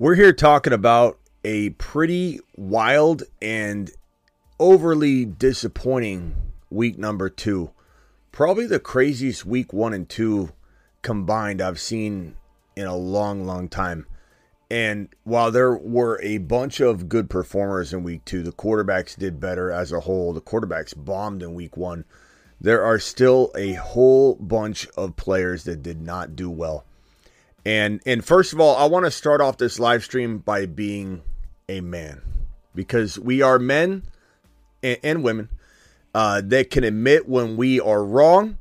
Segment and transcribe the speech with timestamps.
[0.00, 3.90] We're here talking about a pretty wild and
[4.60, 6.36] overly disappointing
[6.70, 7.72] week number two.
[8.30, 10.52] Probably the craziest week one and two
[11.02, 12.36] combined I've seen
[12.76, 14.06] in a long, long time.
[14.70, 19.40] And while there were a bunch of good performers in week two, the quarterbacks did
[19.40, 20.32] better as a whole.
[20.32, 22.04] The quarterbacks bombed in week one.
[22.60, 26.84] There are still a whole bunch of players that did not do well.
[27.68, 31.20] And and first of all, I want to start off this live stream by being
[31.68, 32.22] a man
[32.74, 34.04] because we are men
[34.82, 35.50] and, and women
[36.14, 38.56] uh, that can admit when we are wrong.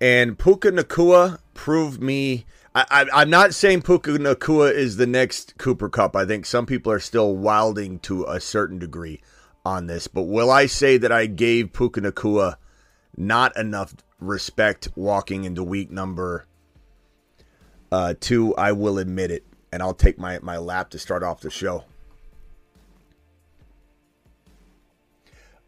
[0.00, 2.46] And Puka Nacua proved me.
[2.74, 6.16] I, I, am not saying Puka Nacua is the next Cooper Kupp.
[6.16, 9.20] I think some people are still wilding to a certain degree
[9.66, 10.08] on this.
[10.08, 12.56] But will I say that I gave Puka Nacua
[13.18, 16.46] not enough respect walking into week number
[17.92, 21.40] uh, two, I will admit it, and I'll take my, my lap to start off
[21.40, 21.84] the show.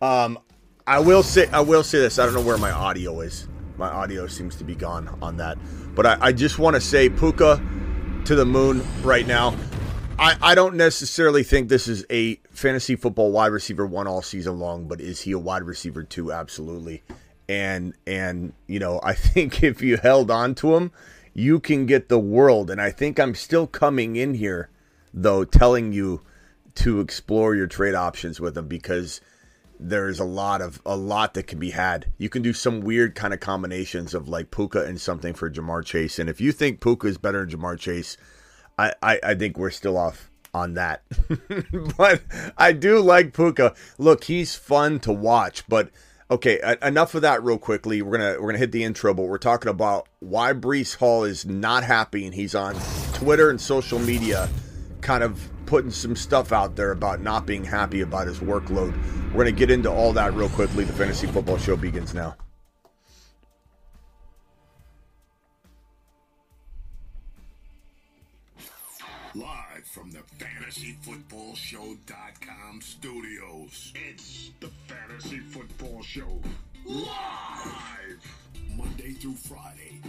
[0.00, 0.38] Um,
[0.86, 2.18] I will say I will say this.
[2.18, 3.48] I don't know where my audio is.
[3.76, 5.58] My audio seems to be gone on that,
[5.94, 7.60] but I, I just want to say Puka
[8.24, 9.56] to the moon right now.
[10.18, 14.58] I, I don't necessarily think this is a fantasy football wide receiver one all season
[14.58, 16.32] long, but is he a wide receiver two?
[16.32, 17.02] Absolutely.
[17.48, 20.92] And and you know I think if you held on to him
[21.38, 22.68] you can get the world.
[22.68, 24.70] And I think I'm still coming in here,
[25.14, 26.22] though, telling you
[26.74, 29.20] to explore your trade options with them because
[29.78, 32.06] there's a lot of a lot that can be had.
[32.18, 35.84] You can do some weird kind of combinations of like Puka and something for Ja'Marr
[35.84, 36.18] Chase.
[36.18, 38.16] And if you think Puka is better than Ja'Marr Chase,
[38.76, 41.04] I, I, I think we're still off on that.
[41.96, 42.20] but
[42.58, 43.76] I do like Puka.
[43.96, 45.90] Look, he's fun to watch, but
[46.30, 48.02] Okay, enough of that real quickly.
[48.02, 51.46] We're gonna we're gonna hit the intro, but we're talking about why Breece Hall is
[51.46, 52.76] not happy, and he's on
[53.14, 54.46] Twitter and social media,
[55.00, 58.94] kind of putting some stuff out there about not being happy about his workload.
[59.32, 60.84] We're gonna get into all that real quickly.
[60.84, 62.36] The fantasy football show begins now.
[69.34, 76.40] Live from the FantasyFootballShow.com studios, it's the Fantasy Football Show.
[76.84, 78.24] Live!
[78.76, 80.00] Monday through Friday,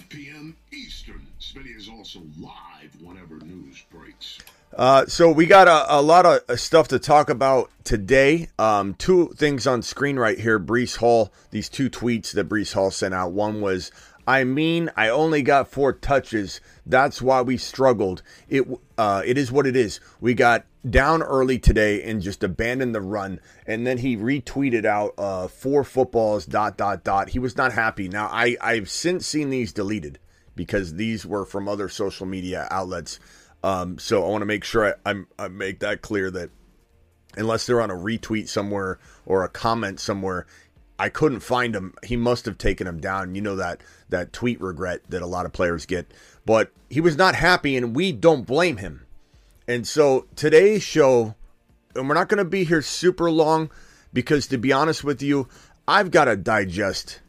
[0.00, 0.56] 8 p.m.
[0.72, 1.26] Eastern.
[1.40, 4.38] Smitty is also live whenever news breaks.
[4.76, 8.48] Uh, so we got a, a lot of uh, stuff to talk about today.
[8.58, 10.60] Um, two things on screen right here.
[10.60, 13.32] Breece Hall, these two tweets that Breece Hall sent out.
[13.32, 13.92] One was,
[14.28, 16.60] I mean, I only got four touches.
[16.84, 18.22] That's why we struggled.
[18.46, 18.68] It
[18.98, 20.00] uh, it is what it is.
[20.20, 25.14] We got down early today and just abandoned the run, and then he retweeted out
[25.16, 27.30] uh, four footballs dot dot dot.
[27.30, 28.06] He was not happy.
[28.06, 30.18] Now I I've since seen these deleted
[30.54, 33.18] because these were from other social media outlets.
[33.64, 36.50] Um, so I want to make sure I, I, I make that clear that
[37.38, 40.46] unless they're on a retweet somewhere or a comment somewhere,
[40.98, 41.94] I couldn't find him.
[42.04, 43.34] He must have taken him down.
[43.34, 46.12] You know that that tweet regret that a lot of players get.
[46.44, 49.06] But he was not happy, and we don't blame him.
[49.68, 51.34] And so today's show,
[51.94, 53.70] and we're not going to be here super long
[54.12, 55.48] because to be honest with you,
[55.86, 57.20] I've got to digest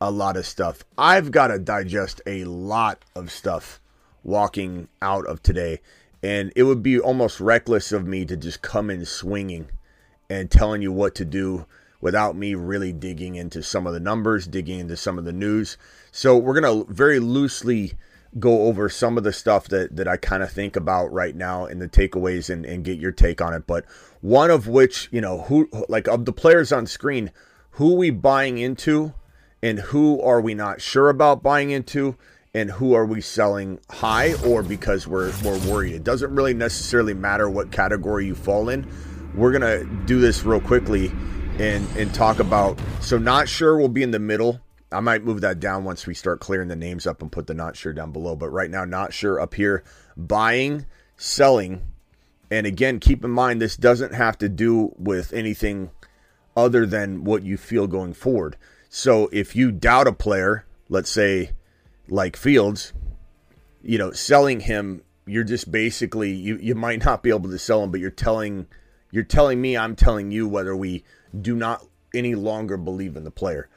[0.00, 0.82] a lot of stuff.
[0.98, 3.80] I've got to digest a lot of stuff
[4.22, 5.80] walking out of today.
[6.22, 9.68] And it would be almost reckless of me to just come in swinging
[10.30, 11.66] and telling you what to do
[12.04, 15.78] without me really digging into some of the numbers, digging into some of the news.
[16.12, 17.94] So we're going to very loosely
[18.38, 21.64] go over some of the stuff that, that I kind of think about right now
[21.64, 23.66] and the takeaways and, and get your take on it.
[23.66, 23.86] But
[24.20, 27.30] one of which, you know, who like of the players on screen,
[27.70, 29.14] who we buying into
[29.62, 32.16] and who are we not sure about buying into
[32.52, 35.94] and who are we selling high or because we're, we're worried.
[35.94, 38.86] It doesn't really necessarily matter what category you fall in.
[39.34, 41.10] We're to do this real quickly
[41.58, 42.78] and and talk about.
[43.00, 44.60] So not sure we'll be in the middle.
[44.92, 47.54] I might move that down once we start clearing the names up and put the
[47.54, 48.36] not sure down below.
[48.36, 49.82] But right now, not sure up here.
[50.16, 50.86] Buying,
[51.16, 51.82] selling,
[52.50, 55.90] and again, keep in mind this doesn't have to do with anything
[56.56, 58.56] other than what you feel going forward.
[58.88, 61.50] So if you doubt a player, let's say
[62.08, 62.92] like Fields,
[63.82, 67.82] you know, selling him, you're just basically you you might not be able to sell
[67.82, 68.66] him, but you're telling
[69.10, 71.04] you're telling me, I'm telling you whether we
[71.40, 71.84] do not
[72.14, 73.68] any longer believe in the player.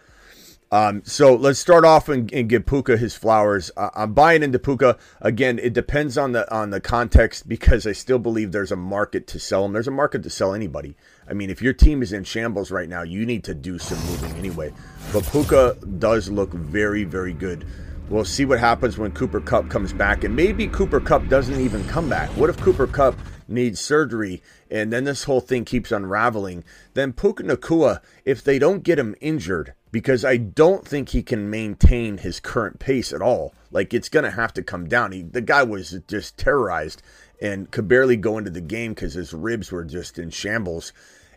[0.69, 3.71] Um, so let's start off and, and give Puka his flowers.
[3.77, 5.59] Uh, I'm buying into Puka again.
[5.59, 9.39] It depends on the on the context because I still believe there's a market to
[9.39, 9.71] sell him.
[9.71, 10.97] There's a market to sell anybody.
[11.29, 13.97] I mean, if your team is in shambles right now, you need to do some
[14.11, 14.73] moving anyway.
[15.13, 17.65] But Puka does look very very good.
[18.09, 21.85] We'll see what happens when Cooper Kupp comes back, and maybe Cooper Kupp doesn't even
[21.87, 22.29] come back.
[22.31, 23.15] What if Cooper Kupp
[23.47, 26.63] needs surgery and then this whole thing keeps unraveling?
[26.93, 31.49] Then Puka Nacua, if they don't get him injured because I don't think he can
[31.49, 33.53] maintain his current pace at all.
[33.71, 35.11] Like it's to have to come down.
[35.11, 37.01] He, the guy was just terrorized
[37.41, 40.93] and could barely go into the game because his ribs were just in shambles.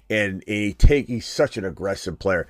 [0.09, 2.49] And he take he's such an aggressive player.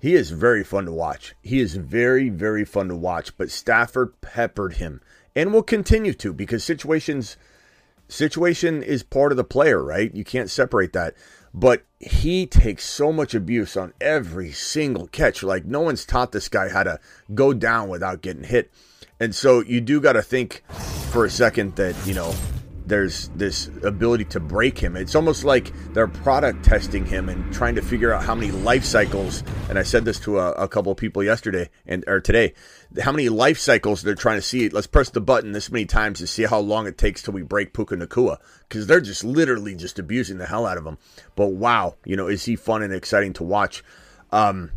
[0.00, 1.34] He is very fun to watch.
[1.42, 3.36] He is very very fun to watch.
[3.36, 5.00] But Stafford peppered him
[5.34, 7.36] and will continue to because situations
[8.08, 10.14] situation is part of the player, right?
[10.14, 11.14] You can't separate that
[11.54, 15.42] but he takes so much abuse on every single catch.
[15.42, 17.00] Like no one's taught this guy how to
[17.34, 18.70] go down without getting hit.
[19.20, 20.62] And so you do got to think
[21.10, 22.34] for a second that, you know,
[22.86, 24.96] there's this ability to break him.
[24.96, 28.84] It's almost like they're product testing him and trying to figure out how many life
[28.84, 29.42] cycles.
[29.68, 32.54] And I said this to a, a couple of people yesterday and or today,
[33.02, 34.68] how many life cycles they're trying to see.
[34.68, 37.42] Let's press the button this many times to see how long it takes till we
[37.42, 38.38] break Puka Nacua
[38.68, 40.98] because they're just literally just abusing the hell out of him.
[41.36, 43.84] But wow, you know, is he fun and exciting to watch?
[44.32, 44.70] Um,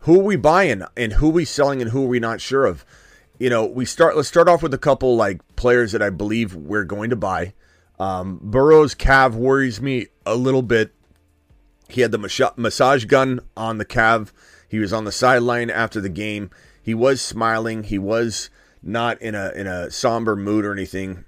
[0.00, 2.66] who are we buying and who are we selling and who are we not sure
[2.66, 2.84] of?
[3.38, 4.16] you know, we start.
[4.16, 7.54] Let's start off with a couple like players that I believe we're going to buy.
[7.98, 10.92] Um, Burrow's calf worries me a little bit.
[11.88, 14.32] He had the massage gun on the calf.
[14.68, 16.50] He was on the sideline after the game.
[16.84, 17.84] He was smiling.
[17.84, 18.50] He was
[18.82, 21.24] not in a in a somber mood or anything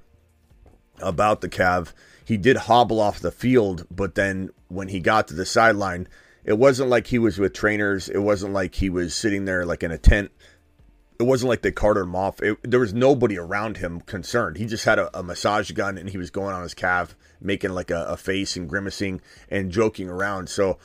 [1.00, 1.94] about the calf.
[2.24, 6.08] He did hobble off the field, but then when he got to the sideline,
[6.44, 8.08] it wasn't like he was with trainers.
[8.08, 10.30] It wasn't like he was sitting there like in a tent
[11.18, 12.42] it wasn't like they carted him off.
[12.42, 14.56] It, there was nobody around him concerned.
[14.56, 17.70] He just had a, a, massage gun and he was going on his calf, making
[17.70, 19.20] like a, a, face and grimacing
[19.50, 20.48] and joking around.
[20.48, 20.78] So,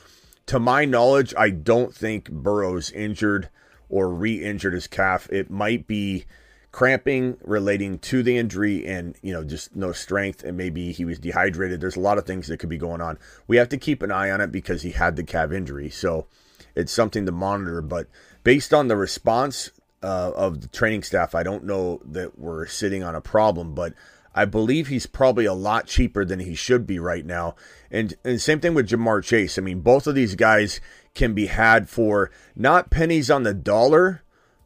[0.46, 3.48] to my knowledge, I don't think Burrow's injured
[3.92, 5.28] or re injured his calf.
[5.30, 6.24] It might be
[6.72, 11.20] cramping relating to the injury and, you know, just no strength and maybe he was
[11.20, 11.80] dehydrated.
[11.80, 13.18] There's a lot of things that could be going on.
[13.46, 15.90] We have to keep an eye on it because he had the calf injury.
[15.90, 16.26] So,
[16.74, 17.82] it's something to monitor.
[17.82, 18.08] But
[18.44, 19.70] based on the response
[20.02, 23.94] uh, of the training staff, I don't know that we're sitting on a problem, but
[24.34, 27.54] I believe he's probably a lot cheaper than he should be right now.
[27.90, 29.58] And and same thing with Ja'Marr Chase.
[29.58, 30.80] I mean, both of these guys
[31.14, 34.22] can be had for not pennies on the dollar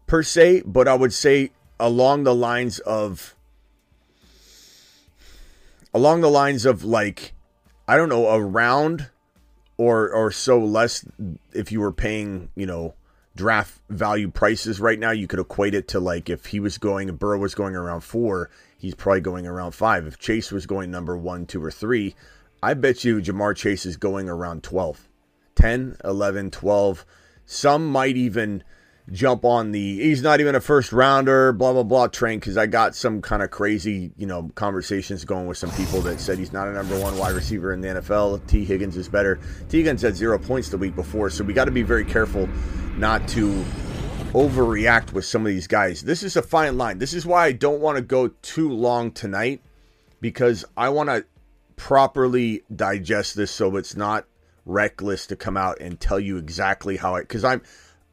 [0.07, 3.35] per se, but I would say along the lines of
[5.93, 7.35] along the lines of like
[7.89, 9.11] I don't know, a round
[9.77, 11.05] or or so less
[11.53, 12.95] if you were paying, you know,
[13.37, 17.15] draft value prices right now, you could equate it to like if he was going,
[17.17, 20.07] Burrow was going around four, he's probably going around five.
[20.07, 22.15] If Chase was going number one, two, or three,
[22.63, 25.07] I bet you Ja'Marr Chase is going around 12,
[25.57, 27.05] 10, 11, 12.
[27.45, 28.63] Some might even
[29.13, 32.67] jump on the he's not even a first rounder, blah blah blah train because I
[32.67, 36.53] got some kind of crazy, you know, conversations going with some people that said he's
[36.53, 38.47] not a number one wide receiver in the NFL.
[38.47, 39.39] Tee Higgins is better.
[39.69, 42.49] Tee Higgins had zero points the week before, so we got to be very careful
[42.97, 43.65] not to
[44.33, 46.03] overreact with some of these guys.
[46.03, 46.99] This is a fine line.
[46.99, 49.63] This is why I don't want to go too long tonight
[50.21, 51.25] because I want to
[51.77, 54.27] properly digest this so it's not
[54.67, 57.63] reckless to come out and tell you exactly how I because I'm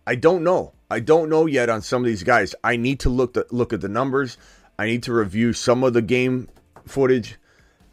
[0.07, 0.73] I don't know.
[0.89, 2.53] I don't know yet on some of these guys.
[2.63, 4.37] I need to look the, look at the numbers.
[4.77, 6.49] I need to review some of the game
[6.85, 7.37] footage.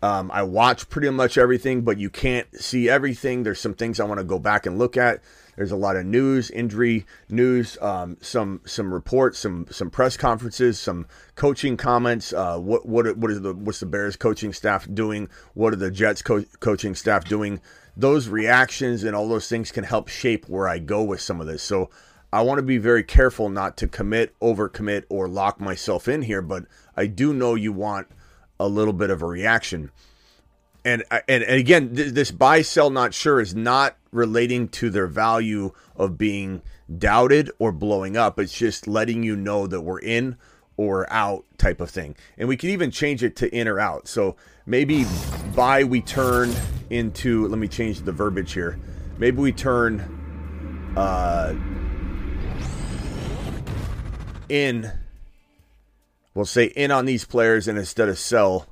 [0.02, 3.43] Um, I watch pretty much everything, but you can't see everything.
[3.43, 5.23] There's some things I want to go back and look at.
[5.57, 10.79] There's a lot of news, injury news, um, some some reports, some some press conferences,
[10.79, 12.33] some coaching comments.
[12.33, 15.29] Uh, what what what is the what's the Bears coaching staff doing?
[15.52, 17.61] What are the Jets co- coaching staff doing?
[17.97, 21.47] Those reactions and all those things can help shape where I go with some of
[21.47, 21.62] this.
[21.62, 21.90] So
[22.32, 26.42] I want to be very careful not to commit, overcommit, or lock myself in here.
[26.42, 26.66] But
[26.97, 28.09] I do know you want
[28.59, 29.90] a little bit of a reaction.
[30.85, 35.06] And and, and again, th- this buy sell not sure is not relating to their
[35.06, 36.62] value of being
[36.99, 38.38] doubted or blowing up.
[38.38, 40.37] It's just letting you know that we're in
[40.76, 42.16] or out type of thing.
[42.38, 44.09] And we can even change it to in or out.
[44.09, 44.37] So
[44.71, 45.05] maybe
[45.55, 46.55] buy we turn
[46.89, 48.79] into let me change the verbiage here.
[49.19, 51.55] Maybe we turn uh
[54.49, 54.91] in
[56.35, 58.67] We'll say in on these players, and instead of sell,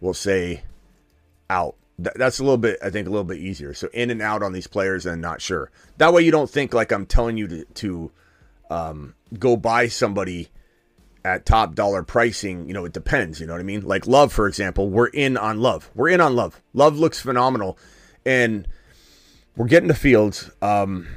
[0.00, 0.64] we'll say
[1.50, 1.76] out.
[2.02, 3.74] Th- that's a little bit, I think, a little bit easier.
[3.74, 5.70] So in and out on these players, and not sure.
[5.98, 8.10] That way, you don't think like I'm telling you to, to
[8.70, 10.48] um, go buy somebody
[11.24, 12.68] at top dollar pricing.
[12.68, 13.40] You know, it depends.
[13.40, 13.82] You know what I mean?
[13.82, 15.90] Like Love, for example, we're in on Love.
[15.94, 16.60] We're in on Love.
[16.74, 17.78] Love looks phenomenal,
[18.24, 18.66] and
[19.56, 20.50] we're getting to Fields.
[20.60, 21.08] Um,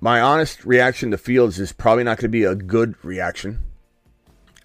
[0.00, 3.64] my honest reaction to Fields is probably not going to be a good reaction.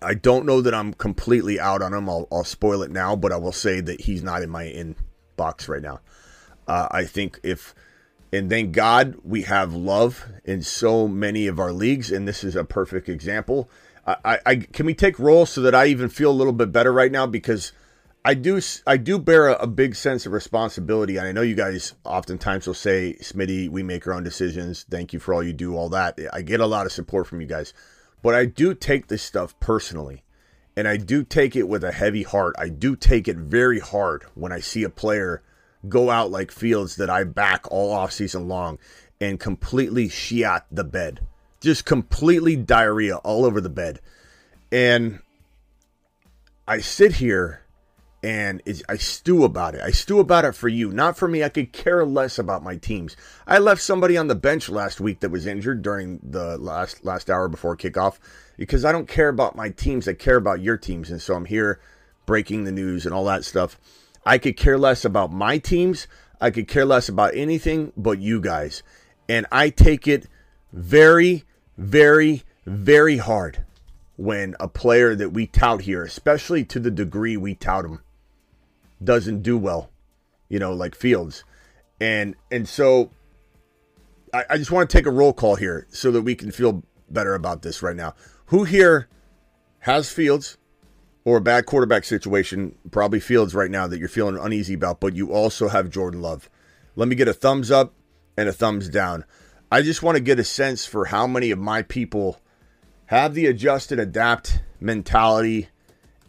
[0.02, 2.10] I don't know that I'm completely out on him.
[2.10, 5.68] I'll, I'll spoil it now, but I will say that he's not in my inbox
[5.68, 6.02] right now.
[6.68, 7.74] Uh, I think if,
[8.32, 12.56] and thank God we have love in so many of our leagues, and this is
[12.56, 13.70] a perfect example.
[14.06, 16.92] I, I can we take roll so that I even feel a little bit better
[16.92, 17.72] right now because
[18.26, 21.56] I do I do bear a, a, big sense of responsibility, and I know you
[21.56, 24.86] guys oftentimes will say, "Smitty, we make our own decisions.
[24.90, 27.42] Thank you for all you do, all that." I get a lot of support from
[27.42, 27.74] you guys,
[28.22, 30.24] but I do take this stuff personally,
[30.76, 32.56] and I do take it with a heavy heart.
[32.58, 35.42] I do take it very hard when I see a player
[35.90, 38.80] go out like Fields that I back all off season long
[39.20, 41.22] and completely shiat the bed
[41.64, 44.02] just completely diarrhea all over the bed.
[44.72, 45.20] And
[46.68, 47.62] I sit here
[48.22, 49.82] and I stew about it.
[49.82, 51.44] I stew about it for you, not for me.
[51.44, 53.16] I could care less about my teams.
[53.48, 57.30] I left somebody on the bench last week that was injured during the last last
[57.30, 58.20] hour before kickoff
[58.58, 60.08] because I don't care about my teams.
[60.08, 61.80] I care about your teams, and so I'm here
[62.26, 63.78] breaking the news and all that stuff.
[64.26, 66.08] I could care less about my teams.
[66.40, 68.84] I could care less about anything but you guys,
[69.28, 70.28] and I take it
[70.72, 71.44] very
[71.78, 73.66] very, very hard
[74.16, 78.00] when a player that we tout here, especially to the degree we tout him,
[79.04, 79.90] doesn't do well,
[80.50, 81.44] you know, like Fields.
[82.00, 83.12] And and so
[84.34, 86.84] I, I just want to take a roll call here so that we can feel
[87.10, 88.16] better about this right now.
[88.48, 89.08] Who here
[89.80, 90.58] has Fields
[91.26, 92.76] or a bad quarterback situation?
[92.92, 96.50] Probably Fields right now that you're feeling uneasy about, but you also have Jordan Love.
[96.96, 97.94] Let me get a thumbs up
[98.38, 99.26] and a thumbs down.
[99.74, 102.40] I just want to get a sense for how many of my people
[103.08, 105.70] have the adjust and adapt mentality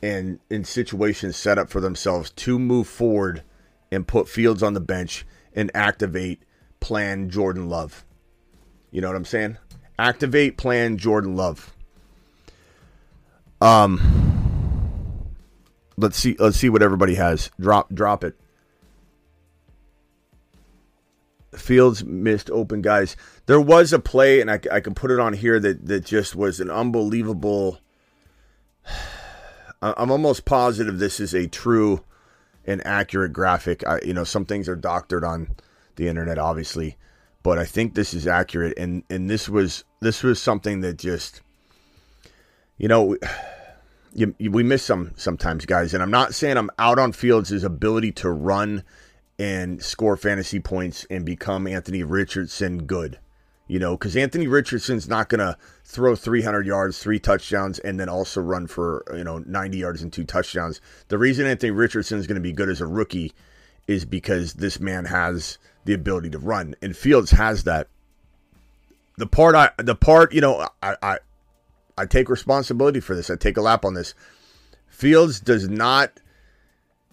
[0.01, 3.43] and in situations set up for themselves to move forward
[3.93, 6.41] and put Fields on the bench and activate
[6.81, 8.07] plan Jordan Love.
[8.91, 9.59] You know what I'm saying?
[9.99, 11.77] Activate plan Jordan Love.
[13.61, 14.01] Um
[15.99, 17.51] let's see let's see what everybody has.
[17.61, 18.41] Drop drop it.
[21.57, 23.17] Fields missed open guys.
[23.47, 26.35] There was a play, and I, I can put it on here that that just
[26.35, 27.79] was an unbelievable.
[29.83, 32.03] I'm almost positive this is a true
[32.65, 33.87] and accurate graphic.
[33.87, 35.49] I, you know, some things are doctored on
[35.97, 36.97] the internet, obviously,
[37.43, 38.79] but I think this is accurate.
[38.79, 41.43] And and this was this was something that just,
[42.79, 43.17] you know.
[44.17, 47.65] You, you, we miss some sometimes, guys, and I'm not saying I'm out on Fields'
[47.65, 48.85] ability to run
[49.39, 53.19] and score fantasy points and become Anthony Richardson good.
[53.67, 58.11] You know, because Anthony Richardson's not going to throw 300 yards, three touchdowns, and then
[58.11, 60.83] also run for, you know, 90 yards and two touchdowns.
[61.09, 63.33] The reason Anthony Richardson is going to be good as a rookie
[63.87, 67.89] is because this man has the ability to run, and Fields has that.
[69.17, 71.19] The part I, the part, you know, I, I,
[71.97, 73.31] I take responsibility for this.
[73.31, 74.15] I take a lap on this.
[74.89, 76.21] Fields does not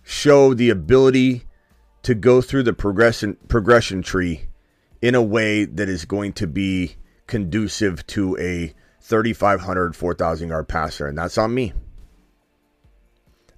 [0.03, 1.45] show the ability
[2.03, 4.47] to go through the progression progression tree
[5.01, 6.95] in a way that is going to be
[7.27, 11.73] conducive to a 3,500, 4,000 yard passer, and that's on me.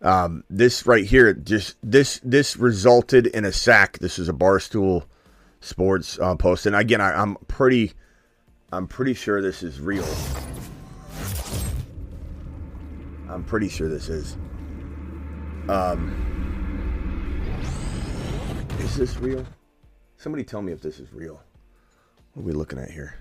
[0.01, 3.99] Um, this right here, just this this resulted in a sack.
[3.99, 5.05] This is a barstool
[5.61, 7.93] sports uh, post, and again, I, I'm pretty,
[8.71, 10.05] I'm pretty sure this is real.
[13.29, 14.35] I'm pretty sure this is.
[15.69, 16.32] Um,
[18.83, 19.45] is this real?
[20.17, 21.41] Somebody tell me if this is real.
[22.33, 23.15] What are we looking at here?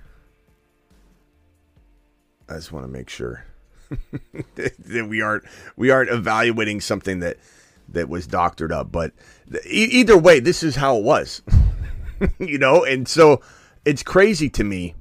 [2.49, 3.45] I just want to make sure
[4.57, 5.45] that we aren't
[5.77, 7.37] we aren't evaluating something that
[7.89, 8.91] that was doctored up.
[8.91, 9.13] But
[9.65, 11.43] either way, this is how it was,
[12.39, 12.85] you know.
[12.85, 13.41] And so
[13.85, 14.95] it's crazy to me,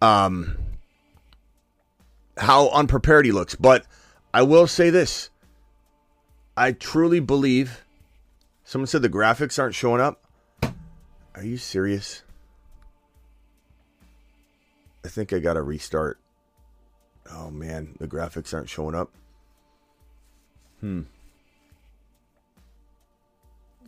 [0.00, 0.56] um,
[2.36, 3.56] how unprepared he looks.
[3.56, 3.84] But
[4.32, 5.30] I will say this:
[6.56, 7.84] I truly believe
[8.70, 10.22] Someone said the graphics aren't showing up.
[11.34, 12.22] Are you serious?
[15.04, 16.20] I think I got to restart.
[17.32, 19.10] Oh man, the graphics aren't showing up.
[20.78, 21.00] Hmm.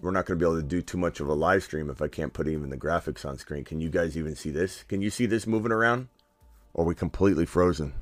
[0.00, 2.02] We're not going to be able to do too much of a live stream if
[2.02, 3.62] I can't put even the graphics on screen.
[3.62, 4.82] Can you guys even see this?
[4.88, 6.08] Can you see this moving around?
[6.74, 7.92] Or are we completely frozen?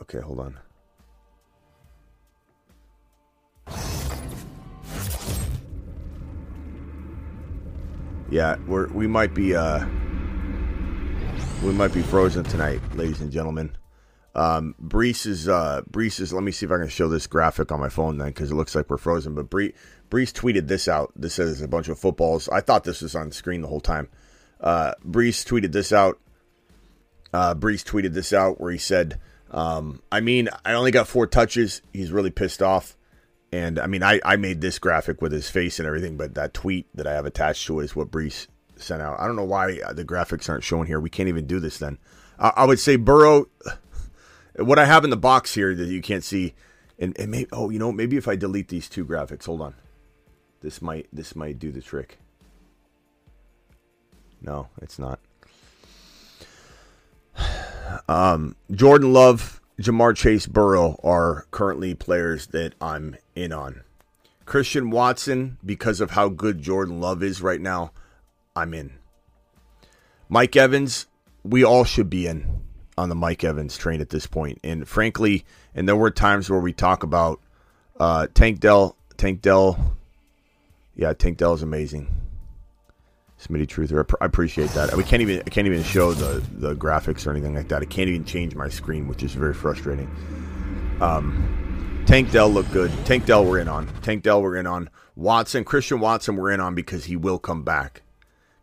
[0.00, 0.56] Okay, hold on.
[8.30, 9.86] Yeah, we're we might be uh
[11.62, 13.76] we might be frozen tonight, ladies and gentlemen.
[14.34, 16.32] Um, Breece is uh, Breece is.
[16.32, 18.54] Let me see if I can show this graphic on my phone then, because it
[18.54, 19.34] looks like we're frozen.
[19.34, 19.74] But Bree,
[20.10, 21.12] Breece tweeted this out.
[21.16, 22.48] This says a bunch of footballs.
[22.48, 24.08] I thought this was on screen the whole time.
[24.60, 26.20] Uh, Breece tweeted this out.
[27.32, 29.18] Uh, Breece tweeted this out where he said,
[29.50, 31.82] um, "I mean, I only got four touches.
[31.92, 32.97] He's really pissed off."
[33.50, 36.52] And I mean, I, I made this graphic with his face and everything, but that
[36.52, 39.18] tweet that I have attached to it is what Breece sent out.
[39.18, 41.00] I don't know why the graphics aren't shown here.
[41.00, 41.98] We can't even do this then.
[42.38, 43.46] I, I would say Burrow
[44.56, 46.54] what I have in the box here that you can't see,
[46.98, 49.74] and, and maybe oh you know maybe if I delete these two graphics, hold on,
[50.60, 52.18] this might this might do the trick.
[54.40, 55.20] No, it's not.
[58.06, 63.82] Um, Jordan Love, Ja'Marr Chase, Burrow are currently players that I'm in on.
[64.44, 67.92] Christian Watson, because of how good Jordan Love is right now,
[68.56, 68.94] I'm in.
[70.28, 71.06] Mike Evans,
[71.42, 72.62] we all should be in
[72.96, 74.58] on the Mike Evans train at this point.
[74.64, 77.40] And frankly, and there were times where we talk about
[78.00, 78.96] uh, Tank Dell.
[79.16, 79.96] Tank Dell,
[80.94, 82.08] yeah, Tank Dell is amazing.
[83.40, 84.96] Smitty Truther, I appreciate that.
[84.96, 87.82] We can't even I can't even show the the graphics or anything like that.
[87.82, 90.10] I can't even change my screen, which is very frustrating.
[91.00, 91.67] Um,
[92.08, 92.90] Tank Dell looked good.
[93.04, 93.86] Tank Dell we're in on.
[94.00, 94.88] Tank Dell we're in on.
[95.14, 98.00] Watson, Christian Watson we're in on because he will come back.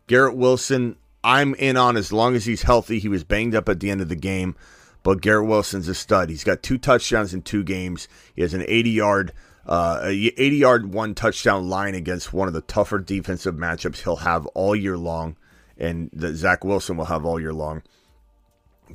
[0.08, 2.98] Garrett Wilson, I'm in on as long as he's healthy.
[2.98, 4.56] He was banged up at the end of the game,
[5.04, 6.28] but Garrett Wilson's a stud.
[6.28, 8.08] He's got two touchdowns in two games.
[8.34, 9.32] He has an 80 yard,
[9.64, 14.46] uh, 80 yard one touchdown line against one of the tougher defensive matchups he'll have
[14.46, 15.36] all year long,
[15.78, 17.84] and that Zach Wilson will have all year long.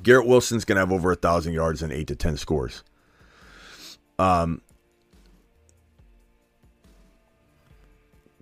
[0.03, 2.83] Garrett Wilson's going to have over a thousand yards and eight to ten scores.
[4.19, 4.61] Um,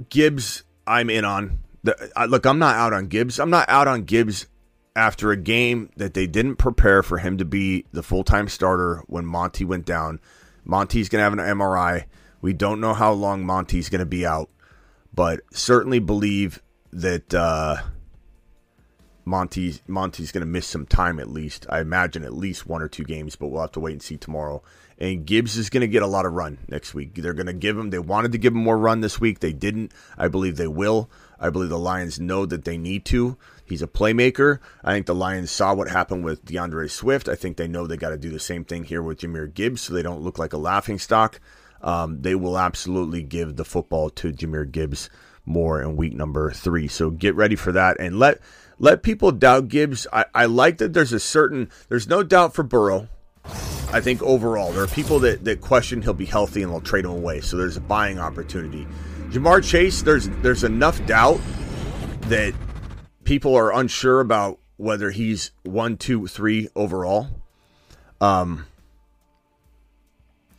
[0.10, 1.60] Gibbs, I'm in on.
[1.84, 3.40] The, I, look, I'm not out on Gibbs.
[3.40, 4.48] I'm not out on Gibbs
[4.96, 9.04] after a game that they didn't prepare for him to be the full time starter
[9.08, 10.20] when Monty went down.
[10.66, 12.06] Monty's going to have an MRI.
[12.42, 14.50] We don't know how long Monty's going to be out,
[15.14, 17.78] but certainly believe that uh,
[19.26, 21.66] Monty's Monty's going to miss some time at least.
[21.70, 24.18] I imagine at least one or two games, but we'll have to wait and see
[24.18, 24.64] tomorrow.
[25.00, 27.16] And Gibbs is going to get a lot of run next week.
[27.16, 27.90] They're going to give him.
[27.90, 29.40] They wanted to give him more run this week.
[29.40, 29.94] They didn't.
[30.18, 31.10] I believe they will.
[31.40, 33.38] I believe the Lions know that they need to.
[33.64, 34.60] He's a playmaker.
[34.84, 37.30] I think the Lions saw what happened with DeAndre Swift.
[37.30, 39.82] I think they know they got to do the same thing here with Jahmyr Gibbs
[39.82, 41.40] so they don't look like a laughing stock.
[41.82, 45.10] Um, they will absolutely give the football to Jahmyr Gibbs
[45.46, 46.90] more in week number three.
[46.90, 48.40] So get ready for that and let
[48.78, 50.08] let people doubt Gibbs.
[50.12, 53.08] I, I like that there's a certain there's no doubt for Burrow.
[53.46, 57.06] I think overall there are people that, that question he'll be healthy and they'll trade
[57.06, 57.42] him away.
[57.42, 58.88] So there's a buying opportunity.
[59.30, 61.40] Ja'Marr Chase, there's there's enough doubt
[62.22, 62.54] that
[63.24, 67.28] people are unsure about whether he's one, two, three overall.
[68.22, 68.66] Um,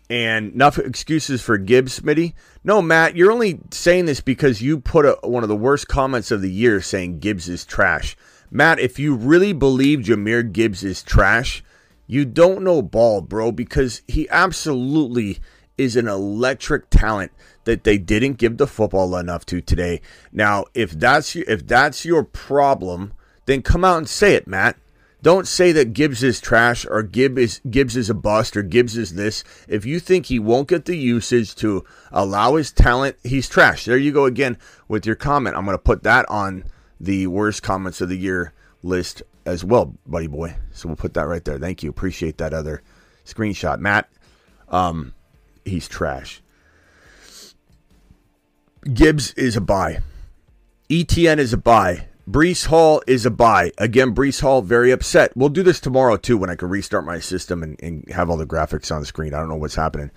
[0.09, 2.35] and enough excuses for Gibbs, Smitty.
[2.65, 6.31] No, Matt, you're only saying this because you put a, one of the worst comments
[6.31, 8.17] of the year saying Gibbs is trash.
[8.51, 11.63] Matt, if you really believe Jahmyr Gibbs is trash,
[12.11, 15.39] you don't know ball, bro, because he absolutely
[15.79, 17.31] is an electric talent
[17.65, 20.01] that they didn't give the football enough to today.
[20.33, 23.13] Now, if that's if that's your problem,
[23.47, 24.77] then come out and say it, Matt.
[25.23, 28.97] Don't say that Gibbs is trash or Gibbs is Gibbs is a bust or Gibbs
[28.97, 29.45] is this.
[29.69, 33.85] If you think he won't get the usage to allow his talent, he's trash.
[33.85, 35.57] There you go again with your comment.
[35.57, 36.65] I'm going to put that on
[36.99, 40.55] the worst comments of the year list as well, buddy boy.
[40.73, 41.59] So we'll put that right there.
[41.59, 41.91] Thank you.
[41.91, 42.83] Appreciate that other
[43.25, 44.09] screenshot, Matt.
[44.69, 45.15] Um,
[45.65, 46.43] he's trash.
[48.93, 50.01] Gibbs is a buy.
[50.89, 52.07] ETN is a buy.
[52.29, 53.73] Breece Hall is a buy.
[53.79, 55.37] Again, Breece Hall very upset.
[55.37, 58.37] We'll do this tomorrow too when I can restart my system and, and have all
[58.37, 59.35] the graphics on the screen.
[59.35, 60.11] I don't know what's happening.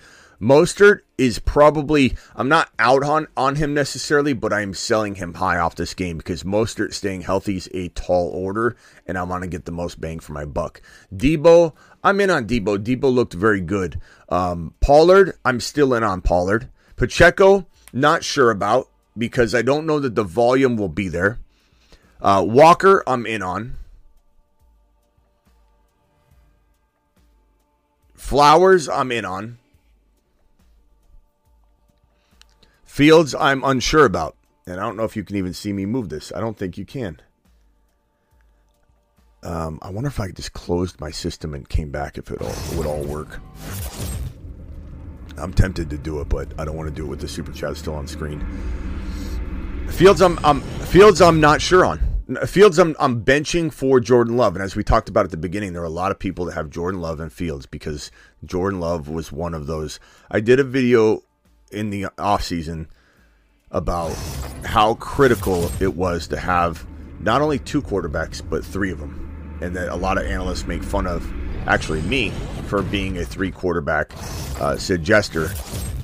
[0.44, 5.58] Mostert is probably I'm not out on on him necessarily, but I'm selling him high
[5.58, 8.76] off this game because Mostert staying healthy is a tall order,
[9.08, 10.82] and I want to get the most bang for my buck.
[11.16, 12.78] Deebo, I'm in on Deebo.
[12.78, 14.02] Deebo looked very good.
[14.28, 16.70] Um, Pollard, I'm still in on Pollard.
[16.98, 21.40] Pacheco, not sure about because I don't know that the volume will be there.
[22.22, 23.78] Uh, Walker, I'm in on.
[28.14, 29.58] Flowers, I'm in on.
[32.94, 34.38] Fields, I'm unsure about.
[34.68, 36.32] And I don't know if you can even see me move this.
[36.32, 37.20] I don't think you can.
[39.42, 42.52] Um, I wonder if I just closed my system and came back if it all
[42.52, 43.40] it would all work.
[45.40, 47.52] I'm tempted to do it, but I don't want to do it with the super
[47.52, 48.46] chat still on screen.
[49.90, 52.00] Fields, I'm, I'm Fields, I'm not sure on.
[52.46, 55.74] Fields, I'm, I'm benching for Jordan Love, and as we talked about at the beginning,
[55.74, 58.12] there are a lot of people that have Jordan Love and Fields because
[58.46, 60.00] Jordan Love was one of those.
[60.30, 61.24] I did a video
[61.74, 62.88] in the off season
[63.72, 64.14] about
[64.64, 66.86] how critical it was to have
[67.20, 70.84] not only two quarterbacks but three of them, and that a lot of analysts make
[70.84, 71.32] fun of
[71.68, 72.30] actually me
[72.68, 74.12] for being a three quarterback
[74.60, 75.50] uh, suggester,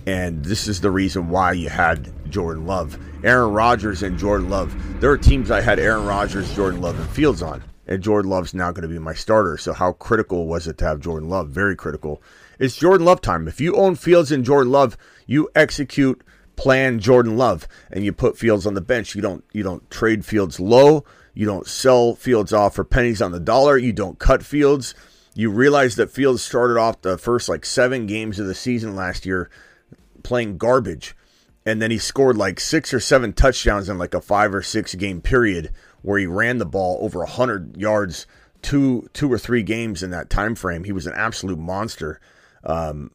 [0.08, 4.74] and this is the reason why you had Jordan Love, Aaron Rodgers, and Jordan Love.
[5.02, 8.54] There are teams I had Aaron Rodgers, Jordan Love, and Fields on, and Jordan Love's
[8.54, 9.58] now going to be my starter.
[9.58, 11.50] So how critical was it to have Jordan Love?
[11.50, 12.22] Very critical.
[12.60, 13.48] It's Jordan Love time.
[13.48, 14.98] If you own Fields and Jordan Love,
[15.30, 16.24] you execute
[16.56, 19.14] plan Jordan Love and you put Fields on the bench.
[19.14, 21.06] You don't you don't trade Fields low.
[21.36, 23.78] You don't sell Fields off for pennies on the dollar.
[23.78, 24.96] You don't cut Fields.
[25.36, 29.24] You realize that Fields started off the first like seven games of the season last
[29.26, 29.52] year
[30.24, 31.16] playing garbage.
[31.64, 34.96] And then he scored like six or seven touchdowns in like a five or six
[34.96, 38.26] game period where he ran the ball over 100 yards
[38.64, 40.86] two two or three games in that time frame.
[40.86, 42.20] He was an absolute monster.
[42.64, 43.12] Um,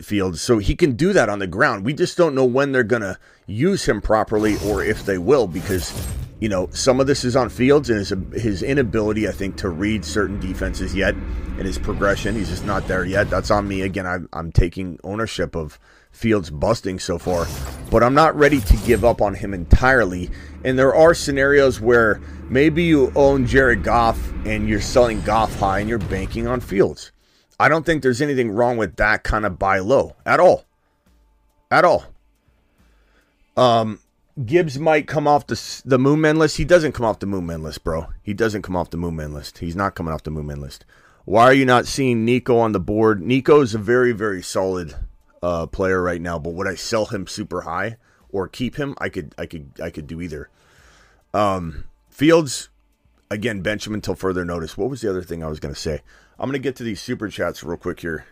[0.00, 1.84] Fields, so he can do that on the ground.
[1.84, 5.46] We just don't know when they're going to use him properly or if they will
[5.46, 5.94] because
[6.40, 9.68] you know some of this is on Fields and his his inability I think to
[9.68, 12.34] read certain defenses yet and his progression.
[12.34, 13.30] He's just not there yet.
[13.30, 14.06] That's on me again.
[14.06, 15.78] I'm I'm taking ownership of
[16.10, 17.46] Fields busting so far,
[17.92, 20.30] but I'm not ready to give up on him entirely.
[20.64, 25.78] And there are scenarios where maybe you own Jared Goff and you're selling Goff high
[25.78, 27.12] and you're banking on Fields.
[27.60, 30.64] I don't think there's anything wrong with that kind of buy low at all.
[31.70, 32.06] At all.
[33.54, 34.00] Um,
[34.46, 36.56] Gibbs might come off the the Moon Man list.
[36.56, 38.06] He doesn't come off the Moon Man list, bro.
[38.22, 39.58] He doesn't come off the Moon Man list.
[39.58, 40.86] He's not coming off the Moon Man list.
[41.26, 43.20] Why are you not seeing Nico on the board?
[43.20, 44.94] Nico is a very very solid
[45.42, 47.98] uh, player right now, but would I sell him super high
[48.30, 48.94] or keep him?
[48.96, 50.48] I could I could I could do either.
[51.34, 52.70] Um, Fields
[53.30, 54.78] again bench him until further notice.
[54.78, 56.00] What was the other thing I was going to say?
[56.40, 58.24] I'm going to get to these super chats real quick here.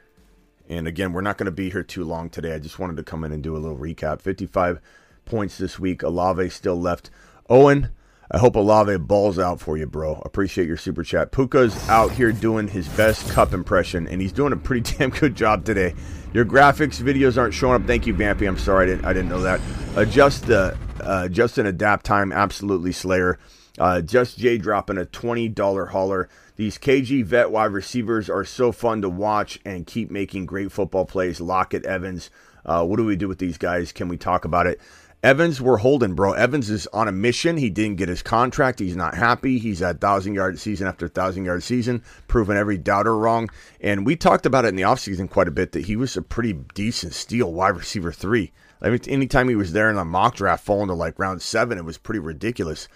[0.66, 2.55] And again, we're not going to be here too long today.
[2.55, 4.23] I just wanted to come in and do a little recap.
[4.23, 4.81] 55
[5.27, 6.03] points this week.
[6.03, 7.11] Olave still left.
[7.51, 7.90] Owen,
[8.31, 10.23] I hope Olave balls out for you, bro.
[10.25, 11.33] Appreciate your super chat.
[11.33, 15.35] Puka's out here doing his best Kupp impression, and he's doing a pretty damn good
[15.35, 15.94] job today.
[16.33, 17.87] Your graphics videos aren't showing up.
[17.87, 18.49] Thank you, Vampy.
[18.49, 19.61] I'm sorry I didn't, I didn't know that.
[19.97, 22.33] Adjust the uh, just an adapt time.
[22.33, 23.38] Absolutely Slayer.
[23.79, 26.29] Uh, just Jay dropping a $20 hauler.
[26.59, 31.05] These KG vet wide receivers are so fun to watch and keep making great football
[31.05, 31.40] plays.
[31.40, 32.31] Lockett, Evans.
[32.66, 33.92] Uh, what do we do with these guys?
[33.92, 34.81] Can we talk about it?
[35.23, 36.33] Evans, we're holding, bro.
[36.33, 37.59] Evans is on a mission.
[37.59, 38.81] He didn't get his contract.
[38.81, 39.61] He's not happy.
[39.61, 43.49] He's at thousand yard season after thousand yard season, proving every doubter wrong.
[43.81, 46.23] And we talked about it in the offseason quite a bit that he was a
[46.23, 48.51] pretty decent steal wide receiver three.
[48.83, 51.79] I mean, anytime he was there in the mock draft, falling to like round seven,
[51.79, 52.88] it was pretty ridiculous.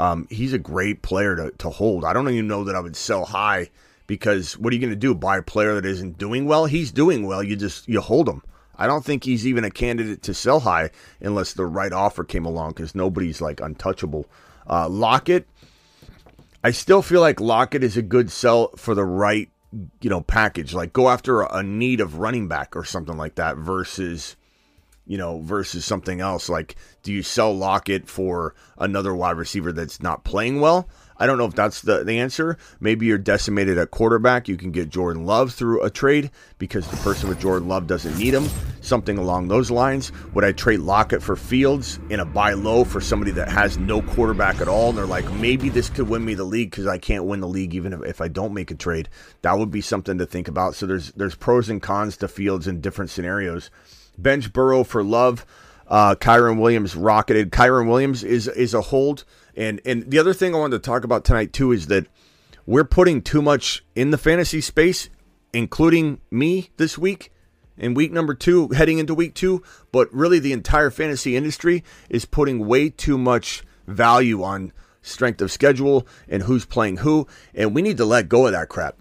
[0.00, 2.04] Um, he's a great player to, to hold.
[2.04, 3.70] I don't even know that I would sell high
[4.06, 5.14] because what are you going to do?
[5.14, 6.66] Buy a player that isn't doing well?
[6.66, 7.42] He's doing well.
[7.42, 8.42] You just you hold him.
[8.76, 12.46] I don't think he's even a candidate to sell high unless the right offer came
[12.46, 14.26] along because nobody's like untouchable.
[14.68, 15.48] Uh, Lockett,
[16.62, 19.50] I still feel like Lockett is a good sell for the right
[20.00, 20.74] you know package.
[20.74, 24.36] Like go after a, a need of running back or something like that versus
[25.08, 26.48] you know, versus something else.
[26.48, 30.88] Like, do you sell Lockett for another wide receiver that's not playing well?
[31.20, 32.56] I don't know if that's the, the answer.
[32.78, 34.46] Maybe you're decimated at quarterback.
[34.46, 38.16] You can get Jordan Love through a trade because the person with Jordan Love doesn't
[38.18, 38.48] need him.
[38.82, 40.12] Something along those lines.
[40.34, 44.00] Would I trade Lockett for Fields in a buy low for somebody that has no
[44.00, 44.90] quarterback at all?
[44.90, 47.48] And they're like, maybe this could win me the league because I can't win the
[47.48, 49.08] league even if, if I don't make a trade.
[49.42, 50.76] That would be something to think about.
[50.76, 53.70] So there's there's pros and cons to Fields in different scenarios
[54.18, 55.46] bench Burrow for Love.
[55.86, 57.50] Uh, Kyren Williams rocketed.
[57.50, 59.24] Kyren Williams is is a hold.
[59.56, 62.06] And and the other thing I wanted to talk about tonight too is that
[62.66, 65.08] we're putting too much in the fantasy space,
[65.54, 67.32] including me this week
[67.78, 69.62] in week number two, heading into week two.
[69.90, 75.50] But really, the entire fantasy industry is putting way too much value on strength of
[75.50, 77.26] schedule and who's playing who.
[77.54, 78.97] And we need to let go of that crap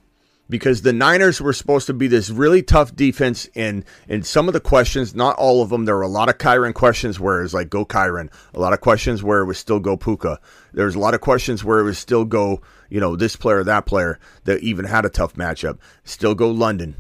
[0.49, 4.53] because the Niners were supposed to be this really tough defense and and some of
[4.53, 7.43] the questions, not all of them, there were a lot of Kyren questions where it
[7.43, 10.39] was like go Kyren, a lot of questions where it was still go Puka.
[10.73, 13.63] There was a lot of questions where it was still go, you know, this player,
[13.63, 15.79] that player that even had a tough matchup.
[16.03, 16.95] Still go London.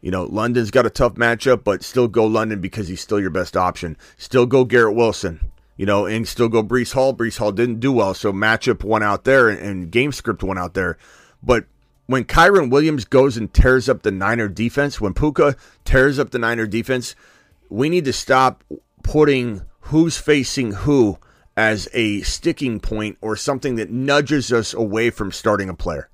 [0.00, 3.30] You know, London's got a tough matchup, but still go London because he's still your
[3.30, 3.96] best option.
[4.16, 5.52] Still go Garrett Wilson.
[5.76, 7.14] You know, and still go Breece Hall.
[7.14, 10.74] Breece Hall didn't do well, so matchup went out there and game script went out
[10.74, 10.98] there.
[11.42, 11.64] But
[12.10, 16.40] when Kyren Williams goes and tears up the Niner defense, when Puka tears up the
[16.40, 17.14] Niner defense,
[17.68, 18.64] we need to stop
[19.04, 21.18] putting who's facing who
[21.56, 26.08] as a sticking point or something that nudges us away from starting a player.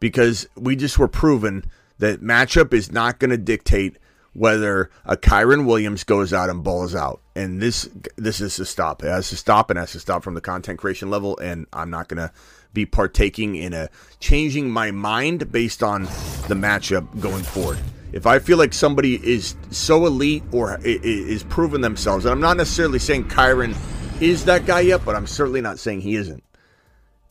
[0.00, 1.64] Because we just were proven
[1.98, 3.96] that matchup is not going to dictate
[4.32, 7.20] whether a Kyren Williams goes out and balls out.
[7.36, 9.04] And this this is to stop.
[9.04, 11.38] It has to stop and has to stop from the content creation level.
[11.38, 12.32] And I'm not going to
[12.72, 13.88] be partaking in a
[14.20, 17.78] changing my mind based on the matchup going forward.
[18.12, 22.56] If I feel like somebody is so elite or is proven themselves, and I'm not
[22.56, 23.76] necessarily saying Kyren
[24.20, 26.42] is that guy yet, but I'm certainly not saying he isn't.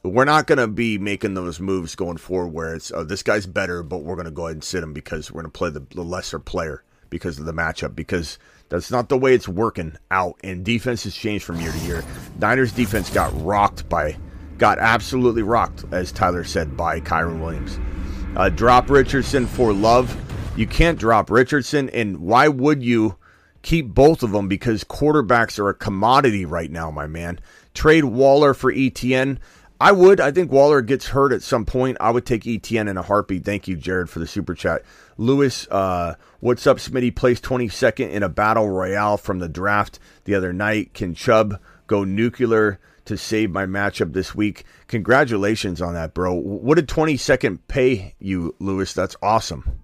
[0.03, 3.45] We're not going to be making those moves going forward where it's, oh, this guy's
[3.45, 5.69] better, but we're going to go ahead and sit him because we're going to play
[5.69, 8.37] the, the lesser player because of the matchup, because
[8.69, 10.35] that's not the way it's working out.
[10.43, 12.03] And defense has changed from year to year.
[12.39, 14.15] Niners defense got rocked by,
[14.57, 17.79] got absolutely rocked, as Tyler said, by Kyren Williams.
[18.35, 20.15] Uh, drop Richardson for love.
[20.57, 23.17] You can't drop Richardson, and why would you?
[23.67, 27.37] keep both of them because quarterbacks are a commodity right now, my man.
[27.73, 29.39] Trade Waller for ETN.
[29.79, 30.21] I would.
[30.21, 31.97] I think Waller gets hurt at some point.
[31.99, 33.43] I would take ETN in a heartbeat.
[33.43, 34.83] Thank you, Jared, for the super chat.
[35.17, 37.13] Lewis, uh, what's up, Smitty?
[37.13, 40.93] Placed 22nd in a battle royale from the draft the other night.
[40.93, 44.63] Can Chubb go nuclear to save my matchup this week?
[44.87, 46.33] Congratulations on that, bro.
[46.33, 48.93] What did 22nd pay you, Lewis?
[48.93, 49.81] That's awesome.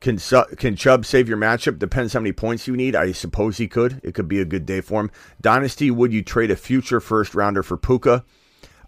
[0.00, 0.18] Can
[0.56, 1.78] can Chubb save your matchup?
[1.78, 2.96] Depends how many points you need.
[2.96, 4.00] I suppose he could.
[4.02, 5.12] It could be a good day for him.
[5.40, 8.24] Dynasty, would you trade a future first rounder for Puka?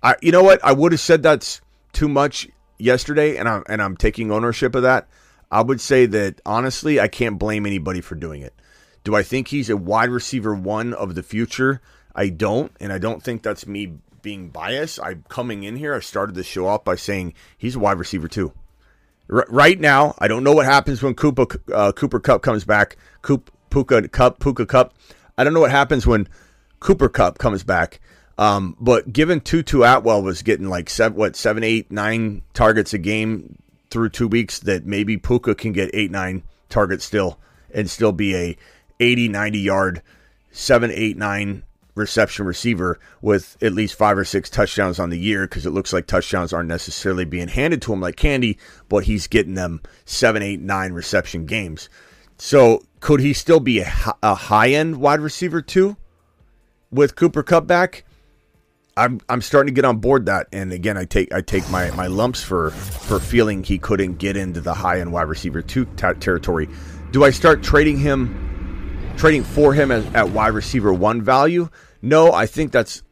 [0.02, 0.62] I, you know what?
[0.64, 1.60] I would have said that's
[1.92, 5.08] too much yesterday, and I'm and I'm taking ownership of that.
[5.52, 8.54] I would say that honestly, I can't blame anybody for doing it.
[9.04, 11.80] Do I think he's a wide receiver one of the future?
[12.14, 15.00] I don't, and I don't think that's me being biased.
[15.02, 15.94] I'm coming in here.
[15.94, 18.52] I started the show off by saying he's a wide receiver too.
[19.30, 22.96] R- right now, I don't know what happens when Cooper, uh, Cooper Kupp comes back.
[23.22, 24.94] Coop, Puka Kupp, Puka Cup.
[25.36, 26.28] I don't know what happens when
[26.80, 28.00] Cooper Kupp comes back.
[28.36, 32.98] Um, but given Tutu Atwell was getting like seven, what seven, eight, nine targets a
[32.98, 33.56] game
[33.90, 37.38] through two weeks, that maybe Puka can get eight, nine targets still
[37.72, 38.56] and still be a
[39.00, 40.02] 80, 90 yard,
[40.50, 41.62] seven, eight, nine
[41.94, 45.92] reception receiver with at least five or six touchdowns on the year because it looks
[45.92, 50.42] like touchdowns aren't necessarily being handed to him like candy, but he's getting them seven,
[50.42, 51.88] eight, nine reception games.
[52.36, 55.96] So could he still be a, a high end wide receiver too
[56.90, 58.04] with Cooper Kupp back?
[58.96, 61.90] I'm I'm starting to get on board that, and again, I take I take my,
[61.92, 65.84] my lumps for for feeling he couldn't get into the high end wide receiver two
[65.96, 66.68] t- territory.
[67.10, 68.44] Do I start trading him
[69.16, 71.68] trading for him as, at wide receiver one value.
[72.04, 73.02] No, I think that's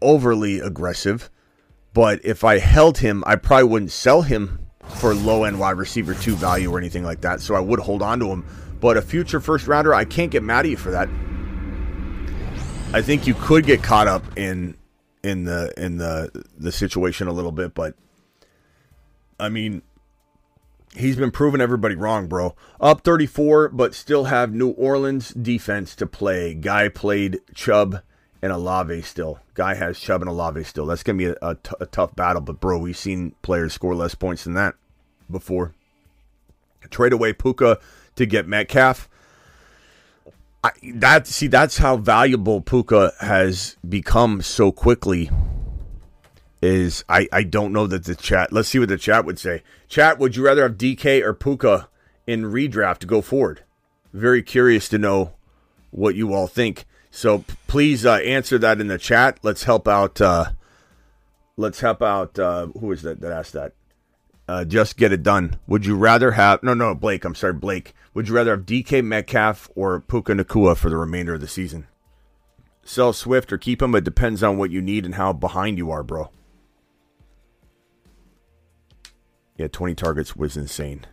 [0.00, 1.30] overly aggressive.
[1.92, 6.14] But if I held him, I probably wouldn't sell him for low end wide receiver
[6.14, 7.42] two value or anything like that.
[7.42, 8.46] So I would hold on to him.
[8.80, 11.10] But a future first rounder, I can't get mad at you for that.
[12.94, 14.78] I think you could get caught up in
[15.22, 17.96] in the in the the situation a little bit, but
[19.38, 19.82] I mean,
[20.96, 22.56] he's been proving everybody wrong, bro.
[22.80, 26.54] Up 34, but still have New Orleans defense to play.
[26.54, 28.00] Guy played Chubb
[28.42, 29.40] and Olave still.
[29.54, 30.86] Guy has Chubb and Olave still.
[30.86, 33.72] That's going to be a, a, t- a tough battle, but bro, we've seen players
[33.72, 34.74] score less points than that
[35.30, 35.74] before.
[36.90, 37.78] Trade away Puka
[38.16, 39.08] to get Metcalf.
[40.64, 45.30] I, that see that's how valuable Puka has become so quickly
[46.60, 48.52] is I, I don't know that the chat.
[48.52, 49.62] Let's see what the chat would say.
[49.88, 51.88] Chat, would you rather have DK or Puka
[52.26, 53.62] in redraft to go forward?
[54.12, 55.34] Very curious to know
[55.90, 56.86] what you all think.
[57.10, 59.38] So p- please uh, answer that in the chat.
[59.42, 60.20] Let's help out.
[60.20, 60.50] Uh,
[61.56, 62.38] let's help out.
[62.38, 63.72] Uh, who is that that asked that?
[64.48, 65.58] Uh, just get it done.
[65.66, 67.24] Would you rather have no no Blake?
[67.24, 67.94] I'm sorry Blake.
[68.14, 71.86] Would you rather have DK Metcalf or Puka Nacua for the remainder of the season?
[72.82, 73.94] Sell Swift or keep him.
[73.94, 76.30] It depends on what you need and how behind you are, bro.
[79.58, 81.04] Yeah, 20 targets was insane.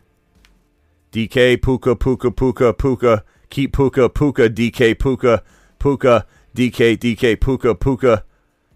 [1.12, 5.44] DK, Puka, Puka, Puka, Puka, keep Puka, Puka, DK, Puka,
[5.86, 8.24] Puka, DK, DK, Puka, Puka.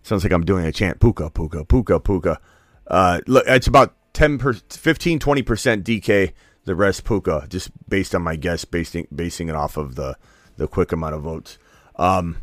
[0.04, 1.00] Sounds like I'm doing a chant.
[1.00, 2.40] Puka, Puka, Puka, Puka.
[2.86, 6.34] Uh, look, it's about 10 per, 15, 20% DK,
[6.66, 10.18] the rest Puka, just based on my guess, basing, basing it off of the,
[10.58, 11.58] the quick amount of votes.
[11.96, 12.38] Um,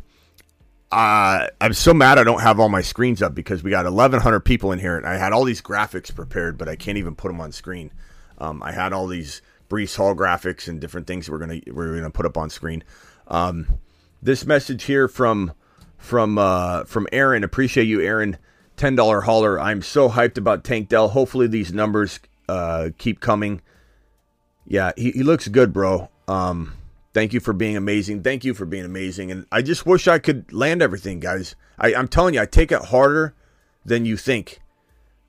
[0.91, 4.41] uh, I'm so mad I don't have all my screens up because we got 1,100
[4.41, 7.29] people in here, and I had all these graphics prepared, but I can't even put
[7.29, 7.93] them on screen.
[8.37, 12.09] Um, I had all these Breece Hall graphics and different things we're gonna we're gonna
[12.09, 12.83] put up on screen.
[13.29, 13.79] Um,
[14.21, 15.53] this message here from
[15.97, 18.37] from uh, from Aaron, appreciate you, Aaron.
[18.77, 19.59] $10 hauler.
[19.59, 21.09] I'm so hyped about Tank Dell.
[21.09, 23.61] Hopefully these numbers uh, keep coming.
[24.67, 26.09] Yeah, he, he looks good, bro.
[26.27, 26.73] Um,
[27.13, 28.21] thank you for being amazing.
[28.21, 29.31] Thank you for being amazing.
[29.31, 31.55] And I just wish I could land everything, guys.
[31.79, 33.33] I, I'm telling you, I take it harder
[33.83, 34.59] than you think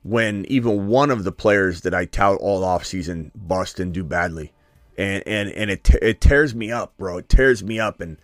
[0.03, 4.03] when even one of the players that I tout all off season bust and do
[4.03, 4.53] badly.
[4.97, 7.19] And and and it it tears me up, bro.
[7.19, 8.17] It tears me up and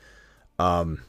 [0.60, 1.00] um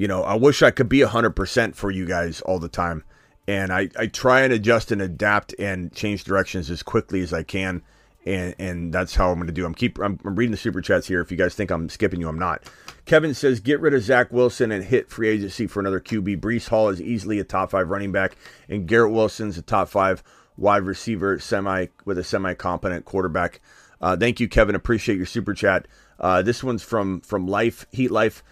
[0.00, 3.04] you know, I wish I could be 100% for you guys all the time.
[3.46, 7.42] And I, I try and adjust and adapt and change directions as quickly as I
[7.42, 7.82] can.
[8.24, 9.66] And, and that's how I'm going to do.
[9.66, 11.20] I'm keep I'm, I'm reading the super chats here.
[11.20, 12.62] If you guys think I'm skipping you, I'm not.
[13.04, 16.40] Kevin says, get rid of Zach Wilson and hit free agency for another QB.
[16.40, 18.38] Breece Hall is easily a top five running back,
[18.70, 20.22] and Garrett Wilson's a top five
[20.56, 23.60] wide receiver, semi with a semi competent quarterback.
[24.00, 24.74] Uh, thank you, Kevin.
[24.74, 25.86] Appreciate your super chat.
[26.18, 28.42] Uh, this one's from from Life Heat Life.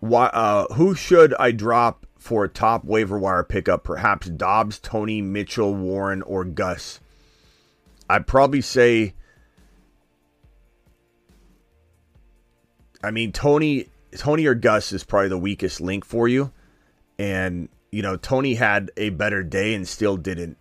[0.00, 0.26] Why?
[0.26, 3.84] Uh, who should I drop for a top waiver wire pickup?
[3.84, 7.00] Perhaps Dobbs, Tony, Mitchell, Warren, or Gus.
[8.08, 9.14] I'd probably say.
[13.02, 16.52] I mean, Tony, Tony or Gus is probably the weakest link for you,
[17.18, 20.58] and you know Tony had a better day and still didn't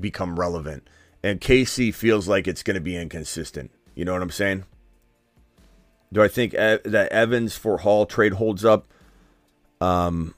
[0.00, 0.88] become relevant,
[1.22, 3.70] and KC feels like it's going to be inconsistent.
[3.94, 4.64] You know what I'm saying?
[6.16, 8.86] Do I think that Evans for Hall trade holds up?
[9.82, 10.34] Um,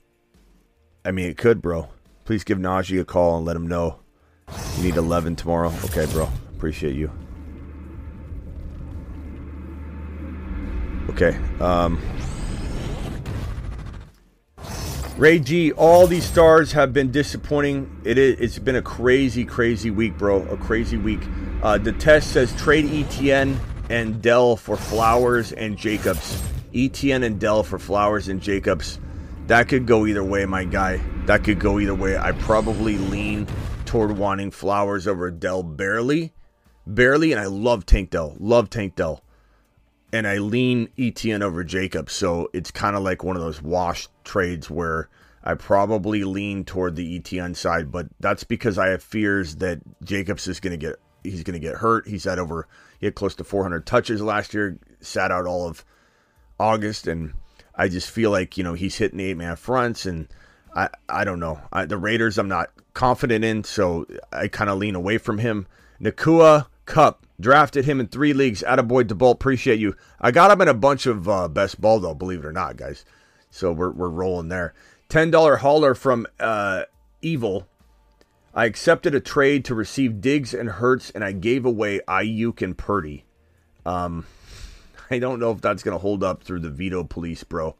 [1.04, 1.88] I mean, it could, bro.
[2.24, 4.00] Please give Najee a call and let him know
[4.76, 5.72] you need 11 tomorrow.
[5.84, 6.28] Okay, bro.
[6.56, 7.12] Appreciate you.
[11.10, 11.38] Okay.
[11.60, 12.02] Um,
[15.16, 18.00] Ray G, all these stars have been disappointing.
[18.02, 20.42] It is, it's been a crazy, crazy week, bro.
[20.48, 21.20] A crazy week.
[21.62, 26.42] Uh, the test says trade ETN and Dell for Flowers and Jacobs.
[26.72, 28.98] ETN and Dell for Flowers and Jacobs.
[29.46, 31.00] That could go either way, my guy.
[31.26, 32.16] That could go either way.
[32.16, 33.46] I probably lean
[33.86, 36.32] toward wanting Flowers over Dell barely.
[36.86, 38.36] Barely, and I love Tank Dell.
[38.38, 39.22] Love Tank Dell.
[40.12, 42.12] And I lean ETN over Jacobs.
[42.12, 45.08] So it's kind of like one of those wash trades where
[45.42, 50.46] I probably lean toward the ETN side, but that's because I have fears that Jacobs
[50.48, 52.06] is going to get he's going to get hurt.
[52.06, 55.84] He's had over he had close to 400 touches last year, sat out all of
[56.58, 57.34] August, and
[57.74, 60.28] I just feel like you know he's hitting the eight man fronts, and
[60.74, 64.78] I I don't know I, the Raiders I'm not confident in, so I kind of
[64.78, 65.66] lean away from him.
[66.00, 68.64] Nacua Kupp drafted him in three leagues.
[68.66, 69.94] Attaboy DeBolt, appreciate you.
[70.20, 72.76] I got him in a bunch of uh, best ball though, believe it or not,
[72.76, 73.04] guys.
[73.50, 74.74] So we're we're rolling there.
[75.08, 76.84] Ten dollar hauler from uh,
[77.22, 77.66] Evil
[78.54, 82.76] I accepted a trade to receive Diggs and Hurts, and I gave away Aiyuk and
[82.76, 83.24] Purdy.
[83.84, 84.26] Um,
[85.10, 87.76] I don't know if that's going to hold up through the veto police, bro.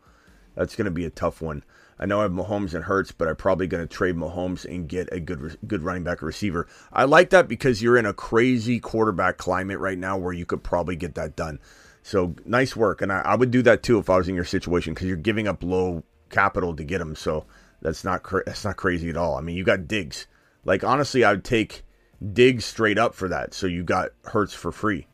[0.55, 1.63] That's going to be a tough one.
[2.01, 4.89] I know I have Mahomes and Hurts, but I'm probably going to trade Mahomes and
[4.89, 6.69] get a good good running back receiver.
[6.93, 10.63] I like that because you're in a crazy quarterback climate right now where you could
[10.63, 11.59] probably get that done.
[12.03, 14.45] So nice work, and I, I would do that too if I was in your
[14.45, 17.17] situation because you're giving up low capital to get them.
[17.17, 17.47] So
[17.83, 19.37] that's not cra- that's not crazy at all.
[19.37, 20.27] I mean, you got Diggs.
[20.69, 21.83] Like honestly, I would take
[22.33, 23.55] Diggs straight up for that.
[23.55, 25.07] So you got Hurts for free.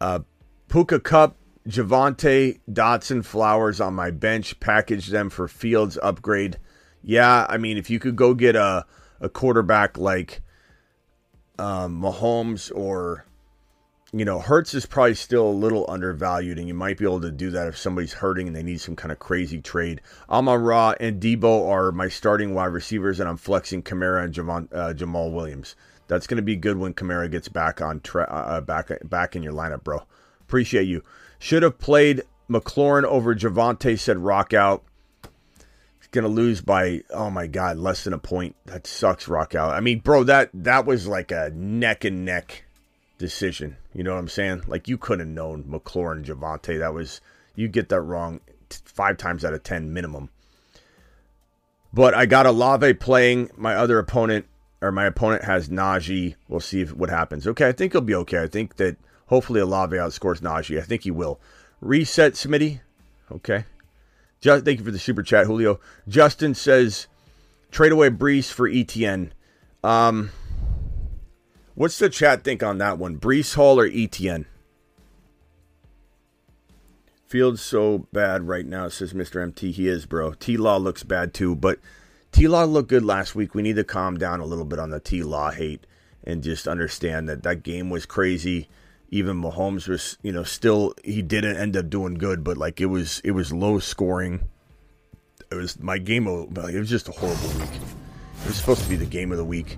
[0.00, 0.20] Uh,
[0.68, 1.36] Puka Kupp,
[1.68, 4.58] Javonte, Dotson, Flowers on my bench.
[4.60, 6.58] Package them for Fields upgrade.
[7.02, 8.86] Yeah, I mean, if you could go get a
[9.20, 10.40] a quarterback like
[11.58, 13.26] um, Mahomes or
[14.16, 17.32] you know, Hurts is probably still a little undervalued, and you might be able to
[17.32, 20.00] do that if somebody's hurting and they need some kind of crazy trade.
[20.30, 24.94] Amon Ra and Deebo are my starting wide receivers, and I'm flexing Kamara and uh,
[24.94, 25.74] Jamaal Williams.
[26.06, 29.34] That's going to be good when Kamara gets back on tra- uh, uh, back back
[29.34, 30.04] in your lineup, bro.
[30.42, 31.02] Appreciate you.
[31.40, 33.98] Should have played McLaurin over Javonte.
[33.98, 34.84] Said rock out.
[35.98, 38.54] He's Going to lose by oh my god, less than a point.
[38.66, 39.26] That sucks.
[39.26, 39.74] Rock out.
[39.74, 42.63] I mean, bro, that that was like a neck and neck
[43.24, 43.76] decision.
[43.94, 44.64] You know what I'm saying?
[44.66, 46.78] Like you couldn't have known McLaurin Javonte.
[46.78, 47.20] That was
[47.54, 50.28] you get that wrong five times out of ten minimum.
[51.92, 53.50] But I got Olave playing.
[53.56, 54.46] My other opponent
[54.82, 56.34] or my opponent has Najee.
[56.48, 57.46] We'll see if, what happens.
[57.46, 58.42] Okay, I think he'll be okay.
[58.42, 58.96] I think that
[59.26, 60.78] hopefully Olave outscores Najee.
[60.78, 61.40] I think he will.
[61.80, 62.80] Reset Smitty.
[63.32, 63.64] Okay.
[64.40, 65.80] Just, thank you for the super chat, Julio.
[66.06, 67.06] Justin says
[67.70, 69.30] trade away Breece for ETN.
[69.82, 70.30] Um,
[71.76, 73.18] What's the chat think on that one?
[73.18, 74.46] Breece Hall or ETN?
[77.26, 79.42] Feels so bad right now, says Mr.
[79.42, 79.72] MT.
[79.72, 80.34] He is, bro.
[80.34, 81.80] T Law looks bad too, but
[82.30, 83.56] T Law looked good last week.
[83.56, 85.84] We need to calm down a little bit on the T Law hate
[86.22, 88.68] and just understand that that game was crazy.
[89.10, 92.86] Even Mahomes was, you know, still he didn't end up doing good, but like it
[92.86, 94.48] was it was low scoring.
[95.50, 96.28] It was my game.
[96.28, 97.80] Of, it was just a horrible week.
[98.42, 99.76] It was supposed to be the game of the week.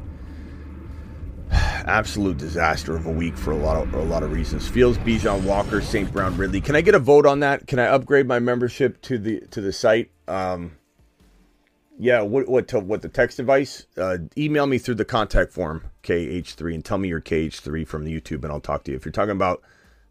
[1.86, 4.66] Absolute disaster of a week for a lot of a lot of reasons.
[4.66, 6.12] Fields, Bijan, Walker, St.
[6.12, 6.60] Brown, Ridley.
[6.60, 7.68] Can I get a vote on that?
[7.68, 10.10] Can I upgrade my membership to the to the site?
[10.26, 10.72] Um,
[11.96, 13.86] yeah, what what to, what the text device?
[13.96, 18.20] Uh, email me through the contact form KH3 and tell me you're KH3 from the
[18.20, 18.96] YouTube, and I'll talk to you.
[18.96, 19.62] If you're talking about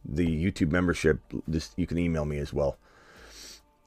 [0.05, 2.78] the YouTube membership, this you can email me as well.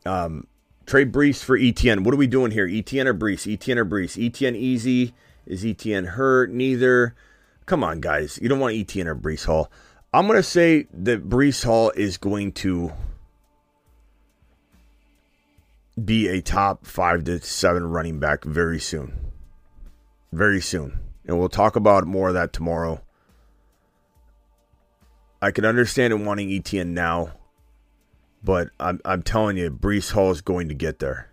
[0.04, 0.46] Um,
[0.84, 2.04] trade Breece for ETN.
[2.04, 2.68] What are we doing here?
[2.68, 3.50] ETN or Breece?
[3.50, 4.22] ETN or Breece?
[4.22, 5.14] ETN easy?
[5.46, 6.50] Is ETN hurt?
[6.50, 7.14] Neither.
[7.68, 8.38] Come on, guys.
[8.40, 9.70] You don't want ETN or Breece Hall.
[10.14, 12.94] I'm going to say that Breece Hall is going to
[16.02, 19.12] be a top five to seven running back very soon.
[20.32, 20.98] Very soon.
[21.26, 23.02] And we'll talk about more of that tomorrow.
[25.42, 27.32] I can understand him wanting ETN now,
[28.42, 31.30] but I'm, I'm telling you, Breece Hall is going to get there.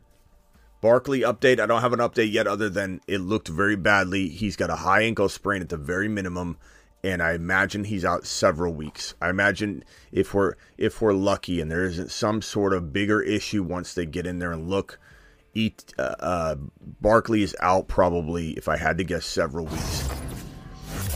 [0.86, 1.59] Barkley update.
[1.59, 4.27] I don't have an update yet, other than it looked very badly.
[4.27, 6.59] He's got a high ankle sprain at the very minimum,
[7.03, 9.15] and I imagine he's out several weeks.
[9.19, 13.63] I imagine if we're if we're lucky and there isn't some sort of bigger issue
[13.63, 14.99] once they get in there and look,
[15.55, 16.55] eat uh, uh,
[17.01, 18.51] Barkley is out probably.
[18.51, 20.07] If I had to guess, several weeks.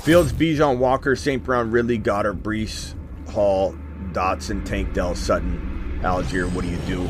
[0.01, 1.43] Fields, Bijan, Walker, St.
[1.43, 2.95] Brown, Ridley, Goddard, Breece,
[3.29, 3.77] Hall,
[4.13, 6.51] Dotson, Tank, Dell, Sutton, Allgeier.
[6.53, 7.07] What do you do?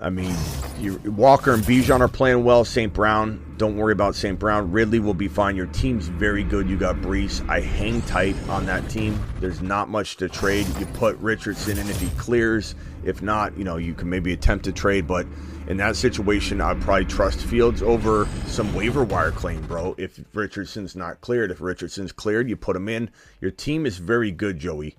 [0.00, 0.32] I mean,
[0.78, 2.64] you, Walker and Bijan are playing well.
[2.64, 2.92] St.
[2.92, 4.38] Brown, don't worry about St.
[4.38, 4.70] Brown.
[4.70, 5.56] Ridley will be fine.
[5.56, 6.70] Your team's very good.
[6.70, 7.46] You got Breece.
[7.48, 9.20] I hang tight on that team.
[9.40, 10.68] There's not much to trade.
[10.78, 12.76] You put Richardson in if he clears.
[13.02, 15.08] If not, you know, you can maybe attempt to trade.
[15.08, 15.26] But
[15.66, 19.96] in that situation, I'd probably trust Fields over some waiver wire claim, bro.
[19.98, 23.10] If Richardson's not cleared, if Richardson's cleared, you put him in.
[23.40, 24.96] Your team is very good, Joey.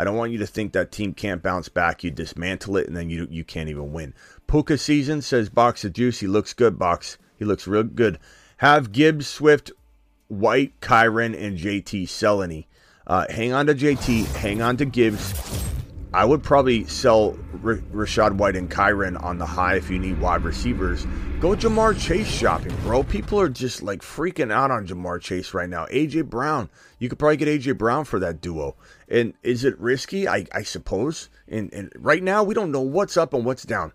[0.00, 2.02] I don't want you to think that team can't bounce back.
[2.02, 4.14] You dismantle it and then you you can't even win.
[4.46, 6.20] Puka season says Box of Juice.
[6.20, 7.18] He looks good, Box.
[7.36, 8.18] He looks real good.
[8.56, 9.70] Have Gibbs, Swift,
[10.28, 12.66] White, Kyren, and JT sell any.
[13.06, 14.24] Uh, hang on to JT.
[14.36, 15.34] Hang on to Gibbs.
[16.14, 20.18] I would probably sell R- Rachaad White and Kyren on the high if you need
[20.18, 21.06] wide receivers.
[21.40, 23.04] Go Ja'Marr Chase shopping, bro.
[23.04, 25.86] People are just like freaking out on Ja'Marr Chase right now.
[25.86, 28.74] AJ Brown, you could probably get AJ Brown for that duo.
[29.10, 30.28] And is it risky?
[30.28, 31.28] I, I suppose.
[31.48, 33.92] And, and right now, we don't know what's up and what's down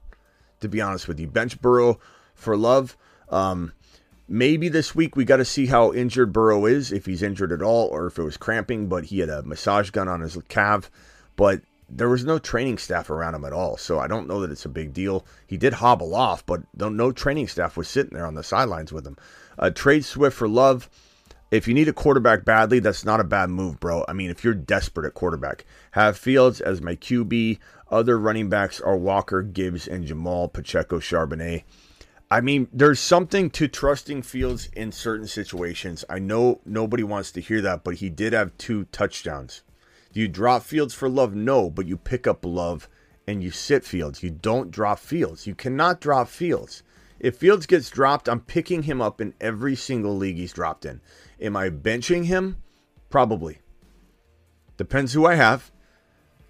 [0.66, 1.28] to be honest with you.
[1.28, 1.99] Bench Burrow
[2.34, 2.97] for love.
[3.30, 3.74] Um,
[4.28, 7.61] maybe this week we got to see how injured Burrow is, if he's injured at
[7.61, 10.91] all, or if it was cramping, but he had a massage gun on his calf.
[11.36, 14.51] But there was no training staff around him at all, so I don't know that
[14.51, 15.26] it's a big deal.
[15.45, 19.05] He did hobble off, but no training staff was sitting there on the sidelines with
[19.05, 19.18] him.
[19.57, 20.89] Uh, trade Swift for love.
[21.55, 24.03] If you need a quarterback badly, that's not a bad move, bro.
[24.07, 27.59] I mean, if you're desperate at quarterback, have Fields as my QB.
[27.89, 31.63] Other running backs are Walker, Gibbs, and Jamaal Pacheco Charbonnet.
[32.29, 36.03] I mean, there's something to trusting Fields in certain situations.
[36.09, 39.61] I know nobody wants to hear that, but he did have two touchdowns.
[40.11, 41.35] Do you drop Fields for love?
[41.35, 42.89] No, but you pick up love
[43.27, 44.23] and you sit Fields.
[44.23, 45.47] You don't drop Fields.
[45.47, 46.83] You cannot drop Fields.
[47.19, 50.99] If Fields gets dropped, I'm picking him up in every single league he's dropped in.
[51.39, 52.57] Am I benching him?
[53.09, 53.59] Probably.
[54.77, 55.71] Depends who I have.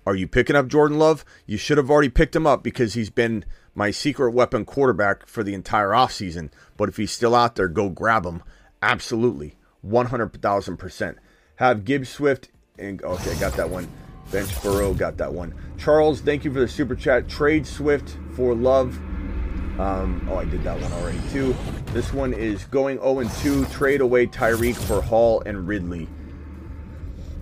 [0.05, 1.25] Are you picking up Jordan Love?
[1.45, 5.43] You should have already picked him up because he's been my secret weapon quarterback for
[5.43, 6.51] the entire offseason.
[6.77, 8.43] But if he's still out there, go grab him.
[8.81, 9.55] Absolutely.
[9.86, 11.15] 100,000%.
[11.57, 13.88] Have Gibbs Swift and okay, got that one.
[14.31, 15.53] Bench Burrow got that one.
[15.77, 17.27] Charles, thank you for the super chat.
[17.27, 18.99] Trade Swift for Love.
[19.80, 21.55] Um, oh, I did that one already too.
[21.88, 23.65] This one is going 0 2.
[23.65, 26.07] Trade away Tyreek for Hall and Ridley.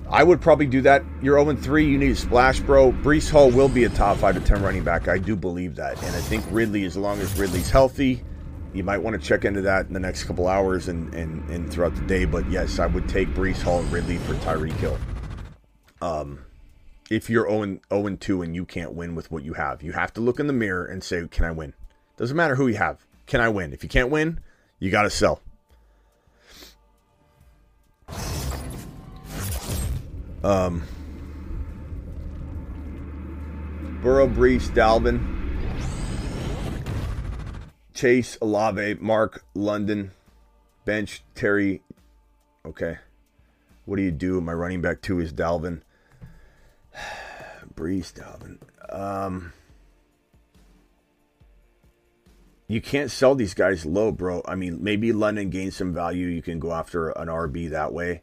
[0.09, 1.03] I would probably do that.
[1.21, 1.85] You're 0 3.
[1.85, 2.91] You need a splash, bro.
[2.91, 5.07] Breece Hall will be a top 5 to 10 running back.
[5.07, 6.01] I do believe that.
[6.03, 8.23] And I think Ridley, as long as Ridley's healthy,
[8.73, 11.71] you might want to check into that in the next couple hours and, and, and
[11.71, 12.25] throughout the day.
[12.25, 14.97] But yes, I would take Breece Hall and Ridley for Tyreek Hill.
[16.01, 16.45] Um,
[17.11, 20.11] if you're 0 0 2 and you can't win with what you have, you have
[20.13, 21.73] to look in the mirror and say, Can I win?
[22.17, 23.05] Doesn't matter who you have.
[23.25, 23.73] Can I win?
[23.73, 24.39] If you can't win,
[24.79, 25.41] you got to sell.
[30.43, 30.83] Um,
[34.01, 35.25] Burrow, Breece, Dalvin,
[37.93, 40.11] Chase, Olave, Mark, London,
[40.83, 41.81] bench, Terry.
[42.65, 42.97] Okay.
[43.85, 44.41] What do you do?
[44.41, 45.81] My running back two is Dalvin.
[47.75, 48.57] Breece, Dalvin.
[48.93, 49.53] Um,
[52.73, 54.41] you can't sell these guys low, bro.
[54.45, 56.27] I mean, maybe London gains some value.
[56.27, 58.21] You can go after an RB that way.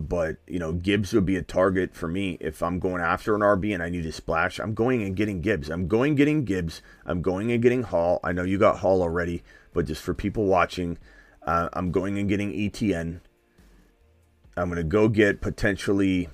[0.00, 3.40] but you know Gibbs would be a target for me if I'm going after an
[3.40, 4.60] RB and I need a splash.
[4.60, 5.68] I'm going and getting Gibbs.
[5.68, 6.82] I'm going getting Gibbs.
[7.04, 8.20] I'm going and getting Hall.
[8.22, 9.42] I know you got Hall already,
[9.72, 10.98] but just for people watching,
[11.42, 13.20] uh, I'm going and getting ETN.
[14.56, 16.28] I'm going to go get potentially.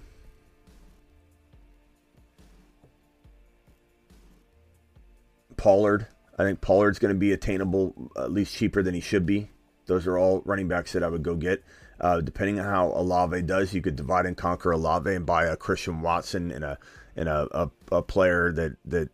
[5.56, 6.08] Pollard.
[6.38, 9.50] I think Pollard's going to be attainable, at least cheaper than he should be.
[9.86, 11.62] Those are all running backs that I would go get.
[12.00, 15.56] Uh, depending on how Olave does, you could divide and conquer Olave and buy a
[15.56, 16.78] Christian Watson and a
[17.16, 19.10] and a, a, a player that that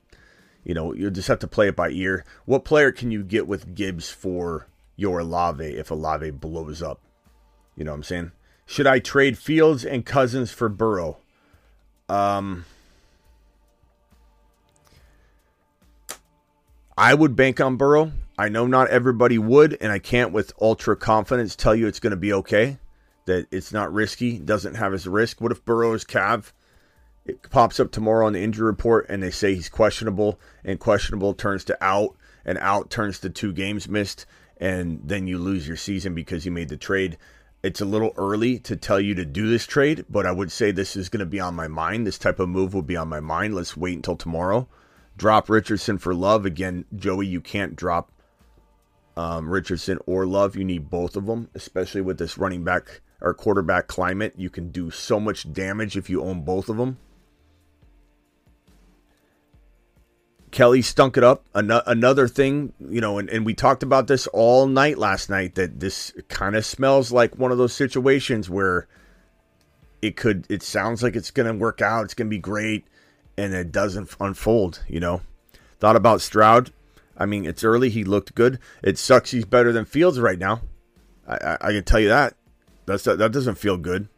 [0.65, 2.25] you know you just have to play it by ear.
[2.47, 7.01] What player can you get with Gibbs for your Olave if Olave blows up?
[7.77, 8.33] You know what I'm saying?
[8.65, 11.19] Should I trade Fields and Cousins for Burrow?
[12.09, 12.65] Um,
[17.01, 18.13] I would bank on Burrow.
[18.37, 22.11] I know not everybody would, and I can't with ultra confidence tell you it's going
[22.11, 22.77] to be okay.
[23.25, 25.41] That it's not risky, doesn't have his risk.
[25.41, 26.53] What if Burrow's calf
[27.25, 31.33] it pops up tomorrow on the injury report and they say he's questionable, and questionable
[31.33, 34.27] turns to out, and out turns to two games missed,
[34.59, 37.17] and then you lose your season because you made the trade.
[37.63, 40.71] It's a little early to tell you to do this trade, but I would say
[40.71, 42.07] this is going to be on my mind.
[42.07, 43.55] This type of move will be on my mind.
[43.55, 44.69] Let's wait until tomorrow.
[45.21, 46.47] Drop Richardson for Love.
[46.47, 48.11] Again, Joey, you can't drop
[49.19, 50.57] um, Richardson or Love.
[50.57, 54.33] You need both of them, especially with this running back or quarterback climate.
[54.39, 56.97] You can do so much damage if you own both of them.
[60.53, 61.45] Kelly stunk it up.
[61.55, 65.55] An- another thing, you know, and, and we talked about this all night last night
[65.57, 68.89] that this kind of smells like one of those situations where
[70.01, 72.07] it could, it sounds like it's going to work out.
[72.07, 72.87] It's going to be great.
[73.41, 75.23] And it doesn't unfold, you know.
[75.79, 76.73] Thought about Stroud.
[77.17, 77.89] I mean, it's early.
[77.89, 78.59] He looked good.
[78.83, 79.31] It sucks.
[79.31, 80.61] He's better than Fields right now.
[81.27, 82.37] I, I, I can tell you that.
[82.85, 84.09] That's that doesn't feel good.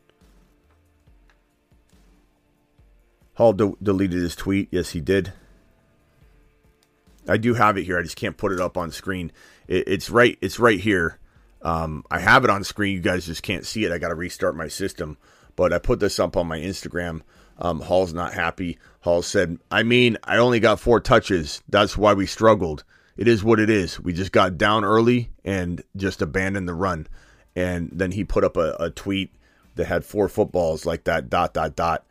[3.35, 4.69] Hall de- deleted his tweet.
[4.73, 5.33] Yes, he did.
[7.29, 7.99] I do have it here.
[7.99, 9.31] I just can't put it up on screen.
[9.69, 10.37] It, it's right.
[10.41, 11.21] It's right here.
[11.63, 12.95] Um, I have it on screen.
[12.95, 13.93] You guys just can't see it.
[13.93, 15.17] I got to restart my system.
[15.55, 17.23] But I put this up on my Instagram.
[17.63, 18.77] Um, Hall's not happy.
[19.03, 21.63] Hall said, I mean, I only got four touches.
[21.69, 22.83] That's why we struggled.
[23.17, 24.01] It is what it is.
[24.01, 27.07] We just got down early and just abandoned the run.
[27.55, 29.33] And then he put up a, a tweet
[29.77, 32.05] that had four footballs like that, dot, dot, dot.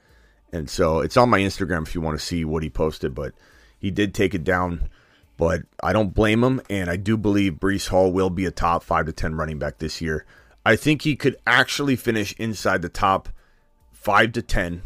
[0.54, 3.14] And so it's on my Instagram if you want to see what he posted.
[3.14, 3.34] But
[3.78, 4.90] he did take it down.
[5.36, 6.62] But I don't blame him.
[6.70, 9.80] And I do believe Breece Hall will be a top five to 10 running back
[9.80, 10.26] this year.
[10.66, 13.28] I think he could actually finish inside the top
[13.92, 14.84] five to 10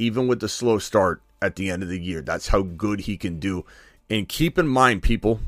[0.00, 2.22] even with the slow start at the end of the year.
[2.22, 3.64] That's how good he can do.
[4.08, 5.40] And keep in mind, people,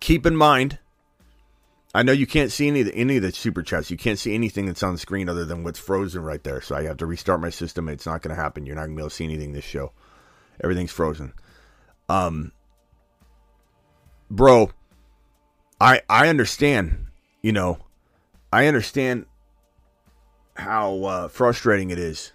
[0.00, 0.78] keep in mind,
[1.94, 3.90] I know you can't see any of the, any of the super chats.
[3.90, 6.60] You can't see anything that's on the screen other than what's frozen right there.
[6.60, 7.88] So I have to restart my system.
[7.88, 8.66] It's not going to happen.
[8.66, 9.92] You're not going to be able to see anything this show.
[10.62, 11.32] Everything's frozen.
[12.08, 12.52] Um,
[14.30, 14.70] bro,
[15.80, 17.06] I I understand.
[17.42, 17.78] You know,
[18.52, 19.26] I understand
[20.56, 22.32] how uh, frustrating it is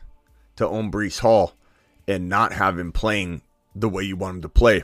[0.55, 1.53] to own Breece Hall
[2.07, 3.41] and not have him playing
[3.75, 4.83] the way you want him to play.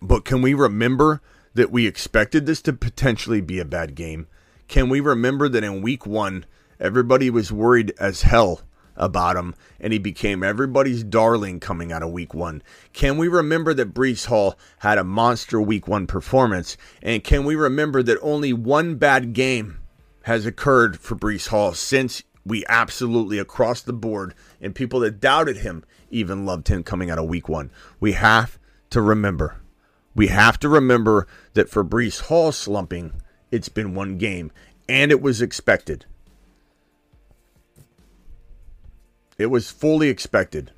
[0.00, 1.20] But can we remember
[1.54, 4.26] that we expected this to potentially be a bad game?
[4.68, 6.44] Can we remember that in week one,
[6.80, 8.62] everybody was worried as hell
[8.96, 12.62] about him and he became everybody's darling coming out of week one?
[12.92, 16.76] Can we remember that Breece Hall had a monster week one performance?
[17.02, 19.78] And can we remember that only one bad game
[20.22, 25.58] has occurred for Breece Hall since we absolutely across the board, and people that doubted
[25.58, 27.70] him even loved him coming out of week one.
[28.00, 28.58] We have
[28.90, 29.60] to remember.
[30.14, 33.12] We have to remember that for Breece Hall slumping,
[33.50, 34.50] it's been one game,
[34.88, 36.04] and it was expected.
[39.38, 40.72] It was fully expected.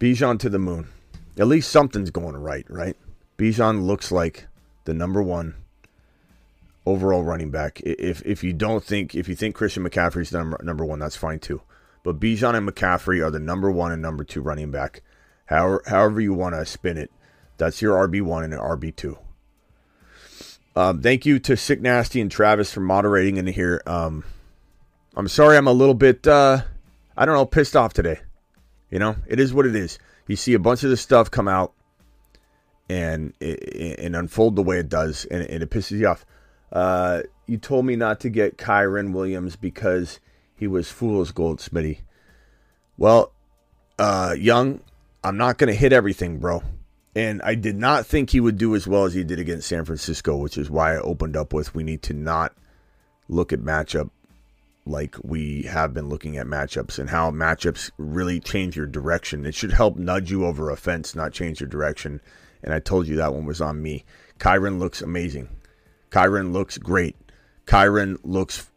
[0.00, 0.88] Bijan to the moon.
[1.38, 2.96] At least something's going right, right?
[3.38, 4.48] Bijan looks like
[4.84, 5.54] the number one
[6.86, 7.80] overall running back.
[7.84, 11.38] If if you don't think if you think Christian McCaffrey's number number one, that's fine
[11.38, 11.62] too.
[12.02, 15.02] But Bijan and McCaffrey are the number one and number two running back.
[15.46, 17.10] However, however you want to spin it,
[17.58, 19.18] that's your RB one and an RB two.
[20.74, 23.82] Um, thank you to Sick Nasty and Travis for moderating in here.
[23.86, 24.24] Um,
[25.14, 26.62] I'm sorry, I'm a little bit, uh,
[27.14, 28.20] I don't know, pissed off today.
[28.90, 29.98] You know, it is what it is.
[30.26, 31.72] You see a bunch of this stuff come out
[32.88, 36.24] and and unfold the way it does, and, and it pisses you off.
[36.72, 40.20] Uh, you told me not to get Kyren Williams because
[40.56, 41.98] he was fool's gold, Smitty.
[42.96, 43.32] Well,
[43.98, 44.80] uh, Young,
[45.22, 46.62] I'm not going to hit everything, bro.
[47.14, 49.84] And I did not think he would do as well as he did against San
[49.84, 52.54] Francisco, which is why I opened up with we need to not
[53.28, 54.10] look at matchup
[54.84, 59.46] like we have been looking at matchups and how matchups really change your direction.
[59.46, 62.20] It should help nudge you over a fence, not change your direction.
[62.62, 64.04] And I told you that one was on me.
[64.38, 65.48] Kyren looks amazing.
[66.12, 67.16] Kyren looks great.
[67.66, 68.70] Kyren looks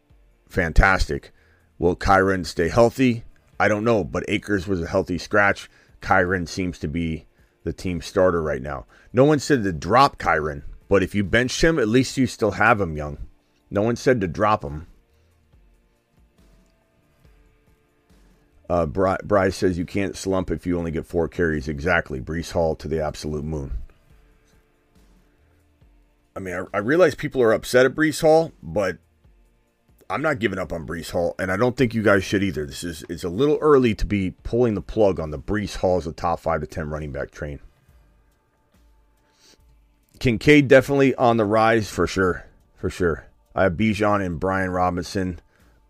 [0.48, 1.32] fantastic.
[1.78, 3.24] Will Kyren stay healthy?
[3.60, 5.70] I don't know, but Akers was a healthy scratch.
[6.00, 7.26] Kyren seems to be
[7.64, 8.86] the team starter right now.
[9.12, 12.52] No one said to drop Kyren, but if you bench him, at least you still
[12.52, 13.18] have him young.
[13.70, 14.86] No one said to drop him.
[18.70, 21.68] Uh, Bry- Bryce says you can't slump if you only get four carries.
[21.68, 22.20] Exactly.
[22.20, 23.78] Breece Hall to the absolute moon.
[26.36, 28.98] I mean, I, I realize people are upset at Breece Hall, but
[30.10, 32.66] I'm not giving up on Breece Hall, and I don't think you guys should either.
[32.66, 35.96] This is it's a little early to be pulling the plug on the Breece Hall
[35.96, 37.60] as a top five to ten running back train.
[40.18, 43.26] Kincaid definitely on the rise for sure, for sure.
[43.54, 45.40] I have Bijan and Brian Robinson,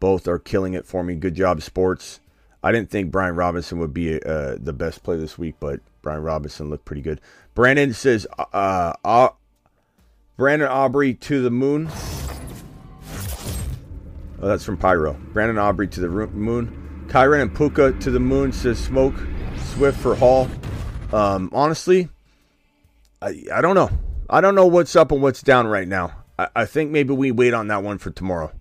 [0.00, 1.16] both are killing it for me.
[1.16, 2.20] Good job, sports.
[2.62, 6.22] I didn't think Brian Robinson would be uh, the best play this week, but Brian
[6.22, 7.20] Robinson looked pretty good.
[7.54, 9.28] Brandon says, uh, uh,
[10.36, 11.88] Brandon Aubrey to the moon.
[14.38, 15.14] Oh, that's from Pyro.
[15.32, 17.06] Brandon Aubrey to the moon.
[17.08, 19.14] Kyren and Puka to the moon, says Smoke.
[19.56, 20.46] Swift for Hall.
[21.10, 22.10] Um, honestly,
[23.22, 23.90] I, I don't know.
[24.28, 26.12] I don't know what's up and what's down right now.
[26.38, 28.52] I, I think maybe we wait on that one for tomorrow.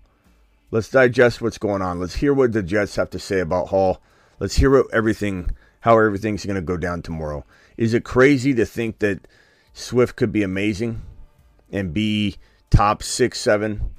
[0.70, 2.00] Let's digest what's going on.
[2.00, 4.00] Let's hear what the Jets have to say about Hall.
[4.40, 5.50] Let's hear what everything,
[5.80, 7.44] how everything's going to go down tomorrow.
[7.76, 9.28] Is it crazy to think that
[9.74, 11.02] Swift could be amazing
[11.76, 12.36] and be
[12.70, 13.90] top six, seven?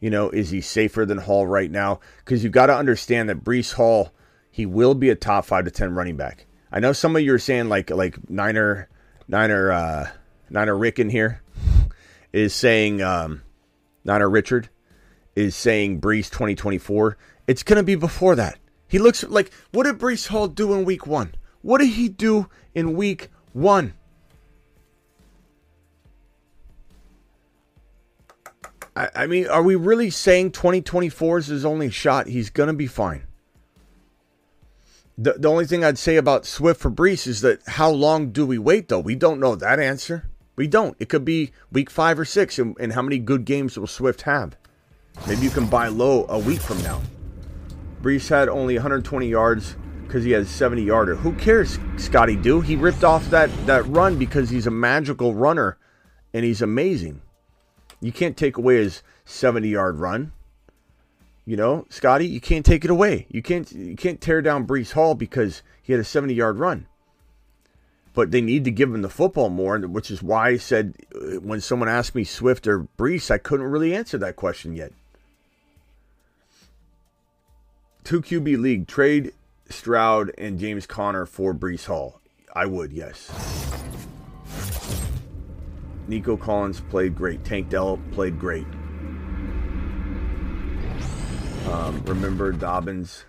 [0.00, 2.00] You know, is he safer than Hall right now?
[2.24, 4.12] Because you've got to understand that Breece Hall,
[4.50, 6.46] he will be a top five to ten running back.
[6.70, 8.88] I know some of you are saying like like Niner,
[9.26, 10.08] Niner, uh,
[10.50, 11.42] Niner Rick in here
[12.32, 13.42] is saying um,
[14.04, 14.68] Niner Richard
[15.34, 17.16] is saying Breece 2024.
[17.46, 18.58] It's to be before that.
[18.86, 21.34] He looks like what did Breece Hall do in week one?
[21.62, 23.94] What did he do in week one?
[28.98, 32.26] I, I mean, are we really saying 2024 is his only shot?
[32.26, 33.22] He's going to be fine.
[35.16, 38.44] The, the only thing I'd say about Swift for Breece is that how long do
[38.44, 38.98] we wait, though?
[38.98, 40.28] We don't know that answer.
[40.56, 40.96] We don't.
[40.98, 44.22] It could be week five or six, and, and how many good games will Swift
[44.22, 44.56] have?
[45.28, 47.00] Maybe you can buy low a week from now.
[48.02, 49.76] Breece had only 120 yards
[50.06, 51.14] because he has 70 yarder.
[51.14, 52.60] Who cares, Scotty Do?
[52.60, 55.78] He ripped off that, that run because he's a magical runner
[56.32, 57.22] and he's amazing.
[58.00, 60.32] You can't take away his 70 yard run.
[61.44, 63.26] You know, Scotty, you can't take it away.
[63.30, 66.86] You can't you can't tear down Breece Hall because he had a 70 yard run.
[68.12, 71.40] But they need to give him the football more, which is why I said uh,
[71.40, 74.92] when someone asked me Swift or Breece, I couldn't really answer that question yet.
[78.04, 79.32] Two QB league trade
[79.70, 82.20] Stroud and James Conner for Breece Hall.
[82.54, 83.30] I would, yes.
[86.08, 87.44] Nico Collins played great.
[87.44, 88.66] Tank Dell played great.
[91.70, 93.24] Um, remember Dobbins.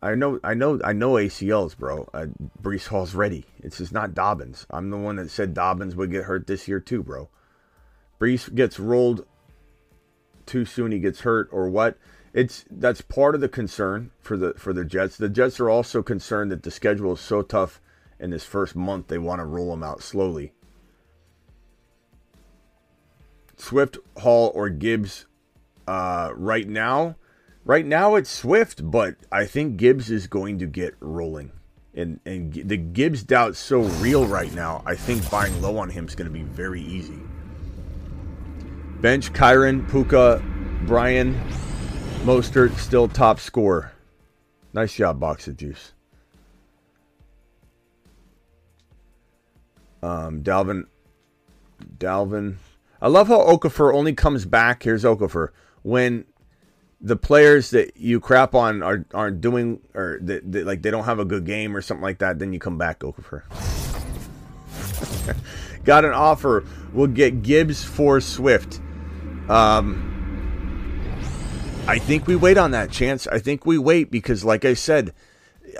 [0.00, 2.08] I know, I know, I know ACLs, bro.
[2.14, 2.26] Uh,
[2.62, 3.46] Breece Hall's ready.
[3.60, 4.66] It's just not Dobbins.
[4.70, 7.30] I'm the one that said Dobbins would get hurt this year too, bro.
[8.20, 9.26] Breece gets rolled
[10.46, 10.92] too soon.
[10.92, 11.98] He gets hurt or what?
[12.32, 15.16] It's that's part of the concern for the for the Jets.
[15.16, 17.80] The Jets are also concerned that the schedule is so tough
[18.24, 19.08] in this first month.
[19.08, 20.52] They want to roll them out slowly.
[23.56, 25.26] Swift, Hall, or Gibbs
[25.86, 27.16] uh, right now.
[27.66, 31.52] Right now it's Swift, but I think Gibbs is going to get rolling.
[31.94, 34.82] And and the Gibbs doubt's so real right now.
[34.84, 37.20] I think buying low on him is going to be very easy.
[39.00, 40.42] Bench Kyren, Puka,
[40.86, 41.38] Brian,
[42.24, 43.92] Mostert still top scorer.
[44.72, 45.92] Nice job, box of juice.
[50.04, 50.84] Um, Dalvin,
[51.96, 52.56] Dalvin.
[53.00, 54.82] I love how Okafor only comes back.
[54.82, 55.48] Here's Okafor
[55.82, 56.26] when
[57.00, 61.04] the players that you crap on are aren't doing or that, that like they don't
[61.04, 62.38] have a good game or something like that.
[62.38, 63.44] Then you come back, Okafor.
[65.84, 66.64] Got an offer.
[66.92, 68.80] We'll get Gibbs for Swift.
[69.48, 70.10] Um,
[71.86, 73.26] I think we wait on that chance.
[73.26, 75.14] I think we wait because, like I said,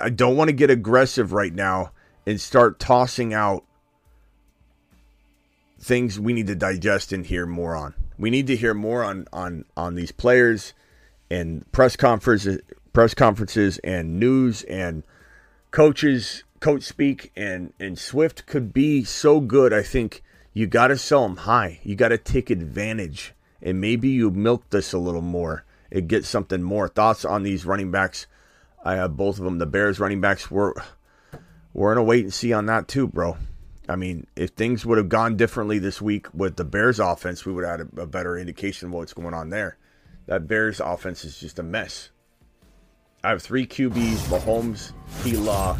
[0.01, 1.91] I don't want to get aggressive right now
[2.25, 3.65] and start tossing out
[5.85, 7.93] things we need to digest and hear more on.
[8.17, 10.73] We need to hear more on on on these players
[11.29, 12.61] and press conferences,
[12.91, 15.03] press conferences and news and
[15.71, 19.71] coaches, coach speak and and Swift could be so good.
[19.73, 20.23] I think
[20.57, 21.81] You got to sell them high.
[21.83, 23.33] You got to take advantage.
[23.61, 26.87] And maybe you milk this a little more and get something more.
[26.87, 28.25] Thoughts on these running backs?
[28.83, 29.57] I have both of them.
[29.57, 30.73] The Bears running backs were
[31.73, 33.37] we're in a wait and see on that too, bro.
[33.87, 37.53] I mean, if things would have gone differently this week with the Bears offense, we
[37.53, 39.77] would have had a, better indication of what's going on there.
[40.25, 42.09] That Bears offense is just a mess.
[43.23, 44.91] I have three QBs: Mahomes,
[45.23, 45.35] T.
[45.37, 45.77] Law.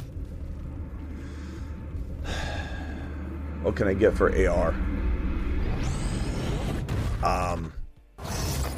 [3.61, 4.75] What can I get for AR?
[7.23, 7.73] Um,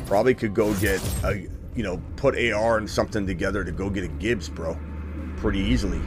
[0.05, 4.05] probably could go get a, you know, put AR and something together to go get
[4.05, 4.80] a Gibbs, bro,
[5.36, 5.99] pretty easily.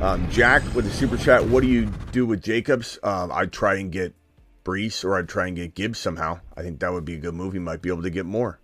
[0.00, 1.46] Um, Jack with the super chat.
[1.46, 2.98] What do you do with Jacobs?
[3.02, 4.14] Um, I'd try and get
[4.62, 6.40] Breece or I'd try and get Gibbs somehow.
[6.56, 7.54] I think that would be a good move.
[7.54, 8.60] He might be able to get more.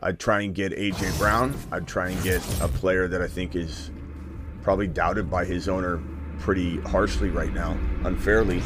[0.00, 1.54] I'd try and get AJ Brown.
[1.70, 3.90] I'd try and get a player that I think is
[4.62, 6.02] probably doubted by his owner
[6.38, 8.62] pretty harshly right now, unfairly.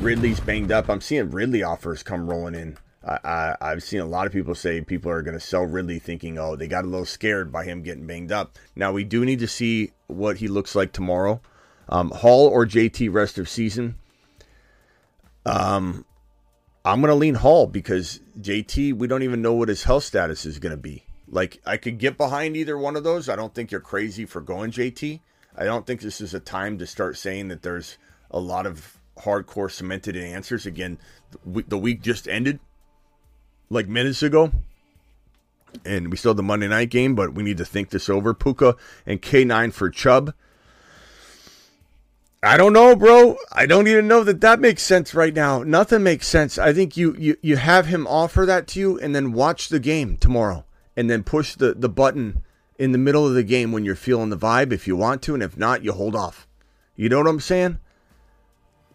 [0.00, 0.90] Ridley's banged up.
[0.90, 2.76] I'm seeing Ridley offers come rolling in.
[3.04, 5.98] I, I, have seen a lot of people say people are going to sell Ridley
[5.98, 8.58] thinking, oh, they got a little scared by him getting banged up.
[8.76, 11.40] Now, we do need to see what he looks like tomorrow.
[11.88, 13.96] Um, Hall or JT rest of season.
[15.44, 16.04] Um,
[16.84, 20.46] I'm going to lean Hall because JT, we don't even know what his health status
[20.46, 21.04] is going to be.
[21.26, 23.28] Like, I could get behind either one of those.
[23.28, 25.20] I don't think you're crazy for going JT.
[25.56, 27.98] I don't think this is a time to start saying that there's
[28.30, 30.66] a lot of hardcore cemented answers.
[30.66, 30.98] Again,
[31.44, 32.60] the week just ended
[33.72, 34.52] like minutes ago.
[35.84, 38.34] And we still have the Monday night game, but we need to think this over.
[38.34, 40.34] Puka and K9 for Chubb.
[42.42, 43.36] I don't know, bro.
[43.52, 45.62] I don't even know that that makes sense right now.
[45.62, 46.58] Nothing makes sense.
[46.58, 49.78] I think you you you have him offer that to you, and then watch the
[49.78, 50.64] game tomorrow,
[50.96, 52.42] and then push the the button
[52.78, 55.34] in the middle of the game when you're feeling the vibe if you want to,
[55.34, 56.48] and if not, you hold off.
[56.96, 57.78] You know what I'm saying?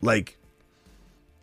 [0.01, 0.37] Like,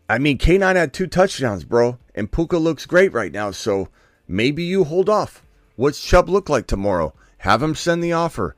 [0.09, 3.89] I mean, K9 had two touchdowns, bro, and Puka looks great right now, so
[4.29, 5.43] maybe you hold off.
[5.77, 7.15] What's Chubb look like tomorrow?
[7.39, 8.55] Have him send the offer.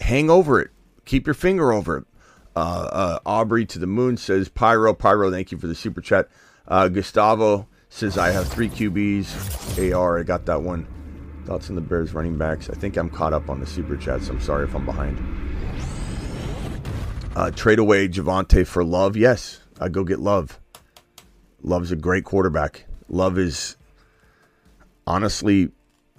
[0.00, 0.70] Hang over it.
[1.04, 2.04] Keep your finger over it.
[2.56, 6.28] Uh, uh, Aubrey to the moon says, Pyro, Pyro, thank you for the super chat.
[6.66, 9.94] Uh, Gustavo says, I have three QBs.
[9.94, 10.86] AR, I got that one.
[11.46, 12.68] Thoughts on the Bears running backs?
[12.68, 14.28] I think I'm caught up on the super chats.
[14.28, 15.18] I'm sorry if I'm behind.
[17.36, 19.16] Uh, trade away Javonte for Love.
[19.16, 20.58] Yes, I go get Love.
[21.62, 22.84] Love's a great quarterback.
[23.08, 23.76] Love is
[25.06, 25.70] honestly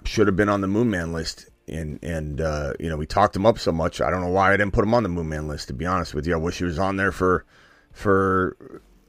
[0.04, 3.36] should have been on the Moon Man list and and uh, you know we talked
[3.36, 4.00] him up so much.
[4.00, 5.68] I don't know why I didn't put him on the Moon Man list.
[5.68, 7.44] To be honest with you, I wish he was on there for
[7.92, 8.56] for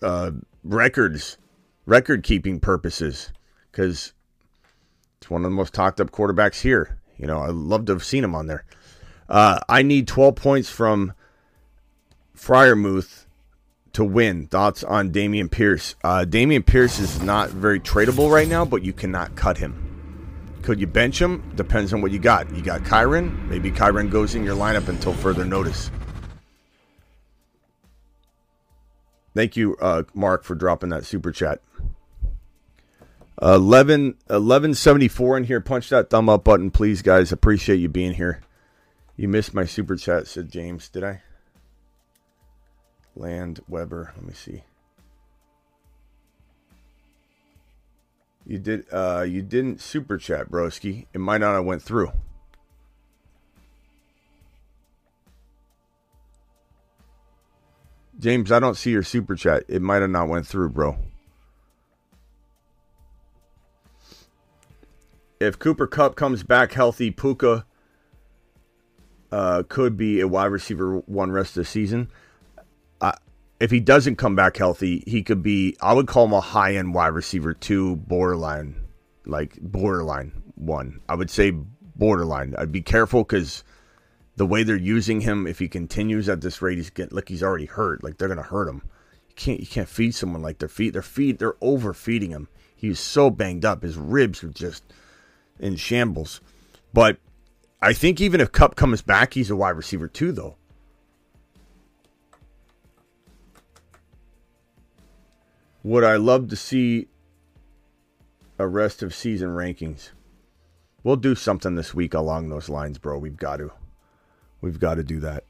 [0.02, 0.32] uh,
[0.64, 1.38] records,
[1.86, 3.32] record keeping purposes,
[3.72, 4.14] because
[5.20, 7.00] it's one of the most talked up quarterbacks here.
[7.18, 8.66] You know, I'd love to have seen him on there.
[9.30, 11.14] Uh, I need 12 points from
[12.36, 13.26] Freiermuth
[13.94, 14.48] to win.
[14.48, 15.96] Thoughts on Dameon Pierce?
[16.04, 19.88] Uh, Dameon Pierce is not very tradable right now, but you cannot cut him.
[20.62, 21.52] Could you bench him?
[21.56, 22.54] Depends on what you got.
[22.56, 23.48] You got Kyren.
[23.48, 25.89] Maybe Kyren goes in your lineup until further notice.
[29.34, 31.62] Thank you, uh, Mark, for dropping that super chat.
[33.42, 35.62] 11, 1174 in here.
[35.62, 37.32] Punch that thumb up button, please, guys.
[37.32, 38.42] Appreciate you being here.
[39.16, 40.89] You missed my super chat, said James.
[40.89, 41.22] Did I?
[43.16, 44.14] Land Weber.
[44.16, 44.64] Let me see.
[48.45, 48.86] You did.
[48.91, 51.05] Uh, you didn't super chat, broski.
[51.14, 52.12] It might not have went through.
[58.20, 59.64] James, I don't see your super chat.
[59.68, 60.97] It might have not went through, bro.
[65.39, 67.66] If Cooper Kupp comes back healthy, Puka
[69.32, 72.09] uh, could be a wide receiver one rest of the season
[73.62, 75.78] if he doesn't come back healthy, he could be.
[75.82, 78.76] I would call him a high end wide receiver two, borderline,
[79.26, 80.99] like borderline one.
[81.08, 81.52] I would say
[81.95, 82.56] borderline.
[82.58, 83.64] I'd be careful because
[84.36, 87.43] the way they're using him, if he continues at this rate, he's getting like he's
[87.43, 88.04] already hurt.
[88.04, 88.82] Like they're gonna hurt him.
[89.30, 90.93] You can't you can't feed someone like their feet.
[90.93, 92.47] Their feet they're overfeeding him.
[92.76, 93.84] He's so banged up.
[93.84, 94.84] His ribs are just
[95.60, 96.41] in shambles.
[96.93, 97.18] But
[97.80, 100.58] I think even if Kupp comes back, he's a wide receiver too, though.
[105.84, 107.08] Would I love to see
[108.60, 110.12] a rest of season rankings?
[111.04, 113.18] We'll do something this week along those lines, bro.
[113.18, 113.72] We've got to.
[114.62, 115.46] We've got to do that.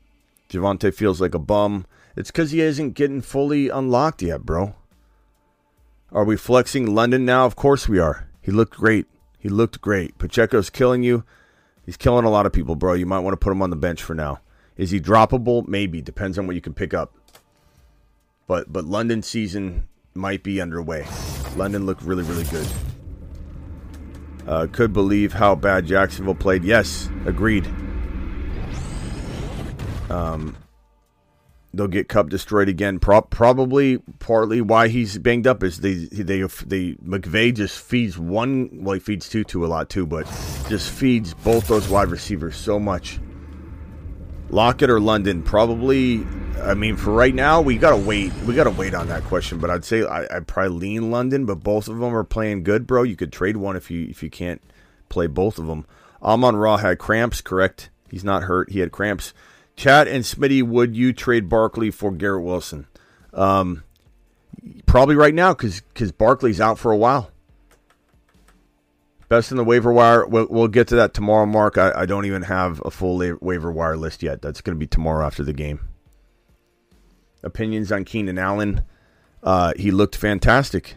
[0.49, 1.85] Javonte feels like a bum.
[2.15, 4.75] It's because he isn't getting fully unlocked yet, bro.
[6.13, 7.45] Are we flexing London now?
[7.45, 8.29] Of course we are.
[8.41, 9.07] He looked great.
[9.37, 10.17] He looked great.
[10.17, 11.25] Pacheco's killing you.
[11.85, 12.93] He's killing a lot of people, bro.
[12.93, 14.39] You might want to put him on the bench for now.
[14.77, 15.67] Is he droppable?
[15.67, 16.01] Maybe.
[16.01, 17.13] Depends on what you can pick up.
[18.47, 21.05] but but London season might be underway.
[21.55, 22.67] London looked really really good.
[24.47, 26.63] Uh, could believe how bad Jacksonville played.
[26.63, 27.67] Yes, agreed.
[30.09, 30.57] Um,
[31.73, 32.99] they'll get Kupp destroyed again.
[32.99, 38.83] Pro- probably partly why he's banged up is they they they McVay just feeds one.
[38.83, 40.25] Well, he feeds two to a lot too, but
[40.67, 43.19] just feeds both those wide receivers so much.
[44.51, 45.41] Lockett or London?
[45.41, 46.25] Probably.
[46.61, 48.33] I mean, for right now, we gotta wait.
[48.45, 49.57] We gotta wait on that question.
[49.57, 51.45] But I'd say I, would probably lean London.
[51.45, 53.03] But both of them are playing good, bro.
[53.03, 54.61] You could trade one if you if you can't
[55.09, 55.85] play both of them.
[56.21, 57.41] Amon Ra had cramps.
[57.41, 57.89] Correct.
[58.09, 58.71] He's not hurt.
[58.71, 59.33] He had cramps.
[59.75, 62.87] Chad and Smitty, would you trade Barkley for Garrett Wilson?
[63.33, 63.83] Um,
[64.85, 67.31] probably right now because because Barkley's out for a while.
[69.31, 70.27] Best in the waiver wire.
[70.27, 71.77] We'll, we'll get to that tomorrow, Mark.
[71.77, 74.41] I, I don't even have a full la- waiver wire list yet.
[74.41, 75.87] That's going to be tomorrow after the game.
[77.41, 78.83] Opinions on Keenan Allen.
[79.41, 80.95] Uh, he looked fantastic.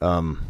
[0.00, 0.46] Um,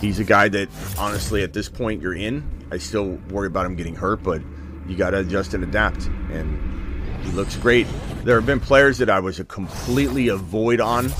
[0.00, 0.68] he's a guy that,
[0.98, 2.42] honestly, at this point, you're in.
[2.72, 4.42] I still worry about him getting hurt, but
[4.88, 6.06] you got to adjust and adapt.
[6.32, 7.86] And he looks great.
[8.24, 11.12] There have been players that I was a completely avoid on,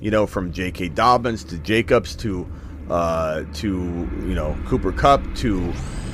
[0.00, 0.88] you know, from J.K.
[0.88, 2.50] Dobbins to Jacobs to
[2.90, 5.60] uh, to you know Cooper Kupp to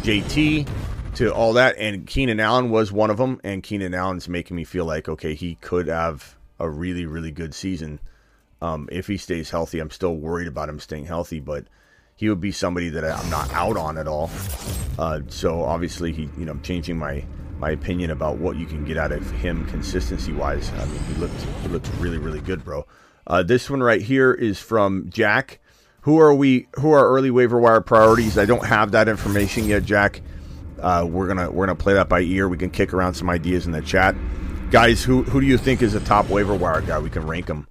[0.03, 0.69] JT
[1.17, 3.41] to all that, and Keenan Allen was one of them.
[3.43, 7.55] And Keenan Allen's making me feel like okay, he could have a really really good
[7.55, 8.01] season
[8.61, 9.81] um, if he stays healthy.
[9.81, 11.65] I'm still worried about him staying healthy, but
[12.17, 14.31] he would be somebody that I'm not out on at all.
[14.99, 17.25] Uh, so obviously, he you know I'm changing my
[17.59, 20.71] my opinion about what you can get out of him consistency wise.
[20.73, 22.87] I mean, he looked he looked really really good, bro.
[23.27, 25.61] Uh, this one right here is from Jack.
[26.03, 26.69] Who are we?
[26.77, 28.39] Who are early waiver wire priorities?
[28.39, 30.23] I don't have that information yet, Jack.
[30.81, 32.49] Uh, we're gonna we're gonna play that by ear.
[32.49, 34.15] We can kick around some ideas in the chat,
[34.71, 35.03] guys.
[35.03, 36.99] Who who do you think is a top waiver wire guy?
[36.99, 37.67] We can rank them.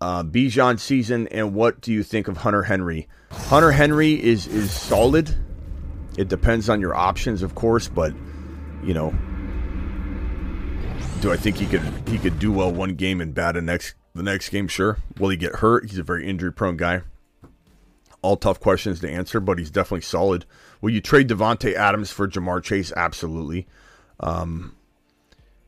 [0.00, 3.08] Uh, Bijan season, and what do you think of Hunter Henry?
[3.30, 5.36] Hunter Henry is is solid.
[6.18, 8.12] It depends on your options, of course, but
[8.82, 9.14] you know,
[11.20, 13.94] do I think he could he could do well one game and bad the next
[14.14, 14.98] the next game, sure.
[15.18, 15.88] Will he get hurt?
[15.88, 17.02] He's a very injury prone guy.
[18.20, 20.44] All tough questions to answer, but he's definitely solid.
[20.80, 22.92] Will you trade Davante Adams for Ja'Marr Chase?
[22.94, 23.66] Absolutely.
[24.20, 24.76] Um,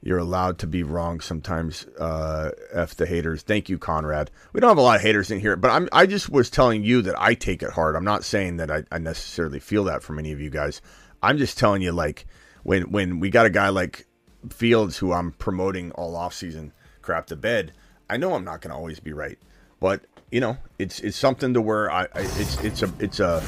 [0.03, 1.87] you're allowed to be wrong sometimes.
[1.99, 3.43] Uh, F the haters.
[3.43, 4.31] Thank you, Conrad.
[4.53, 6.85] We don't have a lot of haters in here, but I'm, I just was telling
[6.85, 7.97] you that I take it hard.
[7.97, 10.81] I'm not saying that I, I necessarily feel that from any of you guys.
[11.23, 12.27] I'm just telling you, like,
[12.63, 14.07] when, when we got a guy like
[14.51, 17.73] Fields who I'm promoting all offseason crap to bed–
[18.09, 19.39] I know I'm not going to always be right,
[19.81, 23.43] but you know, it's it's something to where I, I it's it's a it's a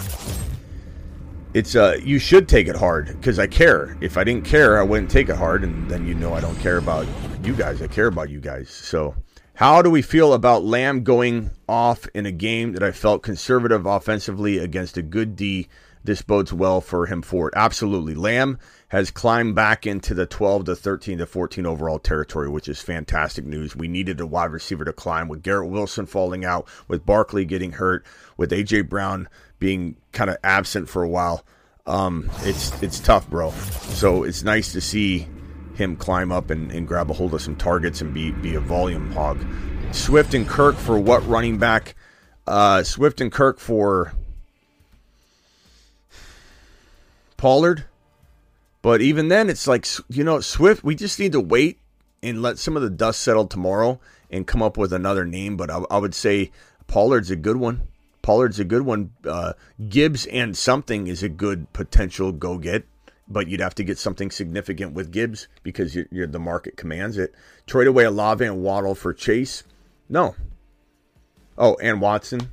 [1.54, 3.96] it's a you should take it hard because I care.
[4.00, 6.58] If I didn't care, I wouldn't take it hard, and then you know I don't
[6.60, 7.06] care about
[7.42, 7.82] you guys.
[7.82, 8.68] I care about you guys.
[8.68, 9.14] So,
[9.54, 13.86] how do we feel about Lamb going off in a game that I felt conservative
[13.86, 15.68] offensively against a good D?
[16.06, 17.52] This bodes well for him forward.
[17.56, 22.68] Absolutely, Lamb has climbed back into the 12 to 13 to 14 overall territory, which
[22.68, 23.74] is fantastic news.
[23.74, 27.72] We needed a wide receiver to climb with Garrett Wilson falling out, with Barkley getting
[27.72, 29.28] hurt, with AJ Brown
[29.58, 31.44] being kind of absent for a while.
[31.86, 33.50] Um, it's it's tough, bro.
[33.50, 35.26] So it's nice to see
[35.74, 38.60] him climb up and, and grab a hold of some targets and be be a
[38.60, 39.44] volume hog.
[39.90, 41.96] Swift and Kirk for what running back?
[42.46, 44.12] Uh, Swift and Kirk for
[47.36, 47.84] Pollard.
[48.82, 51.78] But even then, it's like, you know, Swift, we just need to wait
[52.22, 55.56] and let some of the dust settle tomorrow and come up with another name.
[55.56, 56.50] But I, I would say
[56.86, 57.88] Pollard's a good one.
[58.22, 59.12] Pollard's a good one.
[59.24, 59.52] Uh,
[59.88, 62.84] Gibbs and something is a good potential go get,
[63.28, 67.18] but you'd have to get something significant with Gibbs because you're, you're, the market commands
[67.18, 67.34] it.
[67.66, 69.62] Trade away Olave and Waddle for Chase?
[70.08, 70.34] No.
[71.56, 72.50] Oh, and Watson?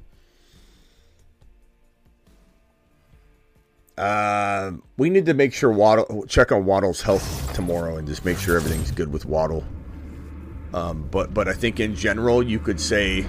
[3.97, 8.39] Uh, we need to make sure Waddle check on Waddle's health tomorrow and just make
[8.39, 9.63] sure everything's good with Waddle.
[10.73, 13.25] Um, but but I think in general you could say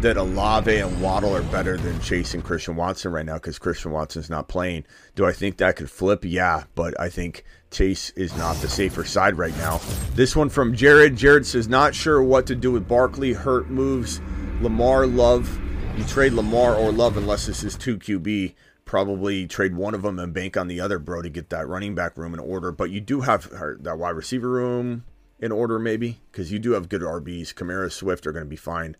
[0.00, 3.90] that Olave and Waddle are better than Chase and Christian Watson right now because Christian
[3.90, 4.84] Watson's not playing.
[5.16, 6.24] Do I think that could flip?
[6.24, 9.80] Yeah, but I think Chase is not the safer side right now.
[10.14, 11.16] This one from Jared.
[11.16, 13.32] Jared says not sure what to do with Barkley.
[13.32, 14.20] Hurt moves.
[14.60, 15.58] Lamar Love.
[15.96, 18.54] You trade Lamar or Love unless this is two QB
[18.88, 21.94] probably trade one of them and bank on the other, bro, to get that running
[21.94, 22.72] back room in order.
[22.72, 25.04] But you do have that wide receiver room
[25.38, 27.52] in order, maybe, because you do have good RBs.
[27.52, 28.96] Kamara, Swift are going to be fine.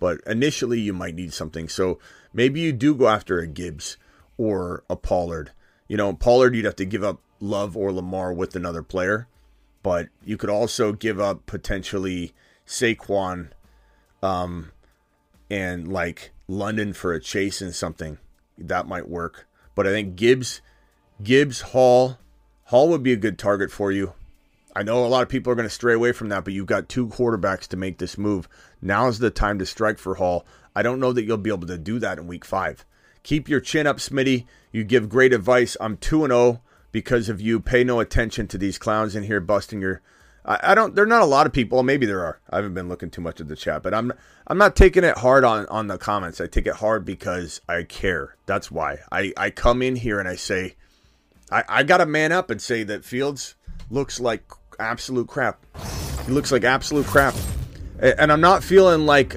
[0.00, 1.68] But initially, you might need something.
[1.68, 1.98] So
[2.32, 3.98] maybe you do go after a Gibbs
[4.38, 5.52] or a Pollard.
[5.86, 9.28] You know, Pollard, you'd have to give up Love or Lamar with another player.
[9.82, 12.32] But you could also give up potentially
[12.66, 13.50] Saquon,
[14.22, 14.72] um,
[15.50, 18.18] and like London for a chase and something.
[18.58, 19.46] That might work.
[19.74, 20.60] But I think Gibbs,
[21.22, 22.18] Gibbs, Hall,
[22.64, 24.14] Hall would be a good target for you.
[24.74, 26.66] I know a lot of people are going to stray away from that, but you've
[26.66, 28.48] got two quarterbacks to make this move.
[28.82, 30.44] Now's the time to strike for Hall.
[30.74, 32.84] I don't know that you'll be able to do that in week five.
[33.22, 34.44] Keep your chin up, Smitty.
[34.72, 35.76] You give great advice.
[35.80, 36.60] I'm 2 and 0
[36.92, 37.58] because of you.
[37.58, 40.02] Pay no attention to these clowns in here busting your.
[40.46, 40.94] I, I don't.
[40.94, 41.82] There are not a lot of people.
[41.82, 42.40] Maybe there are.
[42.48, 44.12] I haven't been looking too much at the chat, but I'm.
[44.46, 46.40] I'm not taking it hard on on the comments.
[46.40, 48.36] I take it hard because I care.
[48.46, 50.76] That's why I I come in here and I say,
[51.50, 53.56] I I got to man up and say that Fields
[53.90, 54.44] looks like
[54.78, 55.64] absolute crap.
[56.26, 57.34] He looks like absolute crap.
[57.98, 59.36] And I'm not feeling like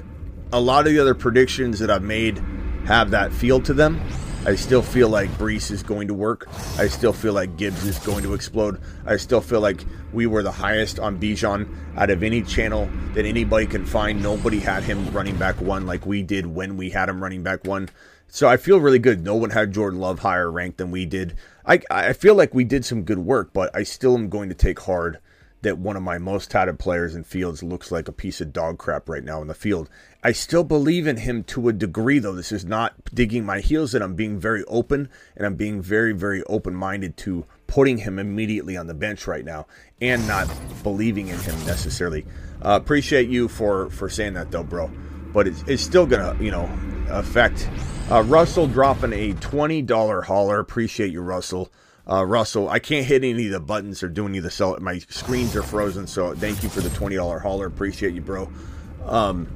[0.52, 2.42] a lot of the other predictions that I've made
[2.86, 4.00] have that feel to them.
[4.46, 6.48] I still feel like Breece is going to work.
[6.78, 8.80] I still feel like Gibbs is going to explode.
[9.04, 9.84] I still feel like
[10.14, 14.22] we were the highest on Bijan out of any channel that anybody can find.
[14.22, 17.64] Nobody had him running back one like we did when we had him running back
[17.64, 17.90] one.
[18.28, 19.22] So I feel really good.
[19.22, 21.36] No one had Jordan Love higher ranked than we did.
[21.66, 24.54] I, I feel like we did some good work, but I still am going to
[24.54, 25.18] take hard
[25.62, 28.78] that one of my most touted players in Fields looks like a piece of dog
[28.78, 29.90] crap right now in the field.
[30.22, 32.34] I still believe in him to a degree, though.
[32.34, 34.02] This is not digging my heels in.
[34.02, 38.76] I'm being very open and I'm being very, very open minded to putting him immediately
[38.76, 39.66] on the bench right now
[40.00, 40.48] and not
[40.82, 42.26] believing in him necessarily.
[42.62, 44.90] Uh, appreciate you for for saying that, though, bro.
[45.32, 46.68] But it's, it's still gonna, you know,
[47.08, 47.68] affect.
[48.10, 50.58] Uh, Russell dropping a twenty dollar hauler.
[50.58, 51.70] Appreciate you, Russell.
[52.10, 54.76] Uh, Russell, I can't hit any of the buttons or do any of the sell.
[54.80, 57.66] My screens are frozen, so thank you for the twenty dollar hauler.
[57.66, 58.50] Appreciate you, bro.
[59.04, 59.46] Um,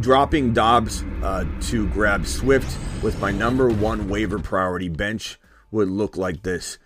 [0.00, 5.38] dropping Dobbs uh, to grab Swift with my number one waiver priority bench
[5.70, 6.78] would look like this.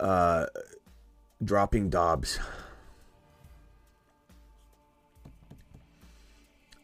[0.00, 0.46] Uh,
[1.44, 2.38] dropping Dobbs.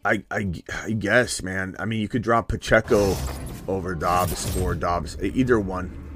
[0.05, 1.77] I, I, I guess, man.
[1.79, 3.17] I mean, you could drop Pacheco
[3.69, 6.10] over Dobbs or Dobbs, either one.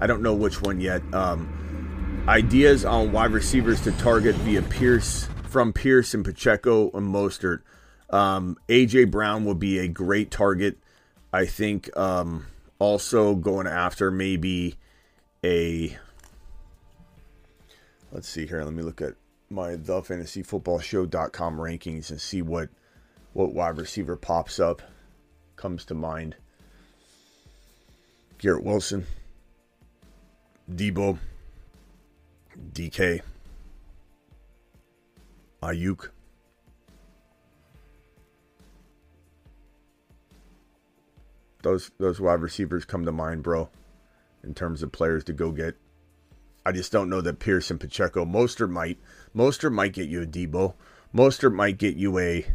[0.00, 1.02] I don't know which one yet.
[1.14, 7.60] Um, ideas on wide receivers to target via Pierce from Pierce and Pacheco and Mostert.
[8.10, 10.78] Um, AJ Brown will be a great target.
[11.32, 12.46] I think um,
[12.78, 14.76] also going after maybe
[15.44, 15.96] a.
[18.12, 18.62] Let's see here.
[18.62, 19.14] Let me look at
[19.50, 22.68] my the fantasy football show.com rankings and see what
[23.32, 24.82] what wide receiver pops up
[25.56, 26.36] comes to mind.
[28.38, 29.06] Garrett Wilson.
[30.70, 31.18] Deebo,
[32.72, 33.20] DK,
[35.62, 36.08] Aiyuk.
[41.62, 43.68] Those those wide receivers come to mind, bro,
[44.42, 45.76] in terms of players to go get.
[46.66, 48.24] I just don't know that Pierce and Pacheco.
[48.24, 48.98] Mostert might.
[49.36, 50.74] Mostert might get you a Deebo.
[51.14, 52.46] Mostert might get you a.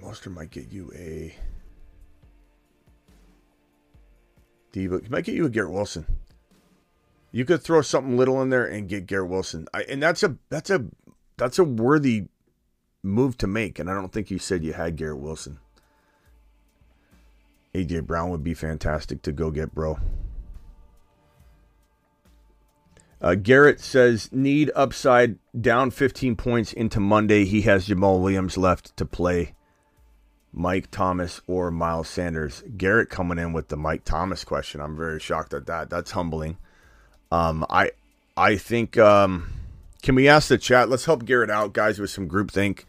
[0.00, 1.34] Mostert might get you a.
[4.74, 5.02] Deebo.
[5.02, 6.06] He might get you a Garrett Wilson.
[7.30, 9.66] You could throw something little in there and get Garrett Wilson.
[9.72, 10.84] I, and that's a that's a
[11.36, 12.26] that's a worthy
[13.02, 13.78] move to make.
[13.78, 15.58] And I don't think you said you had Garrett Wilson.
[17.74, 19.98] AJ Brown would be fantastic to go get, bro.
[23.20, 27.44] Uh, Garrett says need upside down 15 points into Monday.
[27.44, 29.53] He has Jamaal Williams left to play.
[30.54, 32.62] Mike Thomas or Miles Sanders.
[32.76, 34.80] Garrett coming in with the Mike Thomas question.
[34.80, 35.90] I'm very shocked at that.
[35.90, 36.56] That's humbling.
[37.32, 37.90] Um, I
[38.36, 39.52] I think um,
[40.02, 40.88] can we ask the chat?
[40.88, 42.86] Let's help Garrett out, guys, with some group think.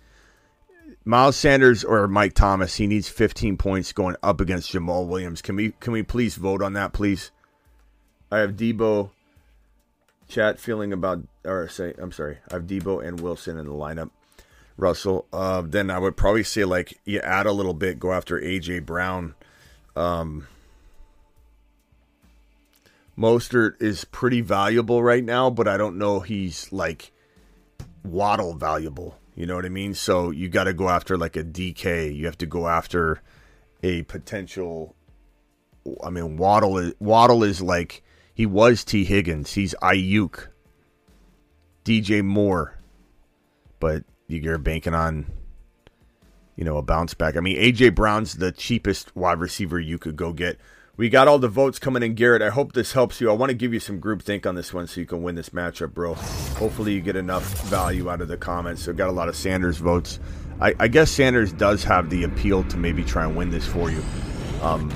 [1.03, 5.41] Miles Sanders or Mike Thomas, he needs 15 points going up against Jamaal Williams.
[5.41, 7.31] Can we can we please vote on that, please?
[8.31, 9.11] I have Deebo.
[10.27, 12.37] chat feeling about or say I'm sorry.
[12.49, 14.09] I have Deebo and Wilson in the lineup.
[14.77, 15.27] Russell.
[15.31, 18.85] Uh, then I would probably say like you add a little bit, go after AJ
[18.85, 19.35] Brown.
[19.95, 20.47] Um,
[23.17, 27.11] Mostert is pretty valuable right now, but I don't know he's like
[28.03, 29.17] Waddle valuable.
[29.35, 29.93] You know what I mean?
[29.93, 32.15] So you got to go after like a DK.
[32.15, 33.21] You have to go after
[33.83, 34.95] a potential.
[36.03, 38.03] I mean, Waddle is Waddle is like
[38.33, 39.53] he was Tee Higgins.
[39.53, 40.47] He's Aiyuk,
[41.85, 42.79] DJ Moore,
[43.79, 45.31] but you're banking on,
[46.55, 47.37] you know, a bounce back.
[47.37, 50.59] I mean, AJ Brown's the cheapest wide receiver you could go get.
[50.97, 52.41] We got all the votes coming in, Garrett.
[52.41, 53.29] I hope this helps you.
[53.29, 55.35] I want to give you some group think on this one so you can win
[55.35, 56.13] this matchup, bro.
[56.13, 58.83] Hopefully, you get enough value out of the comments.
[58.83, 60.19] So, got a lot of Sanders votes.
[60.61, 63.91] I, I guess Sanders does have the appeal to maybe try and win this for
[63.91, 64.01] you.
[64.61, 64.89] Um,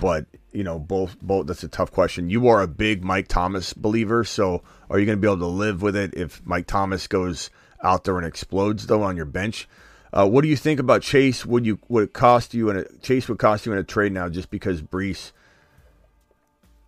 [0.00, 1.46] but you know, both both.
[1.46, 2.30] That's a tough question.
[2.30, 5.46] You are a big Mike Thomas believer, so are you going to be able to
[5.46, 7.50] live with it if Mike Thomas goes
[7.82, 9.68] out there and explodes though on your bench?
[10.12, 11.44] Uh, what do you think about Chase?
[11.44, 14.28] Would you would it cost you and Chase would cost you in a trade now
[14.28, 15.32] just because Breece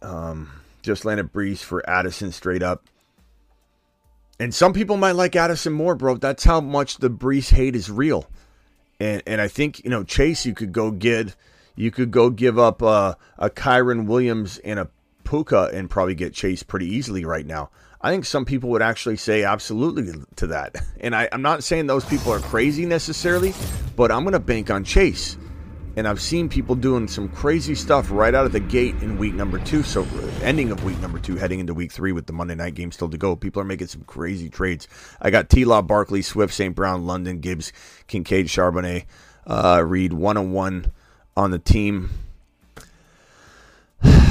[0.01, 0.51] um,
[0.83, 2.85] just landed Breece for Addison straight up?
[4.41, 6.17] And some people might like Addison more, bro.
[6.17, 8.29] That's how much the Breece hate is real.
[9.01, 11.35] And and I think you know Chase, you could go get,
[11.75, 14.89] you could go give up uh, a Kyren Williams and a
[15.29, 17.71] Puka and probably get Chase pretty easily right now.
[18.01, 20.77] I think some people would actually say absolutely to that.
[21.01, 23.55] And I, I'm not saying those people are crazy necessarily,
[23.95, 25.39] but I'm going to bank on Chase.
[25.95, 29.35] And I've seen people doing some crazy stuff right out of the gate in week
[29.35, 29.85] number two.
[29.85, 30.05] So,
[30.43, 33.09] ending of week number two, heading into week three with the Monday night game still
[33.11, 33.37] to go.
[33.37, 34.89] People are making some crazy trades.
[35.21, 36.75] I got T Law, Barkley, Swift, St.
[36.75, 37.73] Brown, London, Gibbs,
[38.09, 39.05] Kincaid, Charbonnet,
[39.47, 40.93] uh, Reed, one on one
[41.37, 42.11] on the team.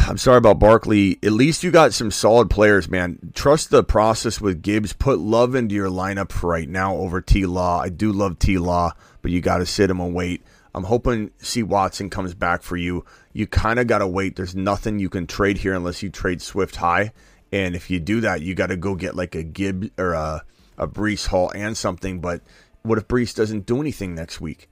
[0.08, 1.20] I'm sorry about Barkley.
[1.22, 3.34] At least you got some solid players, man.
[3.34, 4.94] Trust the process with Gibbs.
[4.94, 7.82] Put love into your lineup right now over T Law.
[7.82, 10.44] I do love T Law, but you got to sit him and wait.
[10.74, 13.04] I'm hoping C Watson comes back for you.
[13.34, 14.38] You kind of got to wait.
[14.38, 17.12] There's nothing you can trade here unless you trade Swift high.
[17.52, 20.42] And if you do that, you got to go get like a Gibb or a,
[20.78, 22.22] a Breece Hall and something.
[22.22, 22.44] But
[22.82, 24.70] what if Breece doesn't do anything next week?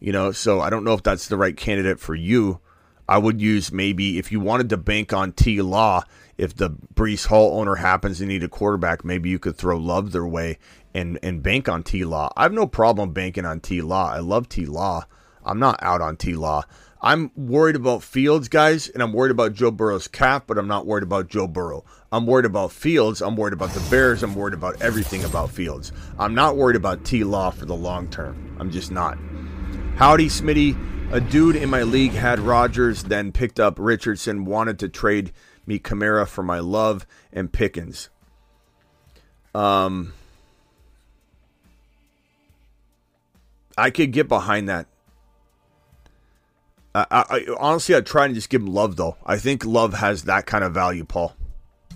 [0.00, 2.60] You know, so I don't know if that's the right candidate for you.
[3.08, 6.02] I would use maybe if you wanted to bank on T Law,
[6.36, 10.12] if the Breece Hall owner happens to need a quarterback, maybe you could throw Love
[10.12, 10.58] their way
[10.94, 12.32] and and bank on T Law.
[12.36, 14.10] I have no problem banking on T Law.
[14.10, 15.04] I love T Law.
[15.44, 16.64] I'm not out on T Law.
[17.00, 20.86] I'm worried about Fields, guys, and I'm worried about Joe Burrow's cap, but I'm not
[20.86, 21.84] worried about Joe Burrow.
[22.10, 23.20] I'm worried about Fields.
[23.20, 24.22] I'm worried about the Bears.
[24.22, 25.92] I'm worried about everything about Fields.
[26.18, 28.56] I'm not worried about T Law for the long term.
[28.58, 29.18] I'm just not.
[29.96, 30.95] Howdy, Smitty.
[31.12, 35.32] A dude in my league had Rodgers, then picked up Richardson, wanted to trade
[35.64, 38.10] me Kamara for my love and Pickens.
[39.54, 40.14] Um,
[43.78, 44.88] I could get behind that.
[46.92, 49.16] I, I, honestly, I'd try and just give him love, though.
[49.24, 51.36] I think love has that kind of value, Paul.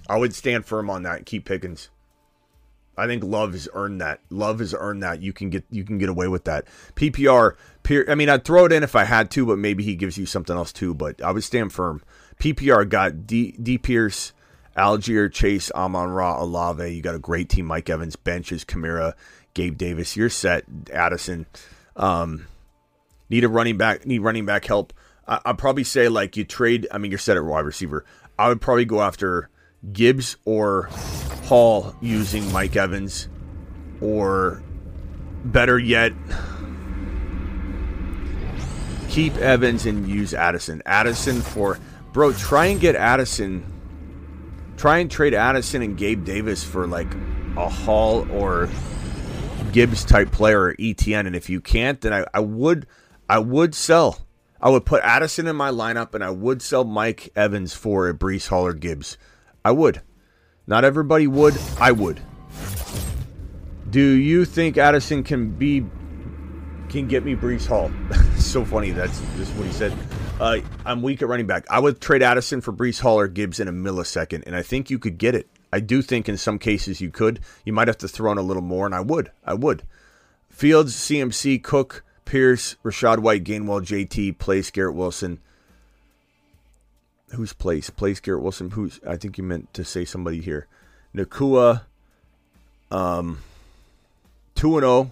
[0.08, 1.90] I would stand firm on that and keep Pickens.
[3.00, 4.20] I think Love has earned that.
[4.28, 5.22] Love has earned that.
[5.22, 6.66] You can get you can get away with that.
[6.96, 7.54] PPR.
[7.88, 10.26] I mean, I'd throw it in if I had to, but maybe he gives you
[10.26, 10.94] something else too.
[10.94, 12.02] But I would stand firm.
[12.38, 14.32] PPR got D, D Pierce,
[14.76, 16.88] Allgeier, Chase, Amon Ra, Olave.
[16.88, 17.66] You got a great team.
[17.66, 19.14] Mike Evans, benches, Kamara,
[19.54, 20.16] Gabe Davis.
[20.16, 20.64] You're set.
[20.92, 21.46] Addison.
[21.96, 22.46] Um,
[23.28, 24.06] need a running back.
[24.06, 24.92] Need running back help.
[25.26, 26.86] I, I'd probably say like you trade.
[26.90, 28.04] I mean, you're set at wide receiver.
[28.38, 29.50] I would probably go after
[29.92, 30.84] Gibbs or
[31.44, 33.28] Hall using Mike Evans,
[34.00, 34.62] or
[35.44, 36.12] better yet,
[39.10, 40.82] keep Evans and use Addison.
[40.86, 41.78] Addison for
[42.12, 43.64] bro, try and get Addison.
[44.76, 47.12] Try and trade Addison and Gabe Davis for like
[47.56, 48.70] a Hall or
[49.72, 51.26] Gibbs type player or ETN.
[51.26, 52.86] And if you can't, then I, I would
[53.28, 54.26] I would sell.
[54.62, 58.14] I would put Addison in my lineup and I would sell Mike Evans for a
[58.14, 59.18] Breece Hall or Gibbs.
[59.64, 60.02] I would.
[60.66, 61.58] Not everybody would.
[61.78, 62.20] I would.
[63.88, 65.84] Do you think Addison can be
[66.90, 67.90] can get me Breece Hall?
[68.36, 68.90] so funny.
[68.90, 69.96] That's just what he said.
[70.38, 71.66] Uh, I'm weak at running back.
[71.70, 74.90] I would trade Addison for Breece Hall or Gibbs in a millisecond, and I think
[74.90, 75.48] you could get it.
[75.72, 77.40] I do think in some cases you could.
[77.64, 79.30] You might have to throw in a little more, and I would.
[79.44, 79.82] I would.
[80.48, 85.40] Fields, CMC, Cook, Pierce, Rachaad White, Gainwell, JT, Place, Garrett Wilson
[87.32, 87.90] who's place?
[87.90, 88.70] Place Garrett Wilson.
[88.70, 89.00] Who's?
[89.06, 90.66] I think you meant to say somebody here.
[91.14, 91.82] Nacua,
[92.90, 93.40] Um.
[94.54, 94.92] Two and zero.
[94.92, 95.10] Oh.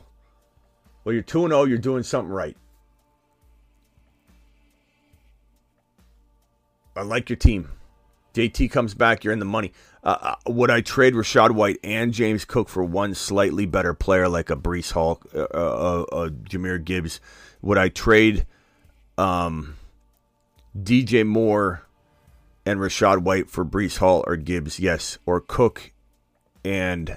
[1.09, 1.63] Well, you're two and zero.
[1.63, 2.55] Oh, you're doing something right.
[6.95, 7.71] I like your team.
[8.35, 9.25] JT comes back.
[9.25, 9.73] You're in the money.
[10.05, 14.29] Uh, uh, would I trade Rachaad White and James Cook for one slightly better player
[14.29, 17.21] like a Breece Hall, uh, uh, uh, Jahmyr Gibbs?
[17.63, 18.47] Would I trade
[19.17, 19.77] um,
[20.79, 21.87] DJ Moore
[22.67, 25.95] and Rachaad White for Breece Hall or Gibbs, yes, or Cook
[26.63, 27.17] and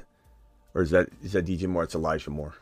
[0.73, 1.84] or is that is that DJ Moore?
[1.84, 2.53] It's Elijah Moore.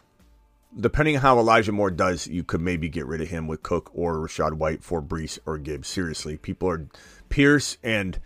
[0.77, 3.89] Depending on how Elijah Moore does, you could maybe get rid of him with Cook
[3.93, 5.87] or Rachaad White for Breece or Gibbs.
[5.87, 6.87] Seriously, people are
[7.29, 8.19] Pierce and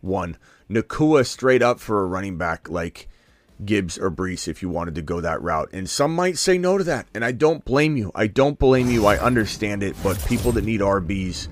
[0.00, 0.36] one
[0.70, 3.08] Nacua straight up for a running back like
[3.64, 5.70] Gibbs or Breece if you wanted to go that route.
[5.72, 8.12] And some might say no to that, and I don't blame you.
[8.14, 9.06] I don't blame you.
[9.06, 11.48] I understand it, but people that need RBs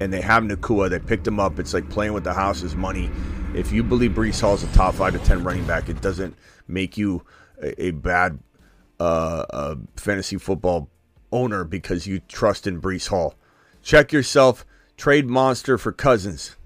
[0.00, 0.90] and they have Nacua.
[0.90, 1.58] They picked him up.
[1.58, 3.10] It's like playing with the house's money.
[3.54, 6.36] If you believe Breece Hall is a top five to ten running back, it doesn't
[6.66, 7.22] make you
[7.62, 8.40] a, a bad
[9.04, 10.88] uh, uh, fantasy football
[11.30, 13.34] owner because you trust in Breece Hall.
[13.82, 14.64] Check yourself.
[14.96, 16.56] Trade Monster for Cousins.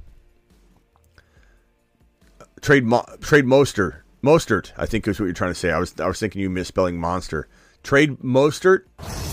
[2.60, 4.02] Trade Mo- trade Mostert.
[4.22, 5.70] Mostert, I think is what you're trying to say.
[5.70, 7.48] I was I was thinking you misspelling monster.
[7.82, 8.82] Trade Mostert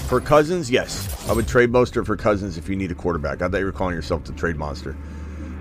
[0.08, 0.70] for Cousins?
[0.72, 1.30] Yes.
[1.30, 3.42] I would trade Mostert for Cousins if you need a quarterback.
[3.42, 4.96] I thought you were calling yourself the trade monster.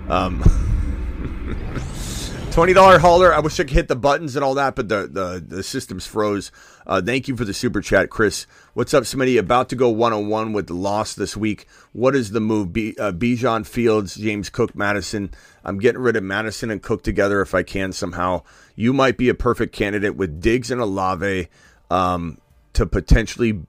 [0.09, 0.41] Um
[2.55, 3.33] $20 hauler.
[3.33, 6.07] I wish I could hit the buttons and all that, but the, the, the systems
[6.07, 6.53] froze.
[6.87, 8.45] Uh, thank you for the super chat, Chris.
[8.73, 9.39] What's up, Smitty?
[9.39, 11.67] About to go one on one with the loss this week.
[11.93, 12.73] What is the move?
[12.73, 15.31] B, uh, Bijan Fields, James Cook, Madison.
[15.63, 18.43] I'm getting rid of Madison and Cook together if I can somehow.
[18.75, 21.47] You might be a perfect candidate with Diggs and Olave
[21.89, 22.39] um,
[22.73, 23.61] to potentially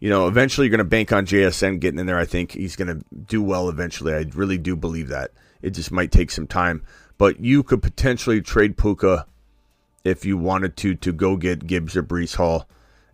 [0.00, 2.20] you know, eventually you're going to bank on JSN getting in there.
[2.20, 4.14] I think he's going to do well eventually.
[4.14, 5.32] I really do believe that.
[5.60, 6.84] It just might take some time
[7.18, 9.26] but you could potentially trade Puka
[10.04, 12.68] if you wanted to to go get Gibbs or Breece Hall.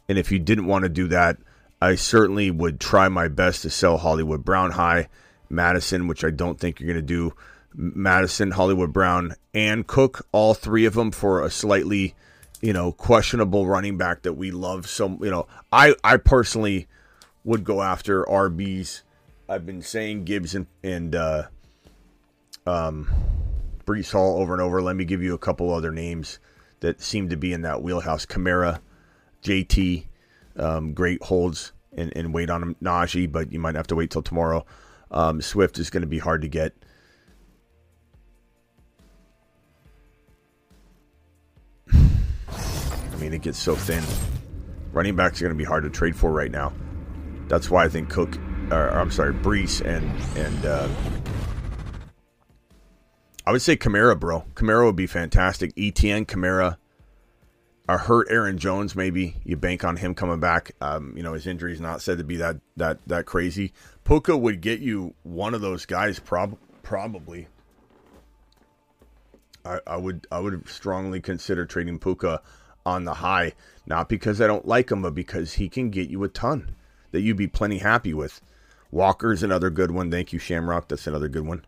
[0.08, 1.38] And if you didn't want to do that,
[1.80, 5.08] I certainly would try my best to sell Hollywood Brown high,
[5.48, 7.34] Madison, which I don't think you're going to do.
[7.74, 12.14] Madison, Hollywood Brown, and Cook, all three of them for a slightly,
[12.60, 14.86] you know, questionable running back that we love.
[14.86, 16.86] So, you know, I I personally
[17.42, 19.02] would go after RBs.
[19.48, 21.42] I've been saying Gibbs and and uh,
[22.66, 23.10] um
[23.84, 24.80] Breece Hall over and over.
[24.80, 26.38] Let me give you a couple other names
[26.84, 28.26] that seem to be in that wheelhouse.
[28.26, 28.78] Kamara,
[29.42, 30.04] JT,
[30.56, 32.76] um, great holds and, and wait on him.
[32.82, 34.66] Najee, but you might have to wait till tomorrow.
[35.10, 36.74] Um, Swift is going to be hard to get.
[41.92, 44.04] I mean, it gets so thin.
[44.92, 46.74] Running backs are going to be hard to trade for right now.
[47.48, 48.36] That's why I think Cook,
[48.70, 50.04] or, I'm sorry, Breece and
[50.36, 50.88] and uh,
[53.46, 54.44] I would say Kamara, bro.
[54.54, 55.74] Kamara would be fantastic.
[55.76, 56.78] ETN, Kamara,
[57.88, 60.72] a hurt Aaron Jones, maybe you bank on him coming back.
[60.80, 63.72] Um, you know his injury is not said to be that that that crazy.
[64.04, 67.48] Puka would get you one of those guys, prob- probably.
[69.64, 72.40] I, I would I would strongly consider trading Puka
[72.86, 73.52] on the high,
[73.86, 76.74] not because I don't like him, but because he can get you a ton
[77.12, 78.40] that you'd be plenty happy with.
[78.90, 80.10] Walker's another good one.
[80.10, 80.88] Thank you, Shamrock.
[80.88, 81.64] That's another good one.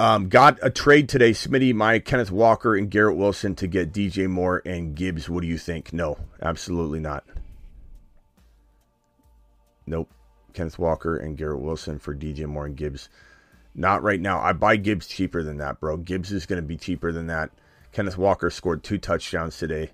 [0.00, 4.28] Um, got a trade today, Smitty, my Kenneth Walker and Garrett Wilson to get DJ
[4.28, 5.28] Moore and Gibbs.
[5.28, 5.92] What do you think?
[5.92, 7.24] No, absolutely not.
[9.86, 10.08] Nope.
[10.52, 13.08] Kenneth Walker and Garrett Wilson for DJ Moore and Gibbs.
[13.74, 14.40] Not right now.
[14.40, 15.96] I buy Gibbs cheaper than that, bro.
[15.96, 17.50] Gibbs is going to be cheaper than that.
[17.90, 19.90] Kenneth Walker scored two touchdowns today.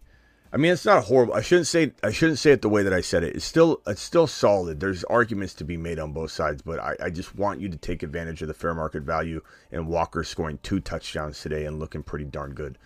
[0.55, 1.35] I mean, it's not horrible.
[1.35, 3.35] I shouldn't say I shouldn't say it the way that I said it.
[3.35, 4.79] It's still it's still solid.
[4.79, 7.77] There's arguments to be made on both sides, but I, I just want you to
[7.77, 12.05] take advantage of the fair market value and Walker scoring two touchdowns today and looking
[12.05, 12.79] pretty darn good.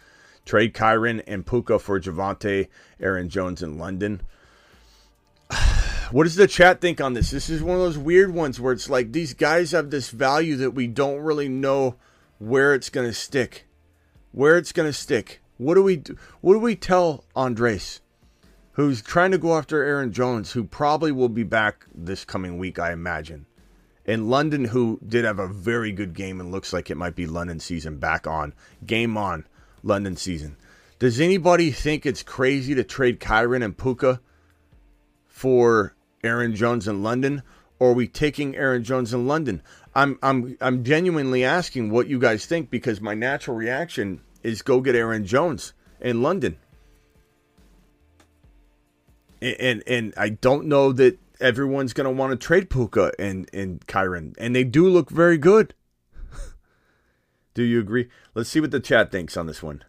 [0.47, 2.69] Trade Kyren and Puka for Javonte,
[3.01, 4.23] Aaron Jones in London.
[6.11, 7.33] What does the chat think on this?
[7.33, 10.57] This is one of those weird ones where it's like these guys have this value
[10.57, 11.97] that we don't really know
[12.39, 13.67] where it's going to stick.
[14.33, 15.43] Where it's going to stick.
[15.59, 16.17] What do we do?
[16.41, 18.01] What do we tell Andres,
[18.73, 22.79] who's trying to go after Aaron Jones, who probably will be back this coming week,
[22.79, 23.47] I imagine,
[24.07, 27.27] and London, who did have a very good game and looks like it might be
[27.27, 28.55] London season back on
[28.87, 29.47] game on
[29.83, 30.57] London season.
[30.99, 34.21] Does anybody think it's crazy to trade Kyren and Puka
[35.27, 35.95] for
[36.25, 37.43] Aaron Jones in London?
[37.81, 39.63] Or are we taking Aaron Jones in London?
[39.95, 44.81] I'm I'm I'm genuinely asking what you guys think because my natural reaction is go
[44.81, 46.57] get Aaron Jones in London.
[49.41, 53.49] And and, and I don't know that everyone's going to want to trade Puka and
[53.53, 55.75] and Kyren, and they do look very good.
[57.55, 58.09] do you agree?
[58.35, 59.85] Let's see what the chat thinks on this one.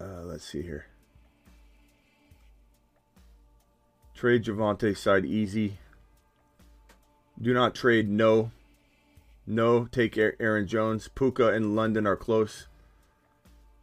[0.00, 0.86] Uh, let's see here.
[4.24, 5.76] Trade Javonte side easy.
[7.38, 8.52] Do not trade no.
[9.46, 11.08] No, take Aaron Jones.
[11.14, 12.66] Puka and London are close.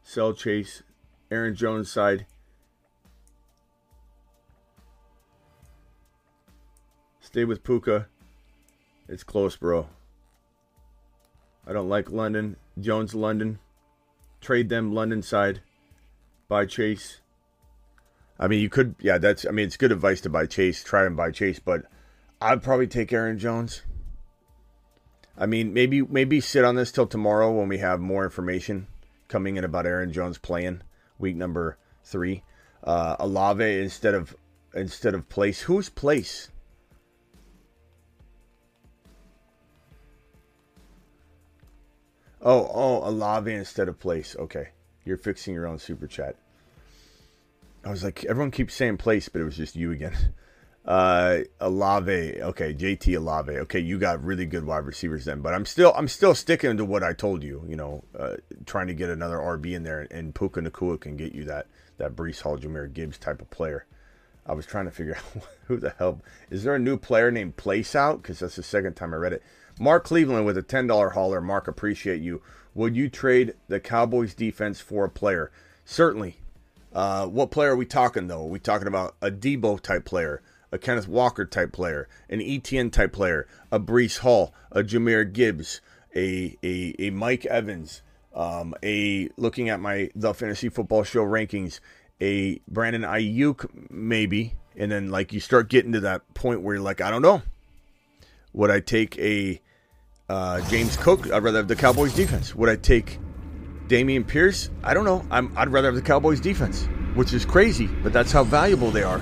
[0.02, 0.82] Sell Chase.
[1.30, 2.26] Aaron Jones side.
[7.20, 8.08] Stay with Puka.
[9.08, 9.90] It's close, bro.
[11.68, 12.56] I don't like London.
[12.80, 13.60] Jones, London.
[14.42, 15.62] Trade them London side.
[16.48, 17.20] Buy Chase.
[18.42, 21.06] I mean, you could, yeah, that's, I mean, it's good advice to buy Chase, try
[21.06, 21.84] and buy Chase, but
[22.42, 23.84] I'd probably take Aaron Jones.
[25.38, 28.88] I mean, maybe, maybe sit on this till tomorrow when we have more information
[29.28, 30.82] coming in about Aaron Jones playing
[31.20, 32.44] week number three.
[32.84, 34.36] Uh, Olave instead of,
[34.74, 35.62] instead of place.
[35.62, 36.50] Who's place?
[42.42, 44.36] Oh, oh, Olave instead of place.
[44.36, 44.70] Okay.
[45.06, 46.36] You're fixing your own super chat.
[47.84, 50.16] I was like, everyone keeps saying place, but it was just you again.
[50.84, 55.64] Uh, Olave, okay, JT Olave, okay, you got really good wide receivers then, but I'm
[55.64, 57.64] still, I'm still sticking to what I told you.
[57.68, 61.34] You know, uh, trying to get another RB in there, and Puka Nacua can get
[61.34, 61.68] you that
[61.98, 63.86] that Breece Hall, Jahmyr Gibbs type of player.
[64.48, 67.58] I was trying to figure out who the hell is there a new player named
[67.58, 69.44] Place Out because that's the second time I read it.
[69.80, 71.41] Mark Cleveland with a ten dollar hauler.
[71.41, 72.41] Mark, appreciate you.
[72.74, 75.52] Would you trade the Cowboys defense for a player?
[75.86, 76.41] Certainly.
[76.94, 78.44] Uh, what player are we talking though?
[78.44, 80.42] Are we talking about a Deebo type player,
[80.72, 85.82] a Kenneth Walker type player, an ETN type player, a Breece Hall, a Jahmyr Gibbs,
[86.16, 88.02] a a, a Mike Evans,
[88.36, 91.80] um, a looking at my the fantasy football show rankings,
[92.20, 96.84] a Brandon Aiyuk maybe, and then like you start getting to that point where you're
[96.84, 97.42] like, I don't know,
[98.54, 99.62] would I take a
[100.28, 101.32] uh, James Cook?
[101.32, 102.54] I'd rather have the Cowboys defense.
[102.54, 103.18] Would I take
[103.92, 105.26] Dameon Pierce, I don't know.
[105.30, 109.04] I'm, I'd rather have the Cowboys defense, which is crazy, but that's how valuable they
[109.04, 109.22] are.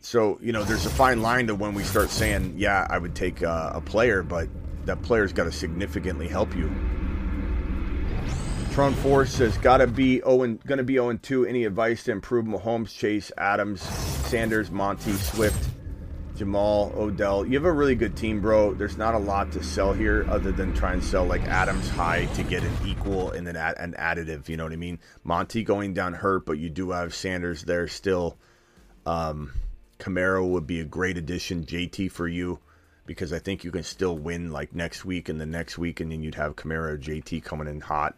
[0.00, 3.14] So, you know, there's a fine line to when we start saying, yeah, I would
[3.14, 4.48] take uh, a player, but
[4.86, 6.74] that player's got to significantly help you.
[8.72, 11.44] Tron Force says, gotta be Owen, gonna be 0 2.
[11.44, 15.68] Any advice to improve Mahomes, Chase, Adams, Sanders, Monty, Swift?
[16.38, 17.44] Jamaal, Odell.
[17.44, 18.72] You have a really good team, bro.
[18.72, 22.26] There's not a lot to sell here other than try and sell like Adams high
[22.26, 24.48] to get an equal and then add an additive.
[24.48, 25.00] You know what I mean?
[25.24, 28.36] Monty going down hurt, but you do have Sanders there still.
[29.04, 29.52] Um,
[29.98, 31.64] Kamara would be a great addition.
[31.64, 32.60] JT for you
[33.04, 36.12] because I think you can still win like next week and the next week, and
[36.12, 38.14] then you'd have Kamara JT coming in hot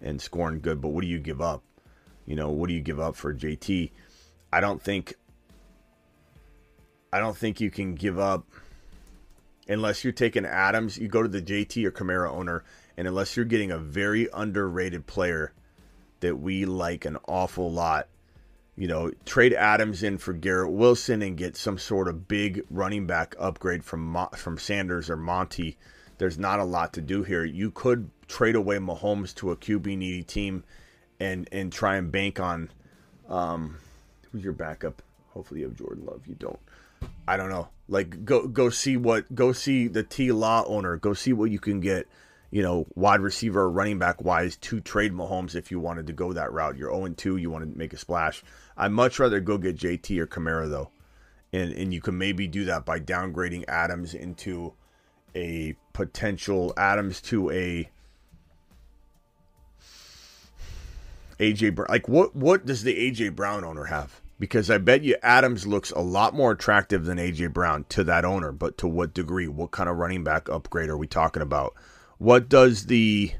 [0.00, 0.80] and scoring good.
[0.80, 1.62] But what do you give up?
[2.24, 3.90] You know, what do you give up for JT?
[4.52, 5.16] I don't think
[7.12, 8.46] I don't think you can give up
[9.68, 10.98] unless you're taking Adams.
[10.98, 12.64] You go to the JT or Kamara owner,
[12.96, 15.52] and unless you're getting a very underrated player
[16.20, 18.08] that we like an awful lot,
[18.76, 23.06] you know, trade Adams in for Garrett Wilson and get some sort of big running
[23.06, 25.76] back upgrade from from Sanders or Monty.
[26.18, 27.44] There's not a lot to do here.
[27.44, 30.64] You could trade away Mahomes to a QB needy team
[31.20, 32.70] and and try and bank on
[33.28, 33.76] um,
[34.30, 35.02] who's your backup.
[35.30, 36.22] Hopefully you have Jordan Love.
[36.26, 36.58] You don't.
[37.28, 37.68] I don't know.
[37.88, 40.96] Like go go see what go see the T Law owner.
[40.96, 42.08] Go see what you can get.
[42.50, 46.14] You know, wide receiver or running back wise to trade Mahomes if you wanted to
[46.14, 46.78] go that route.
[46.78, 48.42] You're 0 2, you want to make a splash.
[48.74, 50.90] I'd much rather go get JT or Kamara though.
[51.52, 54.72] And and you can maybe do that by downgrading Adams into
[55.34, 57.90] a potential Adams to a
[61.38, 61.88] AJ Brown.
[61.90, 64.22] Like what what does the AJ Brown owner have?
[64.38, 68.24] Because I bet you Adams looks a lot more attractive than AJ Brown to that
[68.24, 68.52] owner.
[68.52, 69.48] But to what degree?
[69.48, 71.74] What kind of running back upgrade are we talking about?
[72.18, 73.32] What does the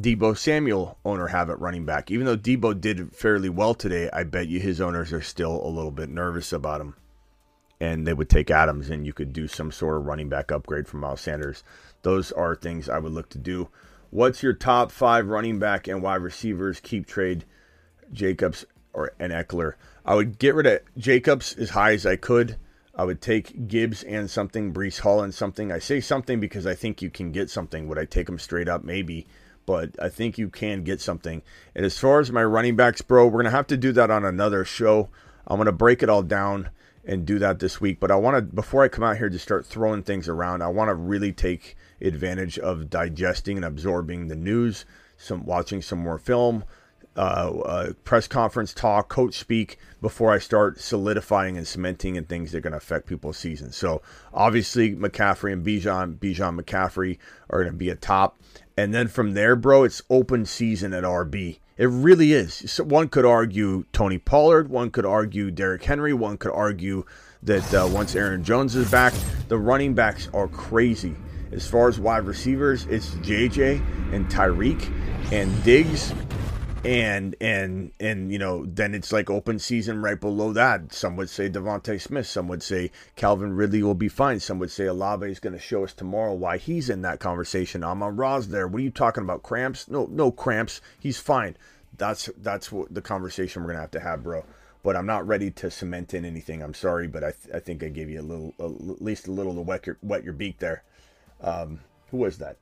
[0.00, 2.10] Deebo Samuel owner have at running back?
[2.10, 5.68] Even though Deebo did fairly well today, I bet you his owners are still a
[5.68, 6.94] little bit nervous about him.
[7.80, 10.88] And they would take Adams and you could do some sort of running back upgrade
[10.88, 11.64] from Miles Sanders.
[12.02, 13.68] Those are things I would look to do.
[14.10, 17.44] What's your top five running back and wide receivers keep trade?
[18.14, 19.74] Jacobs or an Ekeler.
[20.04, 22.56] I would get rid of Jacobs as high as I could.
[22.94, 25.72] I would take Gibbs and something, Breece Hall and something.
[25.72, 27.88] I say something because I think you can get something.
[27.88, 28.84] Would I take them straight up?
[28.84, 29.26] Maybe.
[29.66, 31.42] But I think you can get something.
[31.74, 34.10] And as far as my running backs, bro, we're going to have to do that
[34.10, 35.08] on another show.
[35.46, 36.70] I'm going to break it all down
[37.04, 37.98] and do that this week.
[37.98, 40.68] But I want to, before I come out here to start throwing things around, I
[40.68, 44.84] want to really take advantage of digesting and absorbing the news,
[45.16, 46.64] some watching some more film,
[47.16, 52.52] uh, uh, press conference talk, coach speak before I start solidifying and cementing and things
[52.52, 53.72] that are going to affect people's season.
[53.72, 57.18] So obviously McCaffrey and Bijan, Bijan McCaffrey
[57.50, 58.36] are going to be a top,
[58.76, 61.58] and then from there, bro, it's open season at RB.
[61.76, 62.70] It really is.
[62.70, 67.04] So one could argue Tony Pollard, one could argue Derrick Henry, one could argue
[67.42, 69.12] that uh, once Aaron Jones is back,
[69.48, 71.14] the running backs are crazy.
[71.52, 74.90] As far as wide receivers, it's JJ and Tyreek
[75.32, 76.12] and Diggs
[76.84, 80.92] and and and you know then it's like open season right below that.
[80.92, 82.26] Some would say DeVonta Smith.
[82.26, 84.38] Some would say Calvin Ridley will be fine.
[84.38, 87.82] Some would say Olave is going to show us tomorrow why he's in that conversation.
[87.82, 88.68] Amon-Ra's there.
[88.68, 89.42] What are you talking about?
[89.42, 89.88] Cramps?
[89.88, 90.82] No, no cramps.
[91.00, 91.56] He's fine.
[91.96, 94.44] That's that's what the conversation we're gonna have to have, bro.
[94.82, 96.62] But I'm not ready to cement in anything.
[96.62, 99.28] I'm sorry, but I, th- I think I gave you a little, a, at least
[99.28, 100.82] a little to wet your wet your beak there.
[101.40, 101.80] Um,
[102.10, 102.58] who was that?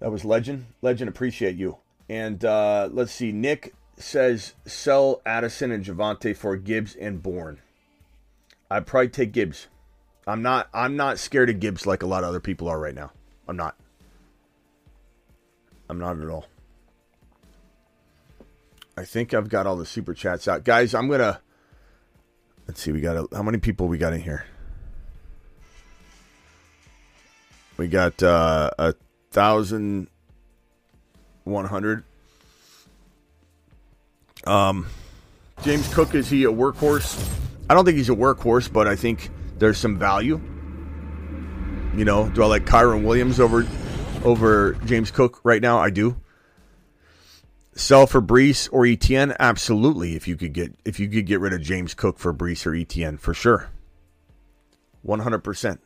[0.00, 0.66] That was Legend.
[0.82, 1.78] Legend, appreciate you.
[2.08, 3.32] And uh, let's see.
[3.32, 7.60] Nick says sell Addison and Javonte for Gibbs and Bourne.
[8.70, 9.68] I'd probably take Gibbs.
[10.26, 10.68] I'm not.
[10.72, 13.12] I'm not scared of Gibbs like a lot of other people are right now.
[13.46, 13.76] I'm not.
[15.88, 16.46] I'm not at all.
[18.96, 20.94] I think I've got all the super chats out, guys.
[20.94, 21.40] I'm gonna
[22.66, 22.92] let's see.
[22.92, 24.46] We got a, how many people we got in here?
[27.76, 28.94] We got uh, a
[29.30, 30.08] thousand
[31.44, 32.04] one hundred.
[34.46, 34.86] Um,
[35.62, 37.26] James Cook is he a workhorse?
[37.70, 40.40] I don't think he's a workhorse, but I think there's some value.
[41.96, 43.66] You know, do I like Kyren Williams over
[44.24, 45.78] over James Cook right now?
[45.78, 46.16] I do.
[47.76, 49.34] Sell for Breece or ETN?
[49.40, 50.14] Absolutely.
[50.14, 52.72] If you could get if you could get rid of James Cook for Breece or
[52.72, 53.70] ETN, for sure.
[55.02, 55.80] One hundred percent.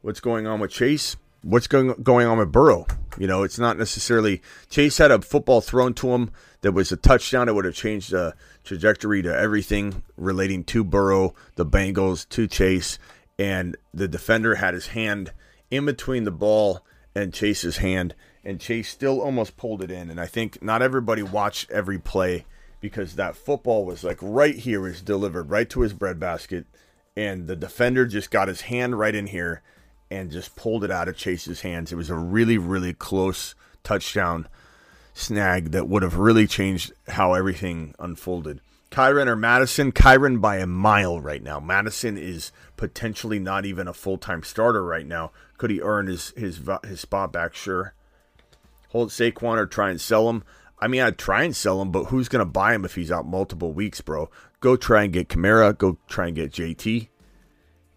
[0.00, 1.16] What's going on with Chase?
[1.42, 2.86] What's going going on with Burrow?
[3.18, 4.40] You know, it's not necessarily
[4.70, 6.30] Chase had a football thrown to him
[6.62, 7.48] that was a touchdown.
[7.48, 12.98] It would have changed the trajectory to everything relating to Burrow, the Bengals, to Chase,
[13.38, 15.32] and the defender had his hand
[15.70, 18.14] in between the ball and Chase's hand,
[18.44, 20.10] and Chase still almost pulled it in.
[20.10, 22.46] And I think not everybody watched every play
[22.80, 26.66] because that football was like right here was delivered right to his breadbasket,
[27.16, 29.62] and the defender just got his hand right in here
[30.12, 31.92] and just pulled it out of Chase's hands.
[31.92, 34.48] It was a really, really close touchdown
[35.14, 38.60] snag that would have really changed how everything unfolded.
[38.90, 39.90] Kyren or Madison?
[39.90, 41.58] Kyren by a mile right now.
[41.58, 45.32] Madison is potentially not even a full time starter right now.
[45.56, 47.54] Could he earn his his his spot back?
[47.54, 47.94] Sure.
[48.90, 50.44] Hold Saquon or try and sell him.
[50.78, 53.12] I mean, I'd try and sell him, but who's going to buy him if he's
[53.12, 54.28] out multiple weeks, bro?
[54.60, 55.78] Go try and get Kamara.
[55.78, 57.08] Go try and get JT.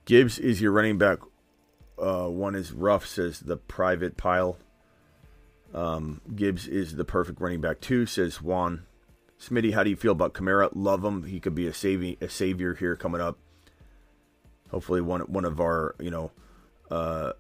[0.05, 1.19] Gibbs is your running back
[1.97, 4.57] uh, one is rough, says the private pile.
[5.73, 8.85] Um, Gibbs is the perfect running back too, says Juan.
[9.39, 10.69] Smitty, how do you feel about Kamara?
[10.73, 11.23] Love him.
[11.23, 13.37] He could be a saving a savior here coming up.
[14.71, 16.31] Hopefully, one one of our you know,
[16.89, 17.33] uh,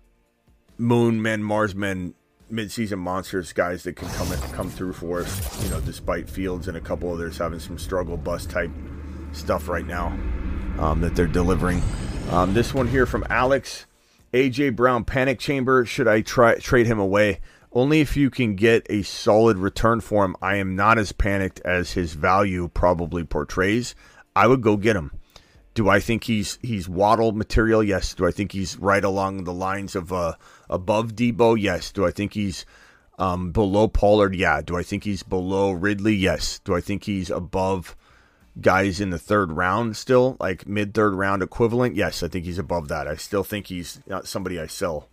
[0.77, 2.13] Moon Men, Mars Men,
[2.51, 5.63] midseason monsters guys that can come come through for us.
[5.63, 8.71] You know, despite Fields and a couple others having some struggle bus type
[9.31, 10.07] stuff right now
[10.77, 11.81] um, that they're delivering.
[12.31, 13.85] Um, this one here from Alex.
[14.35, 15.85] AJ Brown panic chamber.
[15.85, 17.39] Should I try trade him away?
[17.71, 20.35] Only if you can get a solid return for him.
[20.41, 23.95] I am not as panicked as his value probably portrays.
[24.35, 25.11] I would go get him.
[25.73, 27.81] Do I think he's he's Waddle material?
[27.81, 28.13] Yes.
[28.13, 30.33] Do I think he's right along the lines of uh,
[30.69, 31.57] above Deebo?
[31.57, 31.93] Yes.
[31.93, 32.65] Do I think he's
[33.17, 34.35] um, below Pollard?
[34.35, 34.61] Yeah.
[34.61, 36.13] Do I think he's below Ridley?
[36.15, 36.59] Yes.
[36.59, 37.95] Do I think he's above
[38.59, 42.59] guys in the third round still, like mid third round equivalent, yes, I think he's
[42.59, 43.07] above that.
[43.07, 45.09] I still think he's not somebody I sell.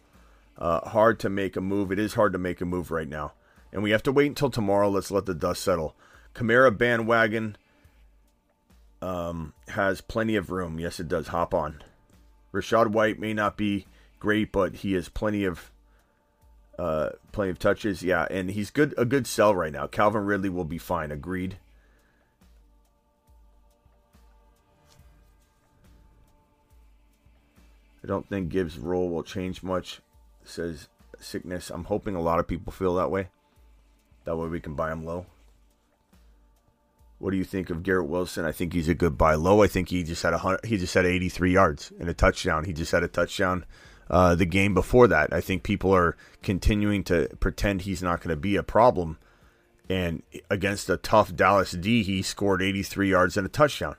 [0.58, 1.90] Uh, hard to make a move.
[1.90, 3.32] It is hard to make a move right now.
[3.72, 4.88] And we have to wait until tomorrow.
[4.88, 5.96] Let's let the dust settle.
[6.34, 7.56] Kamara bandwagon
[9.00, 10.78] um, has plenty of room.
[10.78, 11.28] Yes, it does.
[11.28, 11.82] Hop on.
[12.52, 13.86] Rachaad White may not be
[14.20, 15.70] great, but he has plenty of
[16.78, 18.02] uh, plenty of touches.
[18.02, 18.94] Yeah, and he's good.
[18.96, 19.86] A good sell right now.
[19.86, 21.10] Calvin Ridley will be fine.
[21.10, 21.56] Agreed.
[28.02, 30.00] I don't think Gibbs' role will change much,
[30.44, 30.88] says
[31.22, 31.70] Sickness.
[31.70, 33.28] I'm hoping a lot of people feel that way.
[34.24, 35.26] That way we can buy him low.
[37.18, 38.44] What do you think of Garrett Wilson?
[38.44, 39.62] I think he's a good buy low.
[39.62, 42.64] I think he just had a he just had 83 yards and a touchdown.
[42.64, 43.64] He just had a touchdown
[44.10, 45.32] uh, the game before that.
[45.32, 49.18] I think people are continuing to pretend he's not going to be a problem.
[49.88, 53.96] And against a tough Dallas D, he scored 83 yards and a touchdown.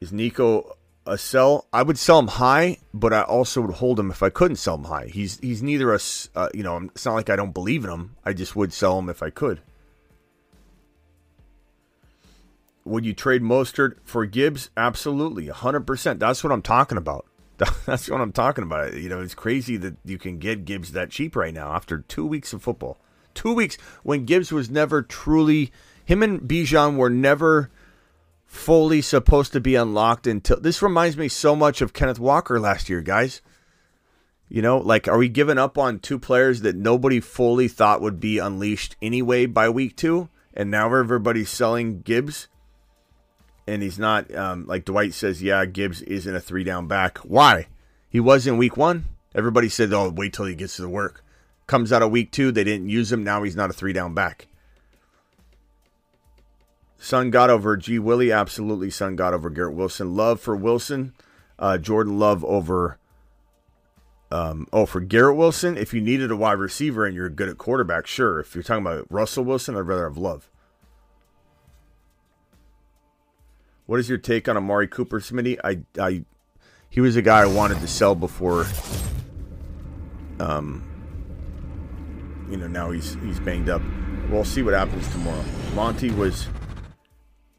[0.00, 0.75] Is Nico
[1.06, 1.66] a sell.
[1.72, 4.76] I would sell him high, but I also would hold him if I couldn't sell
[4.76, 5.06] him high.
[5.06, 5.98] He's he's neither a
[6.34, 6.76] uh, you know.
[6.76, 8.16] It's not like I don't believe in him.
[8.24, 9.60] I just would sell him if I could.
[12.84, 14.70] Would you trade Mostert for Gibbs?
[14.76, 16.20] Absolutely, hundred percent.
[16.20, 17.26] That's what I'm talking about.
[17.86, 18.94] That's what I'm talking about.
[18.94, 22.26] You know, it's crazy that you can get Gibbs that cheap right now after two
[22.26, 22.98] weeks of football.
[23.34, 25.72] Two weeks when Gibbs was never truly.
[26.04, 27.70] Him and Bijan were never
[28.46, 32.88] fully supposed to be unlocked until this reminds me so much of Kenneth Walker last
[32.88, 33.42] year, guys.
[34.48, 38.20] You know, like are we giving up on two players that nobody fully thought would
[38.20, 40.28] be unleashed anyway by week two?
[40.54, 42.48] And now everybody's selling Gibbs.
[43.66, 47.18] And he's not um, like Dwight says, yeah, Gibbs isn't a three down back.
[47.18, 47.66] Why?
[48.08, 49.06] He was in week one.
[49.34, 51.24] Everybody said, oh, wait till he gets to the work.
[51.66, 53.24] Comes out of week two, they didn't use him.
[53.24, 54.46] Now he's not a three down back.
[56.98, 57.98] Sun God over G.
[57.98, 58.32] Willie.
[58.32, 60.16] Absolutely, Sun God over Garrett Wilson.
[60.16, 61.14] Love for Wilson.
[61.58, 62.98] Uh, Jordan Love over.
[64.30, 67.58] Um, oh, for Garrett Wilson, if you needed a wide receiver and you're good at
[67.58, 68.40] quarterback, sure.
[68.40, 70.50] If you're talking about Russell Wilson, I'd rather have Love.
[73.86, 75.58] What is your take on Amari Cooper, Smitty?
[75.62, 76.24] I, I,
[76.90, 78.66] he was a guy I wanted to sell before.
[80.40, 80.82] Um,
[82.50, 83.82] you know now he's he's banged up.
[84.28, 85.44] We'll see what happens tomorrow.
[85.74, 86.48] Monty was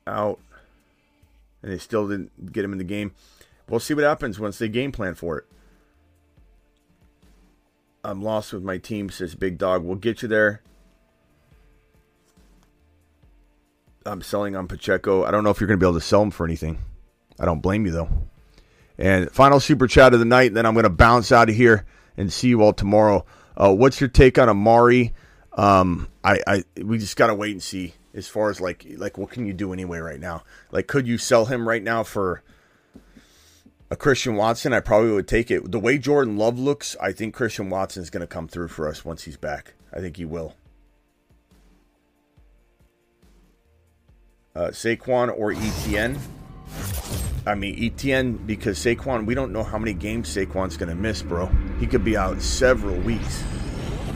[0.08, 0.40] out,
[1.62, 3.12] and they still didn't get him in the game.
[3.70, 5.46] We'll see what happens once they game plan for it.
[8.04, 9.84] I'm lost with my team, says Big Dog.
[9.84, 10.62] We'll get you there.
[14.06, 15.26] I'm selling on Pacheco.
[15.26, 16.78] I don't know if you're going to be able to sell him for anything.
[17.40, 18.10] I don't blame you, though.
[18.98, 21.86] And final super chat of the night, then I'm going to bounce out of here
[22.16, 23.26] and see you all tomorrow.
[23.58, 25.14] Uh, what's your take on Amari?
[25.54, 29.30] Um, I, I we just gotta wait and see as far as like like what
[29.30, 30.44] can you do anyway right now?
[30.72, 32.42] Like, could you sell him right now for
[33.90, 34.74] a Christian Watson?
[34.74, 35.72] I probably would take it.
[35.72, 38.88] The way Jordan Love looks, I think Christian Watson is going to come through for
[38.88, 39.74] us once he's back.
[39.94, 40.56] I think he will.
[44.56, 46.18] Uh, Saquon or ETN?
[47.46, 51.22] I mean, ETN, because Saquon, we don't know how many games Saquon's going to miss,
[51.22, 51.46] bro.
[51.80, 53.44] He could be out several weeks.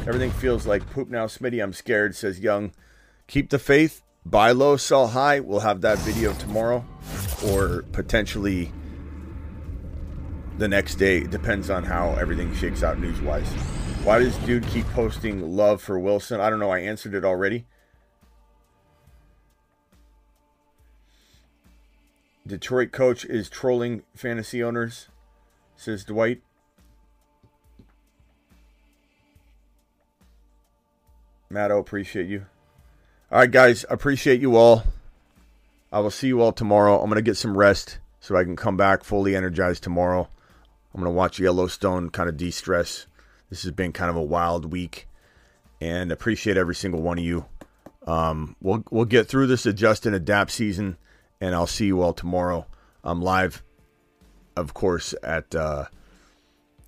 [0.08, 1.62] Everything feels like poop now, Smitty.
[1.62, 2.72] I'm scared, says Young.
[3.32, 4.04] Keep the faith.
[4.26, 5.40] Buy low, sell high.
[5.40, 6.86] We'll have that video tomorrow
[7.48, 8.74] or potentially
[10.58, 11.20] the next day.
[11.20, 13.48] It depends on how everything shakes out news wise.
[14.04, 16.42] Why does dude keep posting love for Wilson?
[16.42, 16.72] I don't know.
[16.72, 17.68] I answered it already.
[22.46, 25.08] Detroit coach is trolling fantasy owners,
[25.78, 26.42] says Dwight.
[31.50, 32.48] Matto, appreciate you.
[33.32, 34.84] All right, guys, appreciate you all.
[35.90, 37.00] I will see you all tomorrow.
[37.00, 40.28] I'm going to get some rest so I can come back fully energized tomorrow.
[40.94, 43.06] I'm going to watch Yellowstone, kind of de stress.
[43.50, 45.08] This has been kind of a wild week
[45.80, 47.46] and appreciate every single one of you.
[48.06, 50.98] Um, we'll, we'll get through this adjust and adapt season
[51.40, 52.68] and I'll see you all tomorrow.
[53.02, 53.64] I'm live,
[54.58, 55.86] of course, at uh,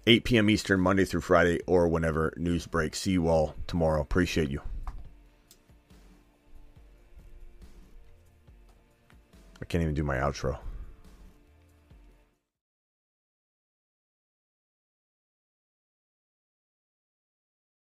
[0.05, 0.49] 8 p.m.
[0.49, 2.99] Eastern, Monday through Friday, or whenever news breaks.
[2.99, 4.01] See you all tomorrow.
[4.01, 4.59] Appreciate you.
[9.73, 10.59] Can't even do my outro.